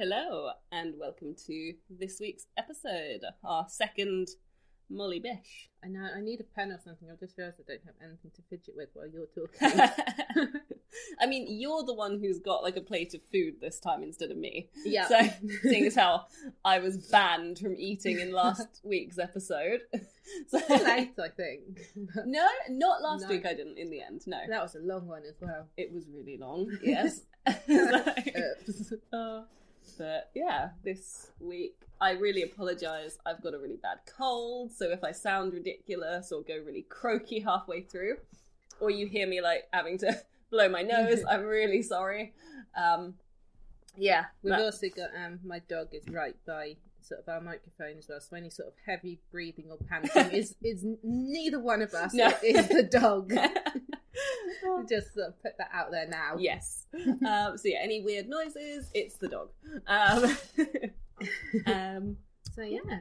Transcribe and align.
Hello, 0.00 0.52
and 0.72 0.94
welcome 0.98 1.34
to 1.46 1.74
this 1.90 2.20
week's 2.20 2.46
episode, 2.56 3.20
our 3.44 3.66
second 3.68 4.28
Molly 4.88 5.18
Bish. 5.20 5.68
I 5.84 5.88
know. 5.88 6.08
I 6.16 6.22
need 6.22 6.40
a 6.40 6.44
pen 6.44 6.72
or 6.72 6.80
something. 6.82 7.10
I've 7.12 7.20
just 7.20 7.36
realised 7.36 7.58
I 7.60 7.64
don't 7.72 7.84
have 7.84 7.96
anything 8.02 8.30
to 8.34 8.40
fidget 8.48 8.72
with 8.74 8.88
while 8.94 9.08
you're 9.12 9.26
talking. 9.26 9.78
I 11.20 11.26
mean, 11.26 11.44
you're 11.50 11.82
the 11.84 11.92
one 11.92 12.18
who's 12.18 12.38
got 12.40 12.62
like 12.62 12.78
a 12.78 12.80
plate 12.80 13.12
of 13.12 13.20
food 13.30 13.56
this 13.60 13.78
time 13.78 14.02
instead 14.02 14.30
of 14.30 14.38
me. 14.38 14.70
yeah. 14.86 15.06
So, 15.06 15.20
seeing 15.64 15.84
as 15.84 15.96
how 15.96 16.24
I 16.64 16.78
was 16.78 16.96
banned 17.08 17.58
from 17.58 17.74
eating 17.76 18.20
in 18.20 18.32
last 18.32 18.80
week's 18.82 19.18
episode. 19.18 19.80
so, 20.48 20.60
late, 20.70 21.12
I 21.22 21.28
think. 21.36 21.78
no, 22.24 22.48
not 22.70 23.02
last 23.02 23.24
No. 23.24 23.28
week 23.28 23.44
I 23.44 23.52
didn't 23.52 23.76
in 23.76 23.90
the 23.90 24.00
end, 24.00 24.22
no. 24.26 24.38
that 24.48 24.62
was 24.62 24.76
a 24.76 24.80
long 24.80 25.06
one 25.06 25.24
as 25.28 25.34
well. 25.42 25.66
It 25.76 25.92
was 25.92 26.06
really 26.08 26.38
long, 26.38 26.74
yes. 26.82 27.20
Oops. 27.68 28.92
Uh, 29.12 29.42
but 29.98 30.30
yeah, 30.34 30.70
this 30.84 31.30
week 31.40 31.74
I 32.00 32.12
really 32.12 32.42
apologise. 32.42 33.18
I've 33.26 33.42
got 33.42 33.54
a 33.54 33.58
really 33.58 33.76
bad 33.76 33.98
cold, 34.16 34.72
so 34.72 34.90
if 34.90 35.04
I 35.04 35.12
sound 35.12 35.52
ridiculous 35.52 36.32
or 36.32 36.42
go 36.42 36.54
really 36.64 36.86
croaky 36.88 37.40
halfway 37.40 37.82
through, 37.82 38.16
or 38.80 38.90
you 38.90 39.06
hear 39.06 39.26
me 39.26 39.40
like 39.40 39.64
having 39.72 39.98
to 39.98 40.18
blow 40.50 40.68
my 40.68 40.82
nose, 40.82 41.22
I'm 41.30 41.42
really 41.44 41.82
sorry. 41.82 42.32
Um, 42.76 43.14
yeah, 43.96 44.26
We've 44.42 44.52
that- 44.52 44.62
also 44.62 44.86
got 44.88 45.10
um, 45.16 45.40
my 45.44 45.58
dog 45.68 45.88
is 45.92 46.08
right 46.08 46.36
by 46.46 46.76
sort 47.02 47.20
of 47.20 47.28
our 47.28 47.40
microphone 47.40 47.98
as 47.98 48.06
well. 48.08 48.20
So 48.20 48.36
any 48.36 48.50
sort 48.50 48.68
of 48.68 48.74
heavy 48.86 49.18
breathing 49.32 49.66
or 49.70 49.76
panting 49.88 50.32
is 50.38 50.54
is 50.62 50.84
neither 51.02 51.58
one 51.58 51.82
of 51.82 51.92
us. 51.94 52.14
No. 52.14 52.28
It 52.42 52.56
is 52.56 52.68
the 52.68 52.82
dog. 52.84 53.32
Just 54.88 55.14
sort 55.14 55.28
of 55.28 55.42
put 55.42 55.52
that 55.58 55.70
out 55.72 55.90
there 55.90 56.06
now. 56.08 56.36
yes. 56.38 56.86
Um, 56.94 57.56
so 57.56 57.62
yeah, 57.68 57.78
any 57.82 58.02
weird 58.02 58.28
noises, 58.28 58.90
it's 58.94 59.16
the 59.16 59.28
dog. 59.28 59.48
Um, 59.86 60.36
um, 61.66 62.16
So 62.54 62.62
yeah, 62.62 63.00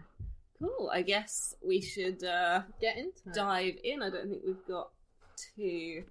cool. 0.61 0.89
I 0.93 1.01
guess 1.01 1.55
we 1.65 1.81
should. 1.81 2.23
Uh, 2.23 2.61
get 2.81 2.97
into 2.97 3.19
it. 3.27 3.33
dive 3.33 3.75
in. 3.83 4.01
I 4.01 4.09
don't 4.09 4.29
think 4.29 4.41
we've 4.45 4.65
got 4.67 4.89
too 5.55 6.03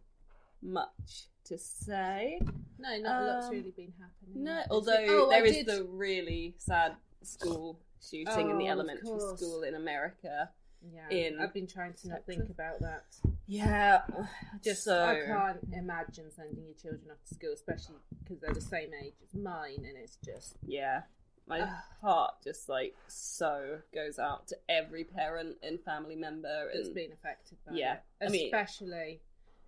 much 0.63 1.27
to 1.45 1.59
say. 1.59 2.41
No, 2.79 2.97
not 2.99 3.23
a 3.23 3.25
lot's 3.27 3.47
Um, 3.47 3.53
really 3.53 3.73
been 3.77 3.93
happening. 4.01 4.45
No, 4.45 4.63
although 4.71 5.05
oh, 5.09 5.31
there 5.31 5.43
I 5.43 5.47
is 5.47 5.57
did- 5.57 5.67
the 5.67 5.85
really 5.85 6.55
sad 6.59 6.97
school 7.23 7.79
shooting 8.03 8.51
in 8.51 8.59
the 8.59 8.67
Oh, 8.69 8.73
elementary 8.73 9.19
school 9.37 9.63
in 9.63 9.75
America. 9.75 10.51
Yeah, 10.83 11.09
in 11.11 11.41
I've 11.41 11.53
been 11.53 11.67
trying 11.67 11.95
to 11.95 12.09
not 12.09 12.27
think 12.27 12.49
about 12.51 12.81
that. 12.81 13.05
Yeah, 13.47 14.03
Just 14.63 14.85
so 14.85 15.05
I 15.05 15.27
can't 15.27 15.59
imagine 15.73 16.31
sending 16.31 16.65
your 16.65 16.75
children 16.75 17.11
off 17.11 17.25
to 17.29 17.35
school, 17.35 17.53
especially 17.53 17.97
because 18.23 18.41
they're 18.41 18.55
the 18.55 18.61
same 18.61 18.91
age 19.03 19.15
as 19.27 19.35
mine, 19.35 19.85
and 19.87 19.97
it's 19.97 20.19
just 20.25 20.55
yeah. 20.67 21.03
My 21.47 21.67
heart 22.03 22.35
just 22.45 22.69
like 22.69 22.95
so 23.07 23.79
goes 23.95 24.19
out 24.19 24.49
to 24.49 24.57
every 24.69 25.05
parent 25.05 25.57
and 25.63 25.81
family 25.81 26.17
member. 26.17 26.69
that's 26.75 26.91
been 26.91 27.13
affected 27.13 27.59
by 27.67 27.75
yeah, 27.75 27.95
it. 27.95 28.27
I 28.27 28.29
mean- 28.29 28.47
Especially 28.47 29.21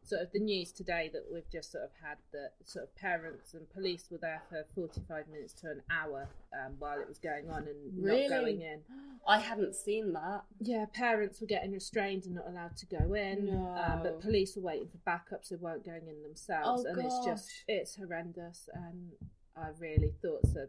sort 0.02 0.22
of 0.22 0.32
the 0.32 0.38
news 0.40 0.72
today 0.72 1.10
that 1.12 1.24
we've 1.32 1.48
just 1.50 1.70
sort 1.72 1.84
of 1.84 1.90
had 2.02 2.16
that 2.32 2.52
sort 2.64 2.84
of 2.84 2.94
parents 2.96 3.54
and 3.54 3.68
police 3.70 4.08
were 4.10 4.18
there 4.18 4.42
for 4.48 4.64
forty-five 4.74 5.28
minutes 5.28 5.52
to 5.54 5.70
an 5.70 5.82
hour 5.90 6.28
um, 6.52 6.74
while 6.78 6.98
it 7.00 7.08
was 7.08 7.18
going 7.18 7.48
on 7.50 7.66
and 7.68 8.02
Really? 8.04 8.28
not 8.28 8.40
going 8.40 8.60
in. 8.62 8.80
I 9.26 9.38
hadn't 9.38 9.74
seen 9.76 10.12
that. 10.14 10.42
Yeah, 10.58 10.86
parents 10.92 11.40
were 11.40 11.46
getting 11.46 11.72
restrained 11.72 12.24
and 12.24 12.34
not 12.34 12.48
allowed 12.48 12.76
to 12.78 12.86
go 12.86 13.14
in, 13.14 13.46
No. 13.46 13.76
um, 13.76 14.02
but 14.02 14.20
police 14.20 14.56
were 14.56 14.62
waiting 14.62 14.88
for 14.88 14.98
backup, 15.04 15.44
so 15.44 15.56
weren't 15.60 15.84
going 15.84 16.08
in 16.08 16.22
themselves, 16.22 16.84
Oh, 16.86 16.90
and 16.90 17.04
it's 17.04 17.24
just 17.24 17.50
it's 17.68 17.94
horrendous. 17.96 18.68
And 18.72 19.12
I 19.56 19.68
really 19.78 20.14
thought 20.22 20.46
so 20.46 20.66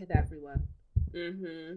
with 0.00 0.10
everyone. 0.10 0.66
hmm 1.12 1.74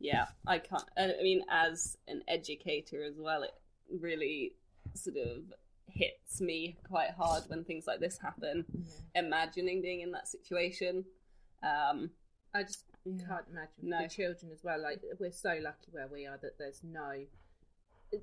Yeah, 0.00 0.26
I 0.46 0.58
can't. 0.58 0.84
I 0.96 1.08
mean, 1.22 1.42
as 1.50 1.98
an 2.08 2.22
educator 2.26 3.02
as 3.04 3.18
well, 3.18 3.42
it 3.42 3.52
really 3.90 4.54
sort 4.94 5.16
of 5.18 5.42
hits 5.92 6.40
me 6.40 6.76
quite 6.88 7.10
hard 7.10 7.44
when 7.48 7.64
things 7.64 7.86
like 7.86 8.00
this 8.00 8.18
happen. 8.18 8.64
Imagining 9.14 9.82
being 9.82 10.00
in 10.00 10.12
that 10.12 10.28
situation. 10.28 11.04
Um, 11.62 12.10
I 12.54 12.62
just 12.62 12.84
Yeah. 13.04 13.26
can't 13.26 13.48
imagine 13.50 13.74
No. 13.82 14.02
the 14.02 14.08
children 14.08 14.52
as 14.52 14.62
well. 14.62 14.80
Like 14.80 15.02
we're 15.18 15.30
so 15.32 15.58
lucky 15.60 15.90
where 15.90 16.08
we 16.08 16.26
are 16.26 16.38
that 16.38 16.58
there's 16.58 16.82
no 16.84 17.24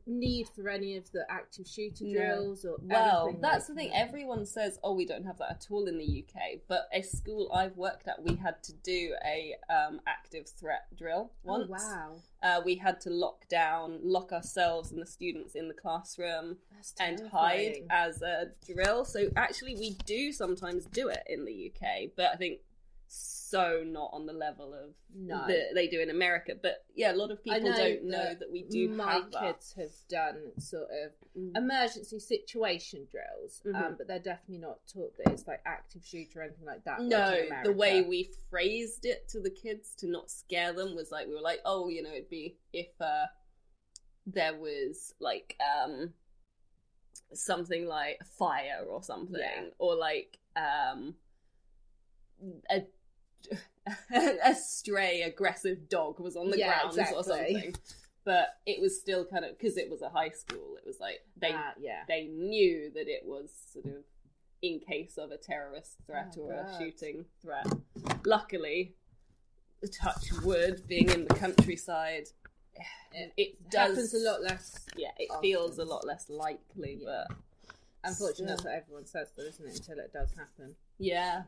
need 0.06 0.48
for 0.56 0.68
any 0.70 0.96
of 0.98 1.12
the 1.12 1.26
active 1.30 1.68
shooter 1.68 2.04
No. 2.06 2.12
drills 2.14 2.66
or 2.66 2.78
well, 2.82 3.36
that's 3.42 3.68
like 3.68 3.68
the 3.68 3.76
thing. 3.76 3.90
that. 3.92 4.00
Everyone 4.08 4.46
says, 4.46 4.80
"Oh, 4.84 4.94
we 4.94 5.06
don't 5.06 5.26
have 5.26 5.38
that 5.40 5.52
at 5.52 5.68
all 5.70 5.88
in 5.88 5.98
the 5.98 6.24
UK." 6.24 6.62
But 6.68 6.88
a 6.94 7.02
school 7.02 7.52
I've 7.54 7.78
worked 7.78 8.08
at, 8.08 8.22
we 8.24 8.36
had 8.36 8.62
to 8.64 8.74
do 8.74 9.16
a 9.26 9.56
um, 9.70 10.02
active 10.08 10.48
threat 10.48 10.88
drill 10.98 11.32
once. 11.44 11.70
Oh 11.70 11.74
wow, 11.94 12.16
Uh, 12.42 12.62
we 12.66 12.76
had 12.76 13.00
to 13.02 13.10
lock 13.10 13.48
down, 13.48 14.00
lock 14.04 14.32
ourselves 14.32 14.92
and 14.92 15.02
the 15.02 15.06
students 15.06 15.56
in 15.56 15.68
the 15.68 15.74
classroom. 15.74 16.58
and 17.00 17.20
hide 17.30 17.84
as 17.90 18.22
a 18.22 18.52
drill. 18.66 19.06
So 19.06 19.30
actually, 19.36 19.76
we 19.76 19.92
do 20.06 20.32
sometimes 20.32 20.86
do 20.86 21.08
it 21.10 21.24
in 21.28 21.46
the 21.46 21.72
UK, 21.74 22.12
but 22.16 22.28
I 22.32 22.36
think 22.36 22.60
so 23.18 23.84
not 23.86 24.10
on 24.12 24.26
the 24.26 24.34
level 24.34 24.74
of 24.74 24.94
No. 25.14 25.48
that 25.48 25.72
they 25.74 25.88
do 25.88 26.02
in 26.02 26.10
America. 26.10 26.54
But 26.62 26.84
yeah, 26.94 27.14
a 27.14 27.16
lot 27.16 27.32
of 27.32 27.42
people 27.44 27.62
know 27.70 27.78
don't 27.78 28.04
know 28.04 28.18
that 28.18 28.40
that 28.40 28.52
we 28.52 28.64
do 28.64 28.90
My 28.90 29.14
have 29.14 29.32
that. 29.32 29.42
kids 29.42 29.74
have 29.74 29.92
done 30.10 30.52
sort 30.60 30.90
of 30.92 31.12
Mm. 31.38 31.56
emergency 31.58 32.20
situation 32.20 33.06
drills, 33.10 33.62
um, 33.66 33.74
Mhm. 33.74 33.98
but 33.98 34.08
they're 34.08 34.20
definitely 34.20 34.58
not 34.58 34.86
taught 34.88 35.16
that 35.18 35.32
it's 35.32 35.48
like 35.48 35.62
active 35.66 36.04
shooter 36.04 36.40
or 36.40 36.44
anything 36.44 36.66
like 36.66 36.84
that. 36.84 37.02
No, 37.02 37.48
the 37.64 37.72
way 37.74 38.02
we 38.02 38.24
phrased 38.50 39.06
it 39.06 39.28
to 39.30 39.40
the 39.40 39.50
kids 39.52 39.96
to 39.96 40.08
not 40.08 40.30
scare 40.30 40.74
them 40.74 40.96
was 40.96 41.12
like 41.12 41.28
we 41.28 41.34
were 41.36 41.42
like, 41.42 41.62
oh, 41.66 41.88
you 41.88 42.02
know, 42.02 42.12
it'd 42.12 42.30
be 42.30 42.58
if 42.74 43.00
uh, 43.00 43.28
there 44.26 44.56
was 44.58 45.14
like 45.20 45.56
um 45.62 46.14
something 47.34 47.86
like 47.86 48.22
fire 48.26 48.86
or 48.90 49.02
something, 49.02 49.40
Yeah. 49.40 49.70
or 49.78 49.96
like 49.96 50.40
um 50.56 51.16
a 52.70 52.86
a 54.44 54.56
stray 54.56 55.22
aggressive 55.22 55.90
dog 55.90 56.20
was 56.20 56.36
on 56.36 56.50
the 56.50 56.58
Yeah, 56.58 56.80
grounds 56.92 57.12
or 57.14 57.24
something. 57.24 57.74
But 58.24 58.48
it 58.66 58.82
was 58.82 59.00
still 59.00 59.24
kind 59.26 59.46
of 59.46 59.58
because 59.58 59.78
it 59.78 59.90
was 59.90 60.02
a 60.02 60.10
high 60.10 60.30
school. 60.30 60.78
It 60.78 60.88
was 60.88 61.00
like 61.00 61.20
they 61.40 61.52
Ah, 61.54 61.74
yeah. 61.80 62.04
they 62.08 62.24
knew 62.26 62.92
that 62.96 63.08
it 63.08 63.22
was 63.24 63.52
sort 63.72 63.86
of 63.86 64.04
in 64.64 64.80
case 64.80 65.18
of 65.20 65.30
a 65.30 65.38
terrorist 65.38 65.98
threat 66.08 66.36
Oh, 66.40 66.42
or 66.42 66.54
a 66.54 66.78
shooting 66.80 67.26
threat. 67.42 67.68
Luckily, 68.26 68.96
the 69.82 69.88
touch 69.88 70.32
wood, 70.44 70.82
being 70.88 71.10
in 71.12 71.26
the 71.28 71.36
countryside, 71.36 72.30
It, 73.14 73.32
it 73.38 73.70
does 73.70 73.90
happens 73.92 74.14
a 74.16 74.20
lot 74.28 74.42
less. 74.42 74.80
Yeah, 74.98 75.12
it 75.20 75.30
often. 75.30 75.42
feels 75.44 75.78
a 75.78 75.86
lot 75.86 76.06
less 76.08 76.28
likely, 76.30 76.98
Yeah. 77.02 77.26
but 77.30 77.38
Unfortunately, 78.04 78.46
that's 78.48 78.64
what 78.64 78.74
everyone 78.74 79.06
says, 79.06 79.32
though, 79.38 79.44
isn't 79.44 79.66
it? 79.68 79.76
Until 79.78 80.00
it 80.00 80.12
does 80.14 80.32
happen. 80.34 80.76
Yeah. 80.98 81.44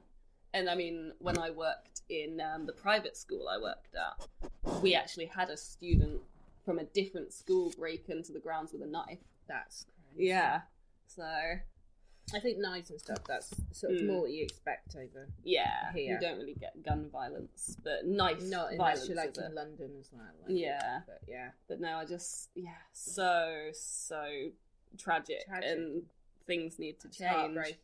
And 0.53 0.69
I 0.69 0.75
mean, 0.75 1.11
when 1.19 1.37
I 1.37 1.49
worked 1.51 2.01
in 2.09 2.41
um, 2.41 2.65
the 2.65 2.73
private 2.73 3.15
school 3.17 3.47
I 3.49 3.57
worked 3.61 3.95
at, 3.95 4.81
we 4.81 4.95
actually 4.95 5.25
had 5.25 5.49
a 5.49 5.57
student 5.57 6.21
from 6.65 6.79
a 6.79 6.83
different 6.85 7.33
school 7.33 7.71
break 7.77 8.09
into 8.09 8.31
the 8.31 8.39
grounds 8.39 8.71
with 8.71 8.81
a 8.81 8.87
knife. 8.87 9.19
That's 9.47 9.85
crazy. 10.13 10.29
Yeah. 10.29 10.61
So, 11.07 11.23
I 11.23 12.39
think 12.41 12.57
knives 12.59 12.89
and 12.89 12.99
stuff. 12.99 13.19
That's 13.27 13.53
sort 13.71 13.93
of 13.93 14.01
Mm. 14.01 14.07
more 14.07 14.21
what 14.21 14.31
you 14.31 14.43
expect 14.43 14.95
over. 14.95 15.27
yeah, 15.43 15.91
Here. 15.93 16.13
you 16.13 16.19
don't 16.19 16.37
really 16.37 16.55
get 16.55 16.81
gun 16.83 17.09
violence, 17.09 17.77
but 17.83 18.05
knife 18.05 18.41
Not 18.43 18.75
violence 18.75 19.07
you're 19.07 19.15
like 19.15 19.37
in 19.37 19.55
London 19.55 19.91
as 19.99 20.09
well. 20.11 20.23
like, 20.41 20.49
Yeah. 20.57 21.01
but 21.05 21.21
yeah, 21.27 21.51
But 21.67 21.79
no, 21.79 21.97
I 21.97 22.05
just, 22.05 22.49
yeah, 22.55 22.71
so, 22.91 23.69
so 23.73 24.51
tragic, 24.97 25.45
Tragic. 25.45 25.69
and 25.69 26.03
things 26.45 26.79
need 26.79 26.99
to 27.01 27.07
it's 27.07 27.17
change. 27.17 27.77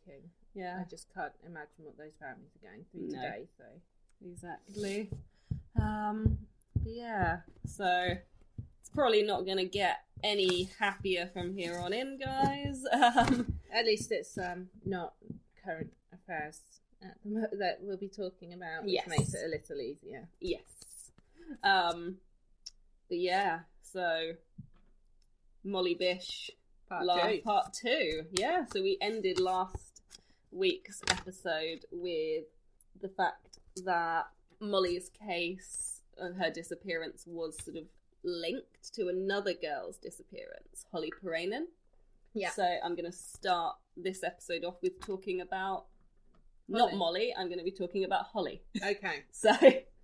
Yeah. 0.54 0.78
I 0.80 0.88
just 0.88 1.12
can't 1.14 1.32
imagine 1.46 1.84
what 1.84 1.96
those 1.98 2.12
families 2.20 2.50
are 2.56 2.68
going 2.70 2.84
through 2.90 3.08
No. 3.08 3.22
today. 3.22 3.46
So 3.58 3.64
Exactly. 4.26 5.10
Um, 5.80 6.38
but 6.82 6.92
yeah, 6.92 7.40
so 7.66 8.14
it's 8.80 8.88
probably 8.94 9.22
not 9.22 9.44
going 9.44 9.58
to 9.58 9.64
get 9.64 9.98
any 10.22 10.70
happier 10.78 11.28
from 11.32 11.54
here 11.56 11.76
on 11.78 11.92
in, 11.92 12.18
guys. 12.18 12.82
Um, 12.92 13.58
at 13.72 13.84
least 13.86 14.12
it's 14.12 14.38
um 14.38 14.68
not 14.84 15.14
current 15.64 15.92
affairs 16.12 16.60
at 17.02 17.16
the 17.24 17.30
mo- 17.30 17.48
that 17.58 17.78
we'll 17.82 17.96
be 17.96 18.08
talking 18.08 18.52
about, 18.54 18.84
which 18.84 18.92
Yes. 18.94 19.08
makes 19.08 19.34
it 19.34 19.40
a 19.44 19.48
little 19.48 19.80
easier. 19.80 20.28
yes. 20.40 20.62
Um, 21.62 22.16
but 23.08 23.18
yeah, 23.18 23.60
so 23.82 24.32
Molly 25.64 25.94
Bish 25.94 26.50
Part 26.88 27.04
two. 27.04 27.40
part 27.42 27.72
two. 27.74 28.22
Yeah, 28.32 28.64
so 28.72 28.80
we 28.82 28.96
ended 29.00 29.40
last 29.40 29.93
week's 30.54 31.02
episode 31.10 31.84
with 31.90 32.44
the 33.00 33.08
fact 33.08 33.58
that 33.84 34.26
Molly's 34.60 35.10
case 35.10 36.00
and 36.18 36.36
her 36.40 36.50
disappearance 36.50 37.24
was 37.26 37.56
sort 37.62 37.76
of 37.76 37.84
linked 38.22 38.92
to 38.94 39.08
another 39.08 39.52
girl's 39.52 39.98
disappearance, 39.98 40.86
Holly 40.92 41.10
Piirainen. 41.22 41.64
Yeah. 42.34 42.50
So 42.50 42.64
I'm 42.84 42.94
going 42.94 43.10
to 43.10 43.16
start 43.16 43.76
this 43.96 44.22
episode 44.24 44.64
off 44.64 44.76
with 44.82 45.00
talking 45.04 45.40
about 45.40 45.86
Not 46.68 46.94
Molly. 46.94 47.34
I'm 47.36 47.48
going 47.48 47.58
to 47.58 47.64
be 47.64 47.70
talking 47.70 48.04
about 48.04 48.26
Holly. 48.26 48.62
Okay. 48.82 49.24
So 49.32 49.52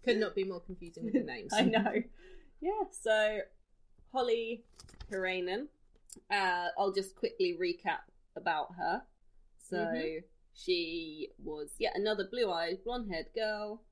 Could 0.05 0.19
not 0.19 0.35
be 0.35 0.45
more 0.45 0.61
confusing 0.61 1.05
with 1.05 1.13
the 1.15 1.21
names. 1.21 1.53
I 1.57 1.63
know. 1.63 1.93
Yeah. 2.61 2.83
So 2.91 3.39
Holly 4.13 4.65
Piirainen. 5.11 5.67
Uh, 6.31 6.69
I'll 6.79 6.93
just 6.93 7.15
quickly 7.15 7.57
recap 7.61 8.01
about 8.37 8.75
her. 8.77 9.03
So 9.69 9.77
Mhm. 9.77 10.23
She 10.55 11.29
was 11.43 11.71
yeah 11.79 11.91
another 11.95 12.27
blue-eyed, 12.31 12.79
blonde-haired 12.85 13.27
girl, 13.35 13.83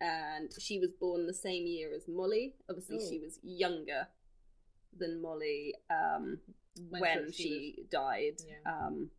and 0.00 0.50
she 0.58 0.78
was 0.78 0.92
born 0.92 1.26
the 1.26 1.34
same 1.34 1.66
year 1.66 1.92
as 1.94 2.08
Molly. 2.08 2.54
Obviously, 2.68 2.98
Oh. 3.02 3.08
she 3.10 3.18
was 3.18 3.38
younger 3.42 4.08
than 4.96 5.20
Molly 5.22 5.74
um, 5.90 6.38
When 6.90 7.00
when, 7.00 7.32
she 7.32 7.42
she, 7.42 7.82
died. 7.90 8.36
Yeah. 8.46 8.72
Um, 8.72 9.10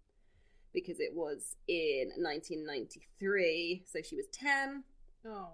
because 0.73 0.99
it 0.99 1.13
was 1.15 1.55
in 1.67 2.09
1993, 2.17 3.83
so 3.85 4.01
she 4.01 4.15
was 4.15 4.25
10. 4.31 4.83
Oh. 5.25 5.49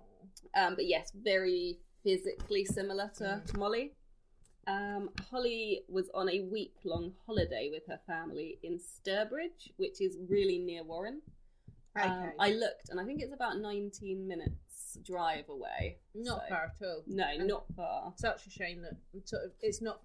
Um, 0.56 0.76
but 0.76 0.86
yes, 0.86 1.12
very 1.16 1.80
physically 2.04 2.66
similar 2.66 3.10
to, 3.18 3.24
Mm. 3.24 3.46
to 3.46 3.58
Molly. 3.58 3.94
Um, 4.68 5.10
Holly 5.30 5.84
was 5.88 6.10
on 6.14 6.30
a 6.30 6.42
week 6.42 6.74
long 6.84 7.14
holiday 7.28 7.70
with 7.72 7.84
her 7.88 8.00
family 8.08 8.58
in 8.64 8.80
Sturbridge, 8.80 9.72
which 9.78 10.02
is 10.02 10.18
really 10.28 10.58
near 10.58 10.84
Warren. 10.84 11.22
Okay. 11.98 12.08
Um, 12.08 12.32
I 12.40 12.52
looked, 12.52 12.90
and 12.90 13.00
I 13.00 13.06
think 13.06 13.22
it's 13.22 13.34
about 13.34 13.60
19 13.60 14.28
minutes 14.28 14.98
drive 15.06 15.48
away. 15.50 15.98
not 16.14 16.42
so- 16.44 16.48
far 16.50 16.64
at 16.80 16.86
all. 16.88 17.04
No, 17.06 17.26
And- 17.28 17.48
not 17.48 17.66
far. 17.76 18.14
Such 18.18 18.48
a 18.48 18.50
shame 18.50 18.82
that 18.82 18.96
sort 19.28 19.44
of 19.44 19.52
it's 19.62 19.82
not. 19.82 20.02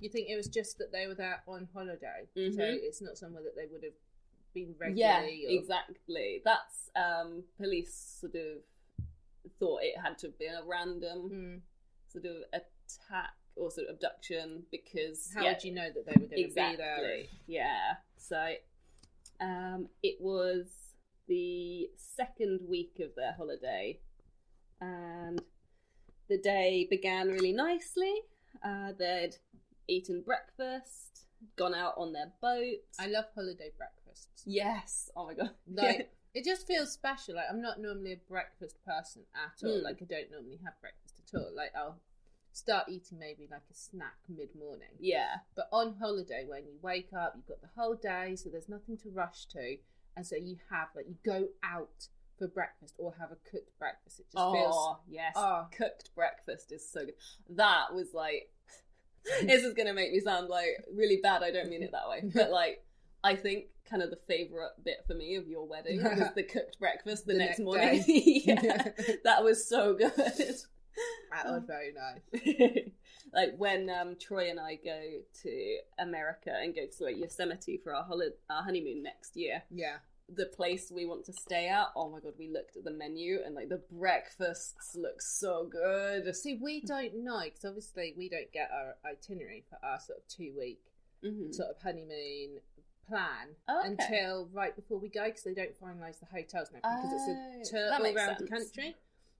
You 0.00 0.08
think 0.08 0.28
it 0.28 0.36
was 0.36 0.48
just 0.48 0.78
that 0.78 0.90
they 0.92 1.06
were 1.06 1.14
there 1.14 1.42
on 1.46 1.68
holiday, 1.72 2.26
so 2.34 2.40
Mhm. 2.40 2.58
it's 2.82 3.00
not 3.00 3.16
somewhere 3.18 3.42
that 3.44 3.54
they 3.54 3.66
would 3.66 3.82
have 3.84 3.94
been 4.52 4.74
Yeah, 4.94 5.20
regularly. 5.20 5.46
or- 5.46 5.50
exactly. 5.60 6.42
That's 6.44 6.90
um, 6.96 7.44
police 7.56 7.94
sort 7.94 8.34
of 8.34 8.62
thought 9.58 9.82
it 9.84 9.96
had 9.98 10.18
to 10.18 10.26
have 10.28 10.38
been 10.38 10.54
a 10.54 10.64
random 10.64 11.30
Mm. 11.30 11.62
sort 12.08 12.24
of 12.24 12.42
attack 12.52 13.34
or 13.60 13.70
sort 13.70 13.88
of 13.88 13.94
abduction 13.94 14.62
because 14.70 15.30
How 15.34 15.42
yeah, 15.42 15.52
would 15.52 15.64
you 15.64 15.72
know 15.72 15.88
that 15.94 16.06
they 16.06 16.12
were 16.20 16.26
going 16.26 16.30
to 16.30 16.40
exactly. 16.40 16.76
be 16.76 16.82
there? 16.82 17.22
Yeah. 17.46 17.94
So 18.16 18.54
um, 19.40 19.88
it 20.02 20.16
was 20.20 20.66
the 21.28 21.88
second 21.96 22.60
week 22.68 23.00
of 23.00 23.14
their 23.16 23.32
holiday, 23.32 24.00
and 24.80 25.40
the 26.28 26.38
day 26.38 26.86
began 26.90 27.28
really 27.28 27.52
nicely. 27.52 28.14
Uh, 28.64 28.92
they'd 28.98 29.36
eaten 29.88 30.22
breakfast, 30.22 31.26
gone 31.56 31.74
out 31.74 31.94
on 31.96 32.12
their 32.12 32.32
boat. 32.40 32.78
I 32.98 33.06
love 33.06 33.26
holiday 33.34 33.70
breakfasts. 33.76 34.42
yes. 34.46 35.10
Oh 35.16 35.26
my 35.26 35.34
god. 35.34 35.50
Like 35.72 36.10
it 36.34 36.44
just 36.44 36.66
feels 36.66 36.92
special. 36.92 37.36
Like 37.36 37.46
I'm 37.50 37.60
not 37.62 37.80
normally 37.80 38.12
a 38.12 38.20
breakfast 38.28 38.76
person 38.84 39.22
at 39.34 39.66
all. 39.66 39.78
Mm. 39.80 39.82
Like 39.82 39.98
I 40.02 40.04
don't 40.04 40.30
normally 40.30 40.60
have 40.64 40.74
breakfast 40.80 41.14
at 41.26 41.38
all. 41.38 41.50
Like 41.54 41.72
I'll 41.76 41.98
start 42.52 42.88
eating 42.88 43.18
maybe 43.18 43.46
like 43.50 43.62
a 43.70 43.74
snack 43.74 44.16
mid 44.28 44.48
morning. 44.58 44.88
yeah. 44.98 45.36
But 45.54 45.68
on 45.72 45.94
holiday, 46.00 46.44
when 46.46 46.64
you 46.66 46.74
wake 46.82 47.10
up, 47.16 47.34
you've 47.36 47.46
got 47.46 47.60
the 47.60 47.70
whole 47.76 47.94
day, 47.94 48.36
so 48.36 48.48
there's 48.50 48.68
nothing 48.68 48.96
to 48.98 49.10
rush 49.10 49.46
to, 49.52 49.76
and 50.16 50.26
so 50.26 50.36
you 50.36 50.56
have 50.70 50.88
like 50.94 51.06
you 51.08 51.16
go 51.24 51.48
out 51.62 52.08
for 52.38 52.48
breakfast 52.48 52.94
or 52.98 53.14
have 53.20 53.30
a 53.30 53.36
cooked 53.50 53.78
breakfast. 53.78 54.20
It 54.20 54.26
just 54.32 54.36
oh 54.36 54.52
feels 54.52 54.96
yes. 55.08 55.34
oh 55.36 55.66
Cooked 55.76 56.10
breakfast 56.14 56.72
is 56.72 56.88
so 56.90 57.00
good. 57.04 57.14
That 57.50 57.94
was 57.94 58.08
like. 58.14 58.50
this 59.42 59.64
is 59.64 59.74
gonna 59.74 59.92
make 59.92 60.12
me 60.12 60.20
sound 60.20 60.48
like 60.48 60.82
really 60.94 61.18
bad. 61.22 61.42
I 61.42 61.50
don't 61.50 61.68
mean 61.68 61.82
it 61.82 61.92
that 61.92 62.08
way, 62.08 62.22
but 62.34 62.50
like 62.50 62.82
I 63.22 63.36
think 63.36 63.66
kind 63.88 64.02
of 64.02 64.08
the 64.08 64.16
favorite 64.16 64.70
bit 64.82 65.04
for 65.06 65.12
me 65.12 65.36
of 65.36 65.46
your 65.46 65.66
wedding 65.68 66.02
was 66.02 66.30
the 66.34 66.42
cooked 66.42 66.78
breakfast 66.80 67.26
the, 67.26 67.34
The 67.34 67.38
next, 67.38 67.58
next 67.58 67.60
morning. 67.60 68.02
yeah, 68.06 68.88
that 69.24 69.44
was 69.44 69.68
so 69.68 69.92
good. 69.94 70.12
That 71.32 71.46
was 71.46 71.62
very 71.66 71.92
nice. 71.92 72.84
like 73.34 73.50
when 73.56 73.88
um, 73.90 74.16
Troy 74.20 74.50
and 74.50 74.58
I 74.60 74.76
go 74.76 75.00
to 75.42 75.76
America 75.98 76.50
and 76.52 76.74
go 76.74 76.82
to 76.98 77.04
like 77.04 77.16
Yosemite 77.18 77.80
for 77.82 77.94
our 77.94 78.06
our 78.50 78.62
honeymoon 78.62 79.02
next 79.02 79.36
year. 79.36 79.62
Yeah. 79.70 79.96
The 80.32 80.46
place 80.46 80.92
we 80.94 81.06
want 81.06 81.24
to 81.26 81.32
stay 81.32 81.66
at. 81.68 81.88
Oh 81.96 82.08
my 82.08 82.20
god, 82.20 82.34
we 82.38 82.48
looked 82.48 82.76
at 82.76 82.84
the 82.84 82.92
menu 82.92 83.40
and 83.44 83.54
like 83.54 83.68
the 83.68 83.82
breakfasts 83.92 84.94
look 84.96 85.20
so 85.20 85.68
good. 85.70 86.34
See, 86.36 86.58
we 86.62 86.80
don't 86.82 87.24
know 87.24 87.40
because 87.44 87.64
obviously 87.64 88.14
we 88.16 88.28
don't 88.28 88.52
get 88.52 88.70
our 88.72 88.94
itinerary 89.10 89.64
for 89.68 89.78
our 89.84 89.98
sort 90.00 90.18
of 90.18 90.28
two 90.28 90.52
week 90.56 90.80
Mhm. 91.24 91.52
sort 91.54 91.68
of 91.68 91.76
honeymoon 91.82 92.60
plan 93.06 93.48
Oh, 93.68 93.80
okay. 93.80 93.88
until 93.88 94.48
right 94.52 94.74
before 94.74 94.98
we 94.98 95.08
go 95.10 95.24
because 95.24 95.42
they 95.42 95.52
don't 95.52 95.78
finalise 95.78 96.18
the 96.20 96.26
hotels 96.26 96.68
everything 96.68 96.80
because 97.02 97.12
Oh, 97.12 97.58
it's 97.60 97.70
a 97.70 97.72
tour 97.76 97.92
all 97.92 98.06
around 98.06 98.36
the 98.38 98.46
sense. 98.46 98.50
country. 98.50 98.96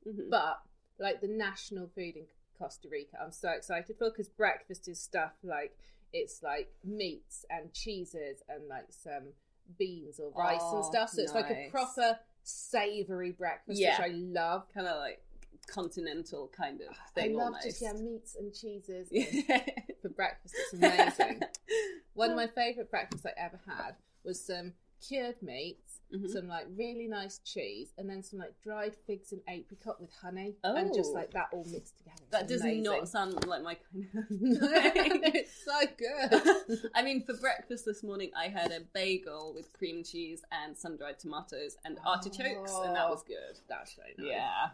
Mhm. 0.06 0.29
But 0.29 0.61
like 1.00 1.20
the 1.20 1.29
national 1.29 1.88
food 1.88 2.14
in 2.17 2.25
Costa 2.58 2.88
Rica, 2.91 3.17
I'm 3.20 3.32
so 3.32 3.49
excited 3.50 3.97
for 3.99 4.11
because 4.11 4.29
breakfast 4.29 4.87
is 4.88 5.00
stuff 5.00 5.32
like 5.43 5.76
it's 6.12 6.43
like 6.43 6.70
meats 6.85 7.44
and 7.50 7.73
cheeses 7.73 8.43
and 8.49 8.69
like 8.69 8.87
some 8.91 9.32
beans 9.79 10.20
or 10.20 10.31
rice 10.37 10.61
and 10.61 10.82
Oh, 10.85 10.91
stuff. 10.91 11.11
So 11.11 11.23
it's 11.23 11.35
like 11.35 11.50
a 11.50 11.69
proper 11.70 12.19
savoury 12.43 13.31
breakfast, 13.32 13.81
Yeah. 13.81 14.00
which 14.00 14.11
I 14.11 14.14
love. 14.14 14.67
kind 14.75 14.87
of 14.87 14.97
like 14.99 15.23
continental 15.69 16.50
kind 16.56 16.81
of 16.81 16.97
thing. 17.14 17.32
I 17.32 17.35
love 17.38 17.47
almost. 17.47 17.64
just 17.64 17.82
yeah 17.82 17.93
meats 17.93 18.37
and 18.38 18.52
cheeses 18.52 19.08
Yeah. 19.11 19.61
for 20.02 20.08
breakfast. 20.08 20.55
It's 20.58 20.73
amazing. 20.75 21.43
One 22.14 22.31
of 22.31 22.37
my 22.37 22.49
favourite 22.49 22.91
breakfasts 22.91 23.25
I 23.26 23.32
ever 23.41 23.61
had 23.67 23.94
was 24.25 24.44
some 24.44 24.73
cured 25.06 25.41
meats, 25.43 25.90
Mhm. 26.12 26.29
some 26.29 26.49
like 26.49 26.67
really 26.77 27.07
nice 27.07 27.39
cheese, 27.39 27.93
and 27.97 28.09
then 28.11 28.23
some 28.23 28.39
like 28.41 28.53
dried 28.62 28.95
figs 29.07 29.33
and 29.33 29.41
apricot 29.49 30.01
with 30.01 30.11
honey, 30.12 30.57
and 30.65 30.93
just 30.95 31.11
Oh. 31.11 31.15
like 31.15 31.31
that 31.33 31.49
all 31.53 31.65
mixed 31.65 31.97
together. 31.99 32.17
It's 32.23 32.31
That 32.31 32.49
does 32.49 32.62
amazing. 32.62 32.83
not 32.83 33.09
sound 33.09 33.47
like 33.47 33.62
my 33.62 33.75
kind 33.77 34.09
of. 34.15 34.25
it's 35.35 35.65
so 35.65 35.81
good. 35.97 36.91
I 36.95 37.03
mean, 37.03 37.23
for 37.25 37.35
breakfast 37.35 37.85
this 37.85 38.03
morning, 38.03 38.31
I 38.37 38.49
had 38.49 38.73
a 38.73 38.81
bagel 38.93 39.53
with 39.55 39.73
cream 39.73 40.03
cheese 40.03 40.43
and 40.51 40.77
sun 40.77 40.97
dried 40.97 41.19
tomatoes 41.19 41.77
and 41.85 41.99
artichokes, 42.05 42.73
and 42.75 42.97
that 42.97 43.09
was 43.09 43.23
good. 43.23 43.59
That's 43.69 43.95
so 43.95 44.03
nice. 44.19 44.27
Yeah, 44.33 44.71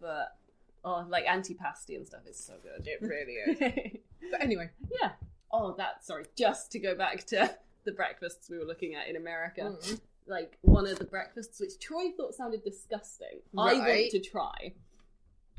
but 0.00 0.36
oh, 0.84 1.04
like 1.08 1.26
antipasti 1.26 1.96
and 1.96 2.06
stuff 2.06 2.26
is 2.28 2.38
so 2.38 2.54
good. 2.62 2.86
It 2.86 3.02
really 3.02 3.32
is. 3.34 3.98
But 4.30 4.42
anyway, 4.42 4.70
yeah. 5.00 5.12
Oh, 5.52 5.72
that. 5.78 6.04
Sorry, 6.04 6.24
just 6.36 6.70
to 6.72 6.78
go 6.78 6.94
back 6.94 7.24
to 7.26 7.56
the 7.84 7.92
breakfasts 7.92 8.50
we 8.50 8.58
were 8.58 8.64
looking 8.64 8.94
at 8.94 9.08
in 9.08 9.16
America. 9.16 9.60
mm, 9.62 10.00
Like 10.26 10.58
one 10.62 10.86
of 10.86 10.98
the 10.98 11.04
breakfasts 11.04 11.60
which 11.60 11.78
Troy 11.80 12.10
thought 12.16 12.34
sounded 12.34 12.64
disgusting. 12.64 13.40
I 13.56 13.74
want 13.74 14.10
to 14.10 14.20
try. 14.20 14.72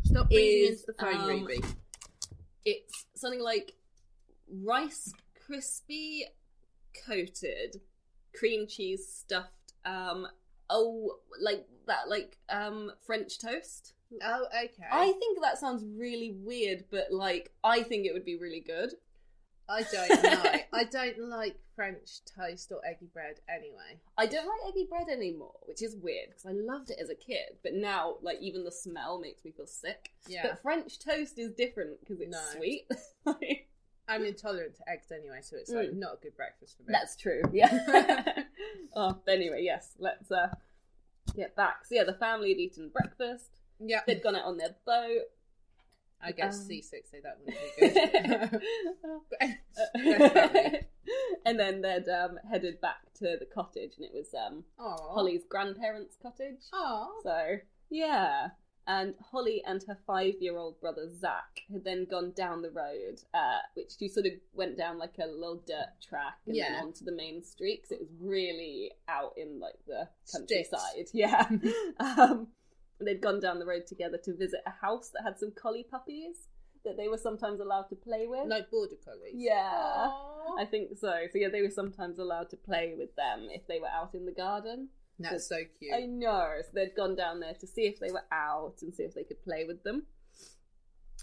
stop 0.03 0.29
breathing 0.29 0.73
Is, 0.73 0.81
into 0.81 0.85
the 0.87 0.93
phone, 0.93 1.21
um, 1.21 1.27
Ruby. 1.27 1.63
It's 2.65 3.05
something 3.15 3.39
like 3.39 3.73
rice 4.49 5.13
crispy 5.45 6.25
coated 7.05 7.81
cream 8.33 8.67
cheese 8.67 9.07
stuffed 9.07 9.73
um 9.85 10.27
oh 10.69 11.17
like 11.41 11.65
that 11.85 12.09
like 12.09 12.37
um 12.49 12.91
french 13.05 13.39
toast 13.39 13.93
Oh, 14.23 14.45
okay. 14.63 14.87
i 14.89 15.11
think 15.19 15.41
that 15.41 15.57
sounds 15.57 15.83
really 15.97 16.31
weird 16.31 16.85
but 16.89 17.11
like 17.11 17.51
i 17.63 17.83
think 17.83 18.05
it 18.05 18.13
would 18.13 18.23
be 18.23 18.37
really 18.37 18.61
good 18.61 18.93
I 19.69 19.83
don't 19.91 20.23
know. 20.23 20.51
I 20.73 20.83
don't 20.85 21.19
like 21.29 21.57
French 21.75 22.21
toast 22.35 22.71
or 22.71 22.79
eggy 22.85 23.07
bread 23.13 23.35
anyway. 23.47 23.99
i 24.17 24.25
don't 24.25 24.47
like 24.47 24.59
eggy 24.73 24.87
bread 24.89 25.07
anymore 25.09 25.53
which 25.65 25.83
is 25.83 25.95
weird 25.95 26.29
because 26.29 26.45
i 26.47 26.51
loved 26.51 26.89
it 26.89 26.97
as 26.99 27.09
a 27.11 27.15
kid 27.15 27.57
but 27.61 27.73
now 27.73 28.15
like 28.23 28.37
even 28.41 28.63
the 28.63 28.71
smell 28.71 29.19
makes 29.19 29.45
me 29.45 29.51
feel 29.51 29.67
sick 29.67 30.09
Yeah. 30.27 30.41
but 30.47 30.61
french 30.63 30.97
toast 30.97 31.37
is 31.37 31.51
different 31.51 31.99
because 31.99 32.19
it's 32.19 32.31
No. 32.31 32.39
sweet 32.57 32.87
Like, 33.25 33.67
I'm 34.07 34.23
intolerant 34.25 34.75
to 34.77 34.89
eggs 34.89 35.11
anyway, 35.11 35.39
so 35.41 35.57
it's 35.57 35.69
like 35.69 35.89
Mm. 35.89 35.97
not 35.97 36.13
a 36.15 36.17
good 36.23 36.35
breakfast 36.37 36.77
for 36.77 36.83
me. 36.83 36.87
That's 36.93 37.15
true. 37.17 37.41
Yeah. 37.53 37.67
oh, 38.95 39.19
but 39.25 39.33
anyway, 39.33 39.61
yes. 39.63 39.91
Let's 39.99 40.31
uh 40.31 40.47
get 41.35 41.55
back. 41.57 41.85
So 41.85 41.95
yeah, 41.95 42.05
the 42.05 42.13
family 42.13 42.49
had 42.49 42.57
eaten 42.57 42.89
breakfast. 42.89 43.49
yeah. 43.79 43.99
They'd 44.07 44.23
gone 44.23 44.35
out 44.37 44.45
on 44.45 44.57
their 44.57 44.75
boat. 44.85 45.23
I 46.21 46.31
guess 46.31 46.59
Um, 46.59 46.65
seasick, 46.65 47.05
so 47.09 47.17
that 47.23 47.37
wouldn't 47.39 48.51
be 48.51 48.57
good. 49.95 50.85
and 51.45 51.59
then 51.59 51.81
they'd 51.81 52.09
um, 52.09 52.39
headed 52.49 52.81
back 52.81 53.13
to 53.19 53.37
the 53.39 53.45
cottage, 53.45 53.93
and 53.97 54.05
it 54.05 54.11
was 54.13 54.33
um, 54.33 54.63
Aww. 54.79 55.13
Holly's 55.13 55.43
grandparents' 55.47 56.17
cottage. 56.21 56.63
Aww. 56.73 57.07
So 57.23 57.57
yeah, 57.89 58.49
and 58.87 59.13
Holly 59.31 59.63
and 59.65 59.83
her 59.87 59.97
five-year-old 60.07 60.79
brother 60.81 61.07
Zach 61.09 61.61
had 61.71 61.83
then 61.83 62.05
gone 62.09 62.31
down 62.35 62.61
the 62.61 62.71
road, 62.71 63.21
uh, 63.33 63.59
which 63.75 63.93
you 63.99 64.09
sort 64.09 64.25
of 64.25 64.33
went 64.53 64.77
down 64.77 64.97
like 64.97 65.15
a 65.21 65.25
little 65.27 65.61
dirt 65.67 65.89
track 66.01 66.39
and 66.45 66.55
Yeah. 66.55 66.69
then 66.73 66.83
onto 66.83 67.05
the 67.05 67.11
main 67.11 67.43
street 67.43 67.83
'cause 67.83 67.91
it 67.91 67.99
was 67.99 68.09
really 68.19 68.91
out 69.07 69.33
in 69.37 69.59
like 69.59 69.77
the 69.85 70.09
countryside. 70.31 71.09
Yeah, 71.13 71.47
um, 71.99 72.47
they'd 73.05 73.21
gone 73.21 73.39
down 73.39 73.59
the 73.59 73.65
road 73.65 73.85
together 73.87 74.17
to 74.23 74.35
visit 74.35 74.61
a 74.65 74.85
house 74.85 75.09
that 75.13 75.23
had 75.23 75.37
some 75.37 75.51
collie 75.51 75.85
puppies 75.89 76.47
that 76.85 76.97
they 76.97 77.07
were 77.07 77.17
sometimes 77.17 77.59
allowed 77.59 77.89
to 77.89 77.95
play 77.95 78.27
with. 78.27 78.47
Like 78.47 78.71
border 78.71 78.95
collies. 79.03 79.33
Yeah. 79.35 80.07
Aw. 80.09 80.61
I 80.61 80.65
think 80.65 80.97
so. 80.97 81.13
So 81.31 81.37
yeah, 81.37 81.49
they 81.49 81.61
were 81.61 81.69
sometimes 81.69 82.17
allowed 82.17 82.49
to 82.51 82.57
play 82.57 82.95
with 82.97 83.15
them 83.15 83.47
if 83.51 83.67
they 83.67 83.79
were 83.79 83.87
out 83.87 84.15
in 84.15 84.25
the 84.25 84.31
garden. 84.31 84.89
That's 85.19 85.49
so 85.49 85.57
cute. 85.79 85.93
I 85.93 86.05
know. 86.05 86.53
So 86.61 86.69
they'd 86.73 86.95
gone 86.95 87.15
down 87.15 87.39
there 87.39 87.55
to 87.59 87.67
see 87.67 87.87
if 87.87 87.99
they 87.99 88.11
were 88.11 88.25
out 88.31 88.75
and 88.81 88.93
see 88.93 89.03
if 89.03 89.15
they 89.15 89.23
could 89.23 89.43
play 89.43 89.65
with 89.65 89.83
them. 89.83 90.05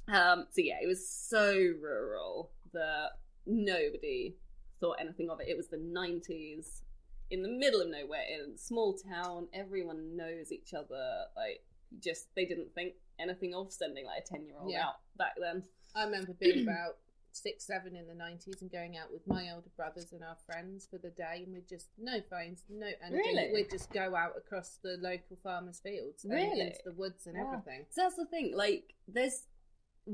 Um, 0.09 0.47
so 0.51 0.61
yeah, 0.61 0.77
it 0.83 0.87
was 0.87 1.09
so 1.09 1.55
rural 1.81 2.51
that 2.73 3.11
nobody 3.47 4.37
thought 4.81 4.97
anything 5.01 5.31
of 5.31 5.41
it. 5.41 5.49
It 5.49 5.57
was 5.57 5.69
the 5.69 5.79
nineties, 5.79 6.83
in 7.31 7.43
the 7.43 7.49
middle 7.49 7.81
of 7.81 7.89
nowhere, 7.89 8.23
in 8.33 8.53
a 8.55 8.59
small 8.59 8.95
town. 8.95 9.49
Everyone 9.53 10.17
knows 10.17 10.53
each 10.53 10.75
other. 10.75 11.25
Like, 11.37 11.63
just 12.01 12.27
they 12.35 12.45
didn't 12.45 12.75
think 12.75 12.95
anything 13.19 13.55
of 13.55 13.73
sending 13.73 14.05
like 14.07 14.25
a 14.25 14.27
ten 14.27 14.45
year 14.47 14.57
old 14.61 14.71
Yeah. 14.71 14.87
out 14.89 14.95
back 15.17 15.35
then. 15.41 15.63
I 15.95 16.05
remember 16.05 16.33
being 16.35 16.63
about 16.63 16.99
six, 17.33 17.65
seven 17.67 17.97
in 17.97 18.07
the 18.07 18.15
nineties 18.15 18.63
and 18.63 18.71
going 18.71 18.97
out 18.97 19.13
with 19.13 19.27
my 19.27 19.51
older 19.53 19.71
brothers 19.77 20.13
and 20.13 20.23
our 20.23 20.37
friends 20.47 20.87
for 20.91 20.99
the 20.99 21.11
day, 21.11 21.43
and 21.45 21.53
we'd 21.55 21.69
just 21.69 21.89
no 21.99 22.21
phones, 22.31 22.63
no 22.69 22.87
anything. 23.03 23.13
Really? 23.37 23.53
We'd 23.53 23.71
just 23.71 23.91
go 23.93 24.15
out 24.15 24.33
across 24.37 24.79
the 24.83 24.97
local 25.01 25.37
farmers' 25.43 25.81
fields, 25.81 26.25
and 26.25 26.33
Really? 26.33 26.61
into 26.61 26.79
the 26.85 26.93
woods 26.93 27.27
and 27.27 27.37
Wow. 27.37 27.53
everything. 27.55 27.87
So 27.91 28.03
that's 28.03 28.17
the 28.17 28.27
thing. 28.27 28.55
Like, 28.57 28.95
there's, 29.09 29.47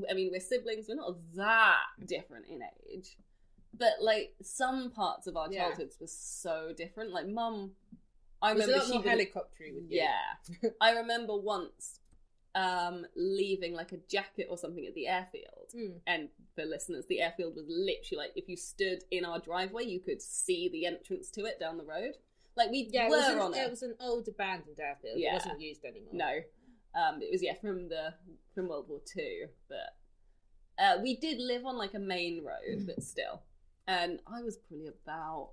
I 0.09 0.13
mean, 0.13 0.31
we're 0.31 0.39
siblings. 0.39 0.87
We're 0.87 0.95
not 0.95 1.15
that 1.35 1.83
different 2.05 2.45
in 2.47 2.61
age, 2.89 3.17
but 3.73 3.93
like 4.01 4.33
some 4.41 4.91
parts 4.91 5.27
of 5.27 5.35
our 5.37 5.51
Yeah. 5.51 5.67
childhoods 5.69 5.97
were 5.99 6.07
so 6.07 6.73
different. 6.75 7.11
Like, 7.11 7.27
mum, 7.27 7.71
I 8.41 8.53
was 8.53 8.63
a 8.63 8.67
remember 8.67 8.85
lot 8.85 8.91
she 8.91 8.99
more 9.09 9.15
helicoptery 9.17 9.73
with 9.75 9.89
you. 9.89 10.01
Yeah, 10.03 10.69
I 10.81 10.91
remember 10.93 11.35
once 11.37 11.99
um 12.53 13.05
leaving 13.15 13.73
like 13.73 13.93
a 13.93 13.97
jacket 14.09 14.47
or 14.49 14.57
something 14.57 14.85
at 14.85 14.93
the 14.93 15.07
airfield. 15.07 15.69
Mm. 15.75 15.99
And 16.05 16.29
for 16.55 16.65
listeners, 16.65 17.05
the 17.07 17.21
airfield 17.21 17.55
was 17.55 17.65
literally 17.69 18.17
like 18.17 18.31
if 18.35 18.49
you 18.49 18.57
stood 18.57 19.03
in 19.09 19.23
our 19.23 19.39
driveway, 19.39 19.85
you 19.85 19.99
could 20.01 20.21
see 20.21 20.67
the 20.69 20.85
entrance 20.85 21.31
to 21.31 21.45
it 21.45 21.59
down 21.59 21.77
the 21.77 21.85
road. 21.85 22.15
Like 22.57 22.69
we 22.69 22.89
Yeah, 22.91 23.05
it 23.05 23.09
were 23.09 23.17
was, 23.17 23.27
an, 23.29 23.39
on 23.39 23.53
it 23.53 23.57
it. 23.59 23.69
was 23.69 23.83
an 23.83 23.95
old 24.01 24.27
abandoned 24.27 24.77
airfield. 24.79 25.17
Yeah. 25.17 25.29
It 25.31 25.33
wasn't 25.35 25.61
used 25.61 25.85
anymore. 25.85 26.09
No, 26.13 26.39
um, 27.01 27.21
it 27.21 27.29
was 27.31 27.41
yeah 27.41 27.53
from 27.61 27.87
the 27.87 28.13
from 28.53 28.67
World 28.67 28.89
War 28.89 28.99
Two, 29.05 29.45
but 29.69 29.95
uh, 30.83 30.97
we 31.01 31.15
did 31.15 31.37
live 31.39 31.65
on 31.65 31.77
like 31.77 31.93
a 31.93 31.99
main 31.99 32.43
road, 32.43 32.85
but 32.85 33.01
still. 33.01 33.43
And 33.99 34.19
I 34.27 34.41
was 34.41 34.57
probably 34.57 34.87
about 34.87 35.51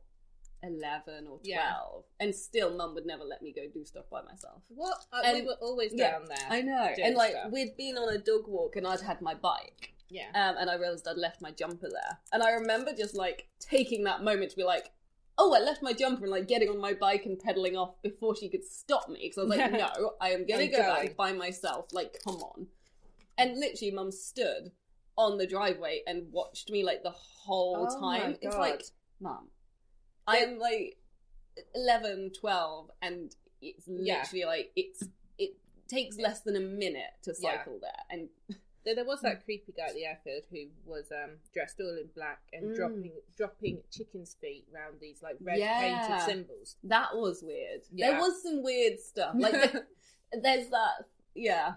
eleven 0.63 1.27
or 1.27 1.39
twelve, 1.39 2.05
Yeah. 2.19 2.25
and 2.25 2.35
still, 2.35 2.77
Mum 2.77 2.95
would 2.95 3.07
never 3.07 3.25
let 3.25 3.43
me 3.43 3.53
go 3.53 3.63
do 3.73 3.85
stuff 3.85 4.07
by 4.11 4.23
myself. 4.23 4.63
What? 4.69 4.99
Uh, 5.13 5.23
And- 5.25 5.39
we 5.39 5.47
were 5.47 5.57
always 5.61 5.93
yeah, 5.95 6.11
down 6.13 6.25
there. 6.27 6.47
I 6.49 6.63
know, 6.63 6.95
and 7.03 7.15
like 7.17 7.33
stuff. 7.33 7.53
we'd 7.53 7.77
been 7.77 7.97
on 7.97 8.13
a 8.15 8.19
dog 8.19 8.47
walk, 8.47 8.77
and 8.77 8.87
I'd 8.87 9.01
had 9.01 9.21
my 9.21 9.35
bike, 9.35 9.93
yeah. 10.09 10.29
um, 10.35 10.57
and 10.59 10.69
I 10.71 10.75
realized 10.75 11.07
I'd 11.09 11.17
left 11.17 11.41
my 11.41 11.53
jumper 11.53 11.89
there, 11.89 12.19
and 12.33 12.43
I 12.43 12.51
remember 12.53 12.93
just 12.93 13.15
like 13.15 13.49
taking 13.61 14.05
that 14.05 14.23
moment 14.23 14.51
to 14.53 14.57
be 14.57 14.65
like. 14.65 14.93
Oh, 15.41 15.55
I 15.55 15.61
left 15.61 15.85
my 15.85 15.93
jumper 15.93 16.25
and 16.25 16.33
like 16.33 16.49
getting 16.49 16.69
on 16.69 16.79
my 16.81 16.95
bike 16.95 17.25
and 17.25 17.39
pedaling 17.39 17.77
off 17.77 18.03
before 18.03 18.35
she 18.35 18.49
could 18.49 18.65
stop 18.65 19.09
me 19.09 19.21
because 19.23 19.39
I 19.39 19.43
was 19.43 19.51
like, 19.51 19.71
Yeah. 19.71 19.93
no, 20.01 20.15
I 20.21 20.31
am 20.31 20.45
gonna 20.49 20.67
go 20.67 20.79
going. 20.83 21.07
back 21.07 21.17
by 21.17 21.33
myself. 21.33 21.87
Like, 21.93 22.17
come 22.25 22.39
on. 22.43 22.67
And 23.39 23.57
literally, 23.57 23.93
Mum 23.93 24.11
stood 24.11 24.73
on 25.19 25.37
the 25.37 25.47
driveway 25.47 26.01
and 26.07 26.33
watched 26.33 26.71
me 26.71 26.83
like 26.85 27.03
the 27.03 27.11
whole 27.11 27.87
Oh 27.91 28.01
my 28.01 28.19
time. 28.21 28.37
It's 28.41 28.57
like, 28.57 28.83
Mum, 29.21 29.49
I 30.27 30.39
am 30.39 30.59
like 30.59 30.97
11, 31.75 32.33
12, 32.41 32.91
and 33.03 33.35
it's 33.61 33.85
Yeah. 33.87 34.21
literally 34.21 34.45
like 34.45 34.73
it's 34.77 35.03
it 35.39 35.57
takes 35.89 36.17
less 36.19 36.41
than 36.43 36.57
a 36.57 36.61
minute 36.61 37.11
to 37.25 37.35
Yeah. 37.39 37.59
cycle 37.59 37.79
there, 37.81 38.03
and 38.11 38.29
There, 38.85 38.95
there 38.95 39.05
was 39.05 39.21
that 39.23 39.45
creepy 39.45 39.73
guy 39.77 39.87
at 39.89 39.95
the 39.95 40.07
airfield 40.07 40.45
who 40.51 40.69
was 40.87 41.11
um, 41.13 41.33
dressed 41.53 41.79
all 41.81 41.99
in 41.99 42.09
black 42.15 42.41
and 42.55 42.71
Mm. 42.71 42.77
dropping 42.77 43.13
dropping 43.37 43.83
chickens' 43.91 44.35
feet 44.41 44.67
round 44.73 44.99
these 45.01 45.21
like 45.21 45.37
red 45.41 45.59
Yeah. 45.59 45.81
painted 46.07 46.25
symbols. 46.25 46.77
that 46.85 47.15
was 47.15 47.43
weird. 47.43 47.83
Yeah. 47.93 48.13
There 48.13 48.21
was 48.21 48.41
some 48.43 48.63
weird 48.63 48.99
stuff. 49.01 49.35
Like 49.37 49.53
there- 49.73 49.87
there's 50.41 50.69
that. 50.71 51.07
Yeah, 51.35 51.75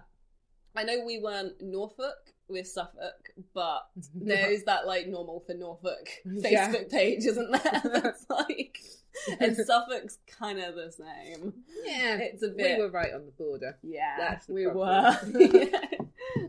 I 0.76 0.84
know 0.84 1.04
we 1.04 1.18
weren't 1.18 1.60
Norfolk, 1.60 2.31
we're 2.52 2.64
Suffolk, 2.64 3.30
but 3.54 3.88
there's 4.14 4.62
that 4.64 4.86
like 4.86 5.08
normal 5.08 5.40
for 5.46 5.54
Norfolk 5.54 6.08
Facebook 6.26 6.52
Yeah. 6.52 6.72
page, 6.90 7.24
isn't 7.26 7.50
there? 7.50 7.82
That's 8.02 8.24
like, 8.30 8.78
and 9.40 9.56
Suffolk's 9.56 10.18
kind 10.38 10.58
of 10.60 10.74
the 10.74 10.92
same. 10.92 11.52
yeah, 11.84 12.18
It's 12.18 12.42
a 12.42 12.48
bit. 12.48 12.78
we 12.78 12.84
were 12.84 12.90
right 12.90 13.12
on 13.12 13.24
the 13.26 13.32
border. 13.32 13.76
Yeah, 13.82 14.14
That's 14.18 14.48
we 14.48 14.66
were. 14.66 15.16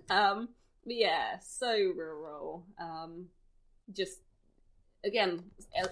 um, 0.10 0.50
but 0.86 0.96
yeah, 0.96 1.40
so 1.42 1.72
rural. 1.96 2.66
Um, 2.80 3.28
just 3.92 4.20
again, 5.06 5.44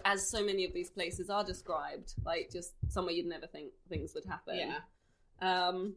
as 0.05 0.29
so 0.29 0.43
many 0.43 0.65
of 0.65 0.73
these 0.73 0.89
places 0.89 1.29
are 1.29 1.43
described, 1.43 2.13
like 2.25 2.49
just 2.51 2.73
somewhere 2.89 3.13
you'd 3.13 3.25
never 3.25 3.47
think 3.47 3.71
things 3.89 4.13
would 4.15 4.25
happen. 4.25 4.57
Yeah. 4.57 4.77
Um, 5.41 5.95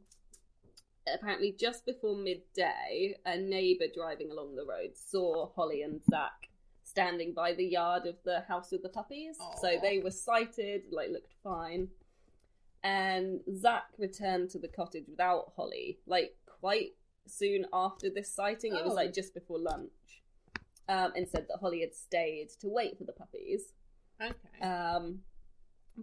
apparently, 1.13 1.53
just 1.59 1.85
before 1.87 2.17
midday, 2.17 3.17
a 3.27 3.37
neighbour 3.37 3.87
driving 3.95 4.31
along 4.31 4.57
the 4.57 4.65
road 4.65 4.93
saw 4.97 5.51
Holly 5.55 5.83
and 5.83 6.01
Zach 6.11 6.49
standing 6.83 7.33
by 7.33 7.53
the 7.55 7.65
yard 7.65 8.07
of 8.07 8.17
the 8.25 8.41
house 8.43 8.71
with 8.71 8.83
the 8.83 8.89
puppies. 8.89 9.37
So 9.61 9.79
they 9.83 9.99
were 9.99 10.11
sighted, 10.11 10.83
like 10.91 11.11
looked 11.11 11.35
fine. 11.43 11.89
And 12.83 13.41
Zach 13.57 13.85
returned 13.99 14.51
to 14.51 14.59
the 14.59 14.69
cottage 14.69 15.05
without 15.09 15.53
Holly, 15.57 15.99
like 16.07 16.37
quite 16.61 16.91
soon 17.27 17.65
after 17.73 18.11
this 18.11 18.31
sighting. 18.31 18.75
It 18.75 18.85
was 18.85 18.93
Oh. 18.93 18.97
like 18.97 19.13
just 19.15 19.33
before 19.35 19.59
lunch. 19.59 19.91
Um, 20.87 21.13
and 21.17 21.27
said 21.27 21.47
that 21.49 21.57
Holly 21.61 21.81
had 21.81 21.95
stayed 21.95 22.51
to 22.61 22.69
wait 22.69 22.99
for 22.99 23.05
the 23.05 23.13
puppies. 23.13 23.73
Okay. 24.21 24.61
Um, 24.61 25.23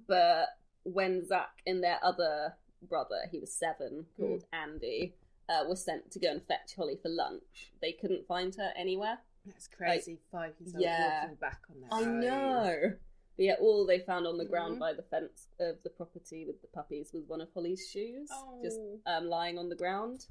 but 0.08 0.48
when 0.84 1.24
Zach 1.24 1.62
and 1.68 1.84
their 1.84 2.00
other 2.04 2.56
brother, 2.88 3.28
he 3.32 3.40
was 3.40 3.52
seven, 3.54 4.06
called 4.18 4.46
Andy, 4.54 5.14
uh, 5.50 5.64
were 5.68 5.76
sent 5.76 6.12
to 6.12 6.20
go 6.20 6.30
and 6.32 6.42
fetch 6.44 6.76
Holly 6.76 6.98
for 7.02 7.10
lunch, 7.10 7.72
they 7.82 7.92
couldn't 7.92 8.26
find 8.28 8.56
her 8.56 8.72
anywhere. 8.76 9.20
That's 9.46 9.68
crazy. 9.68 10.20
Five 10.32 10.54
years 10.60 10.74
old 10.76 10.84
yeah. 10.84 11.22
walking 11.24 11.36
back 11.38 11.62
on 11.70 11.82
that. 11.82 11.94
I 11.94 12.04
road. 12.04 12.24
know. 12.24 12.94
But 13.38 13.46
yeah, 13.46 13.56
all 13.60 13.86
they 13.88 14.00
found 14.00 14.28
on 14.28 14.38
the 14.38 14.46
ground 14.46 14.76
Mhm. 14.76 14.80
by 14.80 14.94
the 14.94 15.02
fence 15.04 15.48
of 15.60 15.82
the 15.84 15.90
property 15.90 16.46
with 16.46 16.62
the 16.62 16.68
puppies 16.68 17.12
was 17.14 17.24
one 17.28 17.42
of 17.42 17.52
Holly's 17.54 17.90
shoes, 17.90 18.30
just 18.62 18.78
Oh. 18.80 19.00
um, 19.08 19.28
lying 19.28 19.58
on 19.58 19.70
the 19.70 19.76
ground. 19.76 20.28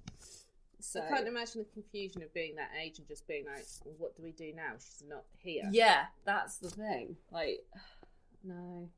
So 0.79 1.01
I 1.03 1.09
can't 1.09 1.27
imagine 1.29 1.59
the 1.63 1.69
confusion 1.73 2.23
of 2.23 2.33
being 2.33 2.55
that 2.57 2.71
age 2.81 2.99
and 2.99 3.07
just 3.09 3.27
being 3.27 3.45
like, 3.47 3.67
well, 3.85 3.95
"What 3.99 4.17
do 4.17 4.23
we 4.23 4.33
do 4.33 4.53
now? 4.55 4.75
She's 4.79 5.03
not 5.07 5.25
here." 5.37 5.69
Yeah, 5.73 6.07
that's 6.25 6.57
the 6.59 6.71
thing. 6.71 7.17
Like, 7.31 7.67
no. 8.45 8.89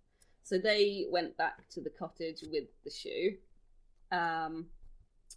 So 0.43 0.59
they 0.59 1.07
went 1.11 1.37
back 1.37 1.69
to 1.71 1.81
the 1.81 1.91
cottage 1.91 2.43
with 2.51 2.65
the 2.85 2.91
shoe. 2.91 3.37
Um, 4.11 4.67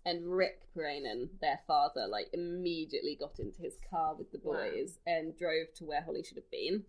and 0.05 0.25
Rick 0.25 0.62
Piirainen, 0.75 1.29
their 1.41 1.59
father, 1.67 2.07
like 2.07 2.27
immediately 2.33 3.15
got 3.19 3.39
into 3.39 3.62
his 3.62 3.77
car 3.89 4.15
with 4.15 4.31
the 4.31 4.39
Wow. 4.43 4.55
boys 4.57 5.00
and 5.07 5.38
drove 5.38 5.74
to 5.75 5.85
where 5.85 6.01
Holly 6.01 6.24
should 6.24 6.38
have 6.38 6.51
been. 6.51 6.83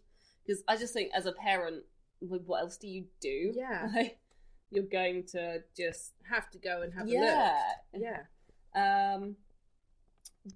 Because 0.46 0.62
I 0.68 0.76
just 0.76 0.92
think, 0.92 1.12
as 1.14 1.26
a 1.26 1.32
parent, 1.32 1.84
what 2.20 2.60
else 2.62 2.76
do 2.76 2.88
you 2.88 3.04
do? 3.20 3.52
Yeah. 3.54 3.88
Like, 3.94 4.18
you're 4.70 4.84
going 4.84 5.24
to 5.28 5.62
just 5.76 6.12
Have 6.28 6.50
to 6.50 6.58
go 6.58 6.82
and 6.82 6.92
have 6.94 7.06
yeah, 7.08 7.60
a 7.94 7.98
look. 7.98 8.04
Yeah. 8.74 9.14
um, 9.14 9.36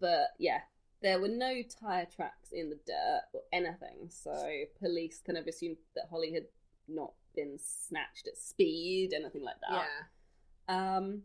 but 0.01 0.29
yeah, 0.39 0.61
there 1.03 1.21
were 1.21 1.29
no 1.29 1.63
tire 1.81 2.07
tracks 2.15 2.51
in 2.53 2.71
the 2.71 2.79
dirt 2.87 3.21
or 3.33 3.41
anything, 3.53 4.09
so 4.09 4.33
police 4.81 5.23
kind 5.25 5.39
of 5.39 5.47
assumed 5.47 5.77
that 5.95 6.07
Holly 6.11 6.33
had 6.33 6.47
not 6.89 7.13
been 7.35 7.59
snatched 7.59 8.27
at 8.27 8.37
speed, 8.39 9.13
anything 9.15 9.43
like 9.43 9.57
that. 9.69 9.87
Yeah. 10.69 10.97
Um, 10.97 11.23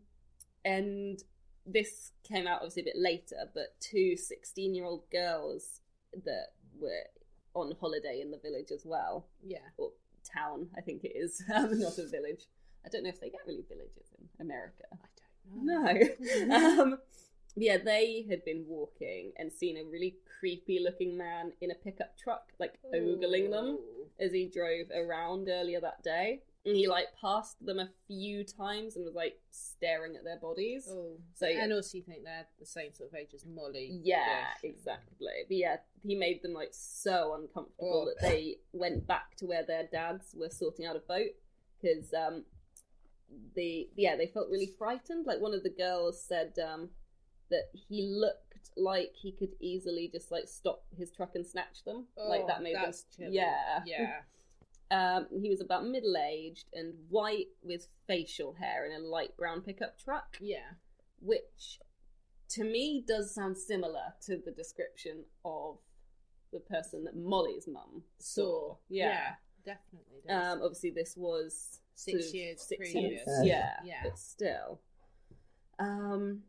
and 0.64 1.22
this 1.64 2.12
came 2.24 2.46
out 2.46 2.56
obviously 2.56 2.82
a 2.82 2.86
bit 2.86 2.96
later, 2.96 3.36
but 3.54 3.74
two 3.80 4.16
16 4.16 4.74
year 4.74 4.84
old 4.84 5.08
girls 5.10 5.80
that 6.24 6.48
were 6.80 7.04
on 7.54 7.72
holiday 7.80 8.20
in 8.20 8.30
the 8.30 8.38
village 8.38 8.70
as 8.70 8.84
well, 8.84 9.26
Yeah. 9.42 9.58
or 9.78 9.90
town, 10.24 10.68
I 10.76 10.80
think 10.80 11.04
it 11.04 11.12
is, 11.16 11.42
um, 11.54 11.78
not 11.78 11.98
a 11.98 12.06
village. 12.06 12.46
I 12.84 12.88
don't 12.88 13.02
know 13.02 13.08
if 13.08 13.20
they 13.20 13.30
get 13.30 13.40
really 13.46 13.64
villages 13.68 14.06
in 14.18 14.28
America. 14.44 14.84
I 14.92 15.06
don't 15.52 15.64
know. 15.66 16.46
No. 16.46 16.82
um, 16.82 16.98
yeah, 17.56 17.78
they 17.78 18.26
had 18.28 18.44
been 18.44 18.64
walking 18.68 19.32
and 19.38 19.50
seen 19.52 19.76
a 19.78 19.84
really 19.84 20.16
creepy 20.38 20.78
looking 20.82 21.16
man 21.16 21.52
in 21.60 21.70
a 21.70 21.74
pickup 21.74 22.16
truck, 22.18 22.52
like 22.60 22.74
ogling 22.94 23.50
them 23.50 23.78
as 24.20 24.32
he 24.32 24.46
drove 24.52 24.86
around 24.94 25.48
earlier 25.48 25.80
that 25.80 26.02
day. 26.02 26.42
And 26.66 26.74
he 26.76 26.88
like 26.88 27.06
passed 27.20 27.64
them 27.64 27.78
a 27.78 27.88
few 28.08 28.42
times 28.42 28.96
and 28.96 29.04
was 29.04 29.14
like 29.14 29.38
staring 29.52 30.16
at 30.16 30.24
their 30.24 30.36
bodies. 30.38 30.88
Oh. 30.90 31.16
So 31.34 31.46
And 31.46 31.72
also, 31.72 31.96
you 31.98 32.02
think 32.02 32.24
they're 32.24 32.46
the 32.58 32.66
same 32.66 32.92
sort 32.92 33.10
of 33.10 33.14
age 33.14 33.30
as 33.34 33.46
Molly. 33.46 34.00
yeah, 34.02 34.46
exactly. 34.64 35.28
But 35.46 35.56
yeah, 35.56 35.76
he 36.02 36.16
made 36.16 36.42
them 36.42 36.52
like 36.54 36.70
so 36.72 37.34
uncomfortable 37.40 38.08
Oh. 38.08 38.12
that 38.20 38.28
they 38.28 38.56
went 38.72 39.06
back 39.06 39.36
to 39.36 39.46
where 39.46 39.64
their 39.64 39.84
dads 39.92 40.34
were 40.36 40.50
sorting 40.50 40.86
out 40.86 40.96
a 40.96 40.98
boat 40.98 41.30
because 41.80 42.12
um, 42.12 42.44
the 43.54 43.88
yeah 43.96 44.16
they 44.16 44.26
felt 44.26 44.48
really 44.50 44.70
frightened. 44.78 45.24
Like 45.24 45.40
one 45.40 45.54
of 45.54 45.62
the 45.62 45.70
girls 45.70 46.20
said 46.22 46.54
um, 46.58 46.90
that 47.50 47.68
he 47.72 48.02
looked 48.02 48.70
like 48.76 49.12
he 49.14 49.32
could 49.32 49.54
easily 49.60 50.08
just 50.12 50.30
like 50.30 50.48
stop 50.48 50.82
his 50.96 51.10
truck 51.10 51.30
and 51.34 51.46
snatch 51.46 51.84
them. 51.84 52.06
like 52.16 52.42
Oh, 52.44 52.46
that 52.48 52.62
made 52.62 52.74
them 52.74 52.82
that's 52.84 53.04
chilling. 53.16 53.32
yeah 53.34 53.82
Yeah. 53.86 54.16
Um, 54.88 55.26
he 55.42 55.48
was 55.50 55.60
about 55.60 55.84
middle 55.84 56.16
aged 56.16 56.66
and 56.72 56.94
white 57.08 57.48
with 57.60 57.88
facial 58.06 58.52
hair 58.52 58.86
in 58.86 58.92
a 58.92 59.04
light 59.04 59.36
brown 59.36 59.60
pickup 59.62 59.98
truck, 59.98 60.36
Yeah. 60.40 60.74
which 61.20 61.80
to 62.50 62.62
me 62.62 63.02
does 63.04 63.34
sound 63.34 63.58
similar 63.58 64.14
to 64.26 64.36
the 64.36 64.52
description 64.52 65.24
of 65.44 65.78
the 66.52 66.60
person 66.60 67.02
that 67.02 67.16
Molly's 67.16 67.66
mum 67.66 68.04
saw. 68.20 68.76
Yeah. 68.88 69.34
definitely. 69.64 70.22
does. 70.28 70.52
Um, 70.52 70.62
obviously, 70.62 70.90
this 70.90 71.16
was 71.16 71.80
Six 71.96 72.32
years 72.32 72.60
six 72.62 72.92
previous. 72.92 73.26
years, 73.26 73.40
yeah, 73.42 73.72
Yeah. 73.84 74.02
but 74.04 74.16
still. 74.18 74.80
Um, 75.80 76.42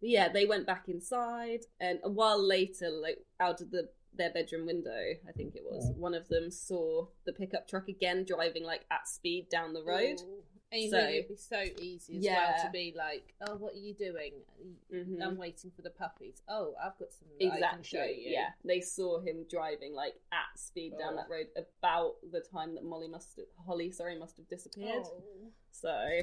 yeah, 0.00 0.28
they 0.28 0.46
went 0.46 0.66
back 0.66 0.88
inside, 0.88 1.60
and 1.80 1.98
a 2.04 2.10
while 2.10 2.42
later, 2.42 2.90
like 2.90 3.18
out 3.40 3.60
of 3.60 3.70
the 3.70 3.88
their 4.14 4.30
bedroom 4.30 4.64
window, 4.64 5.12
I 5.28 5.32
think 5.32 5.54
it 5.56 5.62
was 5.62 5.90
one 5.94 6.14
of 6.14 6.26
them 6.28 6.50
saw 6.50 7.06
the 7.26 7.34
pickup 7.34 7.68
truck 7.68 7.88
again 7.88 8.24
driving 8.24 8.64
like 8.64 8.86
at 8.90 9.06
speed 9.06 9.50
down 9.50 9.74
the 9.74 9.82
road. 9.84 10.22
Ooh. 10.22 10.42
And 10.72 10.80
you 10.82 10.90
So- 10.90 10.98
know, 10.98 11.08
it'd 11.10 11.28
be 11.28 11.36
so 11.36 11.62
easy 11.80 12.16
as 12.16 12.24
Yeah. 12.24 12.34
well 12.54 12.64
to 12.64 12.70
be 12.72 12.92
like, 12.96 13.34
"Oh, 13.42 13.56
what 13.56 13.74
are 13.74 13.78
you 13.78 13.92
doing? 13.94 14.42
Mhm. 14.90 15.22
I'm 15.22 15.36
waiting 15.36 15.70
for 15.70 15.82
the 15.82 15.90
puppies. 15.90 16.42
Oh, 16.48 16.74
I've 16.80 16.98
got 16.98 17.12
some 17.12 17.28
that 17.38 17.52
I 17.52 17.60
can 17.74 17.82
show 17.82 18.00
Exactly. 18.00 18.24
you." 18.24 18.30
Yeah, 18.32 18.52
they 18.64 18.80
saw 18.80 19.20
him 19.20 19.44
driving 19.44 19.92
like 19.92 20.18
at 20.32 20.58
speed 20.58 20.96
down 20.98 21.12
Oh. 21.12 21.16
that 21.16 21.28
road 21.28 21.50
about 21.54 22.16
the 22.30 22.40
time 22.40 22.74
that 22.74 22.84
Molly 22.84 23.08
must 23.08 23.36
have, 23.36 23.46
Holly, 23.66 23.90
sorry, 23.92 24.16
must 24.18 24.38
have 24.38 24.48
disappeared. 24.48 25.04
Oh. 25.06 25.52
So, 25.70 26.20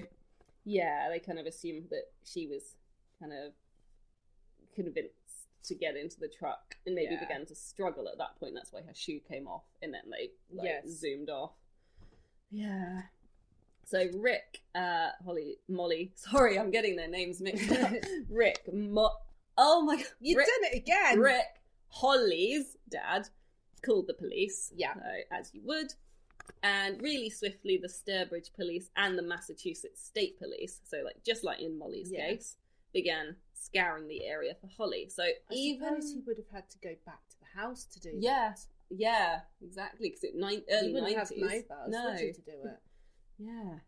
yeah, 0.64 1.10
they 1.10 1.20
kind 1.20 1.38
of 1.40 1.46
assumed 1.46 1.90
that 1.92 2.12
she 2.24 2.48
was 2.48 2.76
kind 3.20 3.32
of 3.34 3.54
convinced 4.74 5.14
to 5.64 5.76
get 5.76 5.96
into 5.96 6.20
the 6.20 6.28
truck 6.28 6.76
and 6.86 6.94
maybe 6.96 7.14
Yeah. 7.14 7.20
began 7.22 7.46
to 7.46 7.56
struggle 7.56 8.08
at 8.10 8.18
that 8.18 8.38
point. 8.40 8.54
That's 8.54 8.72
why 8.74 8.82
her 8.82 8.94
shoe 8.94 9.20
came 9.22 9.48
off 9.48 9.64
and 9.82 9.94
then 9.94 10.04
they 10.12 10.32
like, 10.54 10.66
Yes. 10.66 10.88
zoomed 10.88 11.30
off. 11.30 11.54
Yeah. 12.52 13.04
So 13.86 14.10
Rick, 14.16 14.62
uh, 14.76 15.10
Holly, 15.24 15.58
Molly. 15.68 16.12
Sorry, 16.16 16.58
I'm 16.60 16.72
getting 16.72 16.96
their 16.96 17.08
names 17.08 17.42
mixed 17.42 17.72
up. 17.72 17.92
Rick, 18.30 18.74
Mo- 18.74 19.16
oh 19.58 19.82
my 19.84 19.98
god, 19.98 20.06
You've 20.20 20.38
Rick, 20.38 20.48
done 20.48 20.72
it 20.72 20.78
again. 20.78 21.20
Rick, 21.20 21.46
Holly's 21.90 22.78
dad, 22.90 23.30
called 23.84 24.08
the 24.08 24.14
police. 24.14 24.72
Yeah. 24.76 24.94
So, 24.96 25.02
as 25.32 25.52
you 25.54 25.62
would. 25.64 25.94
And 26.62 27.02
really 27.02 27.30
swiftly, 27.30 27.78
the 27.78 27.88
Sturbridge 27.88 28.54
police 28.54 28.90
and 28.98 29.18
the 29.18 29.22
Massachusetts 29.24 30.04
State 30.04 30.38
Police, 30.40 30.82
so 30.84 31.02
like 31.04 31.24
just 31.24 31.44
like 31.44 31.60
in 31.62 31.78
Molly's 31.78 32.12
Yeah. 32.12 32.28
case, 32.30 32.58
began 32.94 33.38
scouring 33.54 34.08
the 34.08 34.26
area 34.26 34.54
for 34.60 34.68
Holly. 34.78 35.10
So 35.10 35.24
I 35.24 35.32
even 35.52 36.02
he 36.02 36.22
would 36.26 36.38
have 36.38 36.50
had 36.54 36.70
to 36.72 36.78
go 36.80 36.96
back 37.06 37.28
to 37.30 37.36
the 37.40 37.60
house 37.62 37.86
to 37.86 38.00
do 38.00 38.12
yeah, 38.20 38.50
that. 38.50 38.60
yeah, 38.90 39.40
exactly, 39.62 40.10
because 40.10 40.24
it 40.24 40.36
nine, 40.36 40.62
early 40.72 40.94
nineties. 40.94 41.64
no, 41.88 42.16
to 42.18 42.32
do 42.34 42.52
it? 42.66 42.80
yeah. 43.40 43.80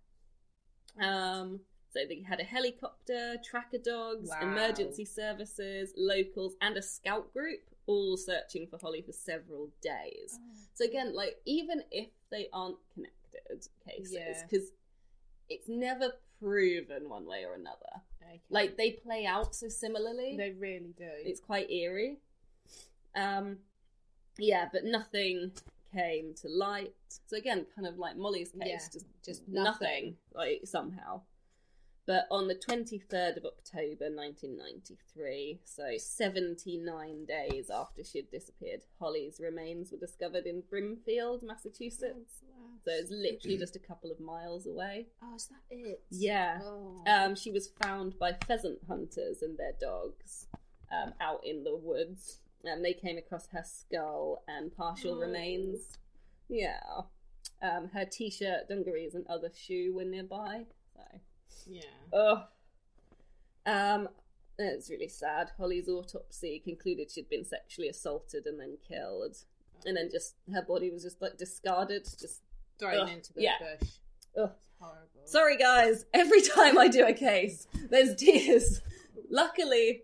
Um, 1.02 1.60
so 1.92 2.00
they 2.08 2.22
had 2.28 2.40
a 2.40 2.44
helicopter, 2.44 3.38
tracker 3.44 3.78
dogs, 3.78 4.30
Wow. 4.30 4.42
emergency 4.42 5.06
services, 5.06 5.94
locals, 5.98 6.56
and 6.62 6.78
a 6.78 6.82
scout 6.82 7.32
group 7.34 7.62
all 7.88 8.18
searching 8.18 8.68
for 8.68 8.78
Holly 8.82 9.02
for 9.02 9.12
several 9.12 9.70
days. 9.82 10.40
So 10.74 10.86
again, 10.86 11.14
like 11.14 11.38
even 11.46 11.84
if 11.92 12.10
they 12.32 12.48
aren't 12.52 12.78
connected 12.94 13.68
cases, 13.88 14.14
Yeah. 14.14 14.44
because 14.50 14.72
it's 15.50 15.70
never 15.70 16.14
proven 16.40 17.08
one 17.10 17.26
way 17.26 17.46
or 17.46 17.54
another. 17.54 18.02
Like 18.50 18.78
they 18.78 18.92
play 18.92 19.26
out 19.26 19.56
so 19.56 19.68
similarly. 19.68 20.36
they 20.38 20.52
really 20.52 20.94
do. 20.98 21.08
It's 21.24 21.40
quite 21.40 21.70
eerie. 21.70 22.18
Um, 23.16 23.58
yeah, 24.38 24.68
but 24.72 24.84
nothing 24.84 25.52
came 25.94 26.34
to 26.42 26.50
light. 26.50 26.94
So 27.28 27.38
again, 27.38 27.66
kind 27.76 27.88
of 27.88 27.98
like 27.98 28.18
Molly's 28.18 28.52
case, 28.52 28.62
Yeah, 28.66 28.78
just 28.92 29.06
just 29.24 29.48
nothing, 29.48 29.64
nothing. 29.64 30.16
like 30.34 30.62
somehow. 30.66 31.22
But 32.08 32.28
on 32.30 32.48
the 32.48 32.56
23rd 32.56 33.38
of 33.38 33.46
October 33.46 34.12
1993, 34.14 35.60
so 35.64 35.84
79 35.98 37.26
days 37.26 37.70
after 37.74 38.04
she 38.04 38.20
had 38.20 38.30
disappeared, 38.32 38.82
Holly's 39.00 39.40
remains 39.40 39.92
were 39.92 39.98
discovered 39.98 40.46
in 40.46 40.62
Brimfield, 40.70 41.42
Massachusetts. 41.44 42.42
So 42.84 42.92
it's 42.92 43.10
literally 43.10 43.58
just 43.58 43.76
a 43.76 43.80
couple 43.80 44.12
of 44.12 44.20
miles 44.20 44.68
away. 44.68 45.08
Oh, 45.24 45.36
is 45.36 45.48
that 45.48 45.62
it? 45.76 46.04
Yeah. 46.12 46.60
Oh. 46.64 47.04
Um, 47.08 47.36
she 47.36 47.50
was 47.52 47.72
found 47.82 48.20
by 48.20 48.34
pheasant 48.46 48.80
hunters 48.88 49.42
and 49.42 49.58
their 49.58 49.74
dogs 49.82 50.46
um, 50.92 51.14
out 51.20 51.42
in 51.44 51.64
the 51.64 51.76
woods. 51.76 52.40
And 52.64 52.84
they 52.86 52.94
came 52.94 53.18
across 53.18 53.48
her 53.48 53.64
skull 53.64 54.44
and 54.48 54.76
partial 54.76 55.16
Oh. 55.16 55.20
remains. 55.20 55.98
Yeah. 56.50 56.80
Um, 57.62 57.90
her 57.94 58.06
t 58.06 58.30
shirt, 58.30 58.68
dungarees, 58.70 59.16
and 59.16 59.26
other 59.28 59.50
shoe 59.56 59.94
were 59.96 60.04
nearby. 60.06 60.66
Yeah. 61.66 61.82
ugh. 62.14 62.44
Um, 63.66 64.10
it's 64.58 64.90
really 64.90 65.08
sad. 65.08 65.52
Holly's 65.58 65.90
autopsy 65.90 66.62
concluded 66.64 67.12
she'd 67.12 67.30
been 67.30 67.46
sexually 67.46 67.90
assaulted 67.90 68.46
and 68.46 68.60
then 68.60 68.78
killed. 68.88 69.38
And 69.86 69.98
then 69.98 70.10
just 70.12 70.36
her 70.54 70.62
body 70.62 70.90
was 70.90 71.04
just 71.04 71.22
like 71.22 71.38
discarded. 71.38 72.06
Just 72.20 72.42
Thrown 72.80 73.10
into 73.10 73.34
the 73.34 73.44
yeah. 73.44 73.58
bush. 73.60 73.90
ugh. 74.38 74.52
Horrible. 74.80 75.22
Sorry, 75.26 75.58
guys. 75.58 76.06
Every 76.14 76.42
time 76.42 76.78
I 76.78 76.88
do 76.88 77.06
a 77.06 77.14
case, 77.14 77.68
there's 77.90 78.16
tears. 78.16 78.82
Luckily, 79.30 80.04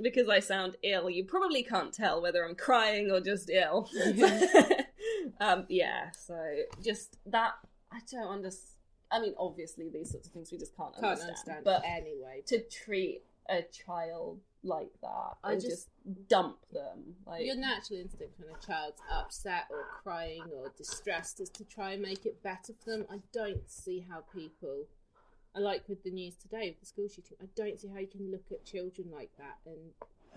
because 0.00 0.28
I 0.28 0.40
sound 0.40 0.76
ill, 0.82 1.10
you 1.10 1.24
probably 1.24 1.62
can't 1.62 1.92
tell 1.92 2.22
whether 2.22 2.44
I'm 2.44 2.54
crying 2.54 3.10
or 3.10 3.20
just 3.20 3.50
ill. 3.50 3.90
um, 5.40 5.66
yeah. 5.68 6.10
So 6.12 6.36
just 6.82 7.16
that, 7.26 7.54
I 7.92 8.00
don't 8.10 8.28
understand. 8.28 8.70
I 9.10 9.20
mean, 9.20 9.34
obviously, 9.38 9.88
these 9.90 10.10
sorts 10.10 10.26
of 10.26 10.32
things 10.32 10.50
we 10.50 10.58
just 10.58 10.76
can't, 10.76 10.92
can't 10.94 11.04
understand. 11.20 11.30
understand. 11.30 11.64
But 11.64 11.82
anyway, 11.84 12.42
to 12.46 12.60
treat 12.62 13.22
a 13.48 13.62
child 13.62 14.40
like 14.62 14.90
that 15.02 15.34
I 15.44 15.52
and 15.52 15.60
just- 15.60 15.70
just, 15.70 15.88
dump 16.28 16.58
them, 16.72 17.16
like 17.26 17.44
your 17.44 17.56
natural 17.56 18.00
instinct 18.00 18.38
when 18.38 18.48
a 18.48 18.66
child's 18.66 19.00
upset 19.10 19.64
or 19.70 19.84
crying 20.02 20.42
or 20.54 20.70
distressed 20.76 21.40
is 21.40 21.48
to 21.50 21.64
try 21.64 21.92
and 21.92 22.02
make 22.02 22.26
it 22.26 22.42
better 22.42 22.72
for 22.82 22.90
them. 22.90 23.06
I 23.10 23.20
don't 23.32 23.68
see 23.70 24.00
how 24.08 24.20
people, 24.34 24.86
I 25.54 25.60
like 25.60 25.88
with 25.88 26.02
the 26.02 26.10
news 26.10 26.34
today 26.36 26.70
with 26.70 26.80
the 26.80 26.86
school 26.86 27.08
shooting, 27.08 27.36
I 27.42 27.46
don't 27.54 27.78
see 27.80 27.88
how 27.88 27.98
you 28.00 28.06
can 28.06 28.30
look 28.30 28.44
at 28.52 28.64
children 28.66 29.08
like 29.14 29.30
that 29.38 29.58
and 29.66 29.92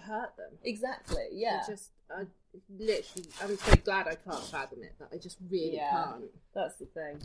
hurt 0.06 0.36
them. 0.38 0.52
exactly, 0.64 1.24
I 1.24 1.30
yeah. 1.32 1.64
just, 1.68 1.92
I 2.10 2.26
literally, 2.70 3.30
I'm 3.42 3.58
so 3.58 3.76
glad 3.78 4.08
I 4.08 4.16
can't 4.16 4.44
fathom 4.46 4.84
it, 4.84 4.94
but 5.00 5.10
I 5.14 5.18
just 5.18 5.38
really 5.50 5.76
Yeah. 5.76 5.90
can't. 5.92 6.26
That's 6.54 6.76
the 6.76 6.86
thing. 6.86 7.20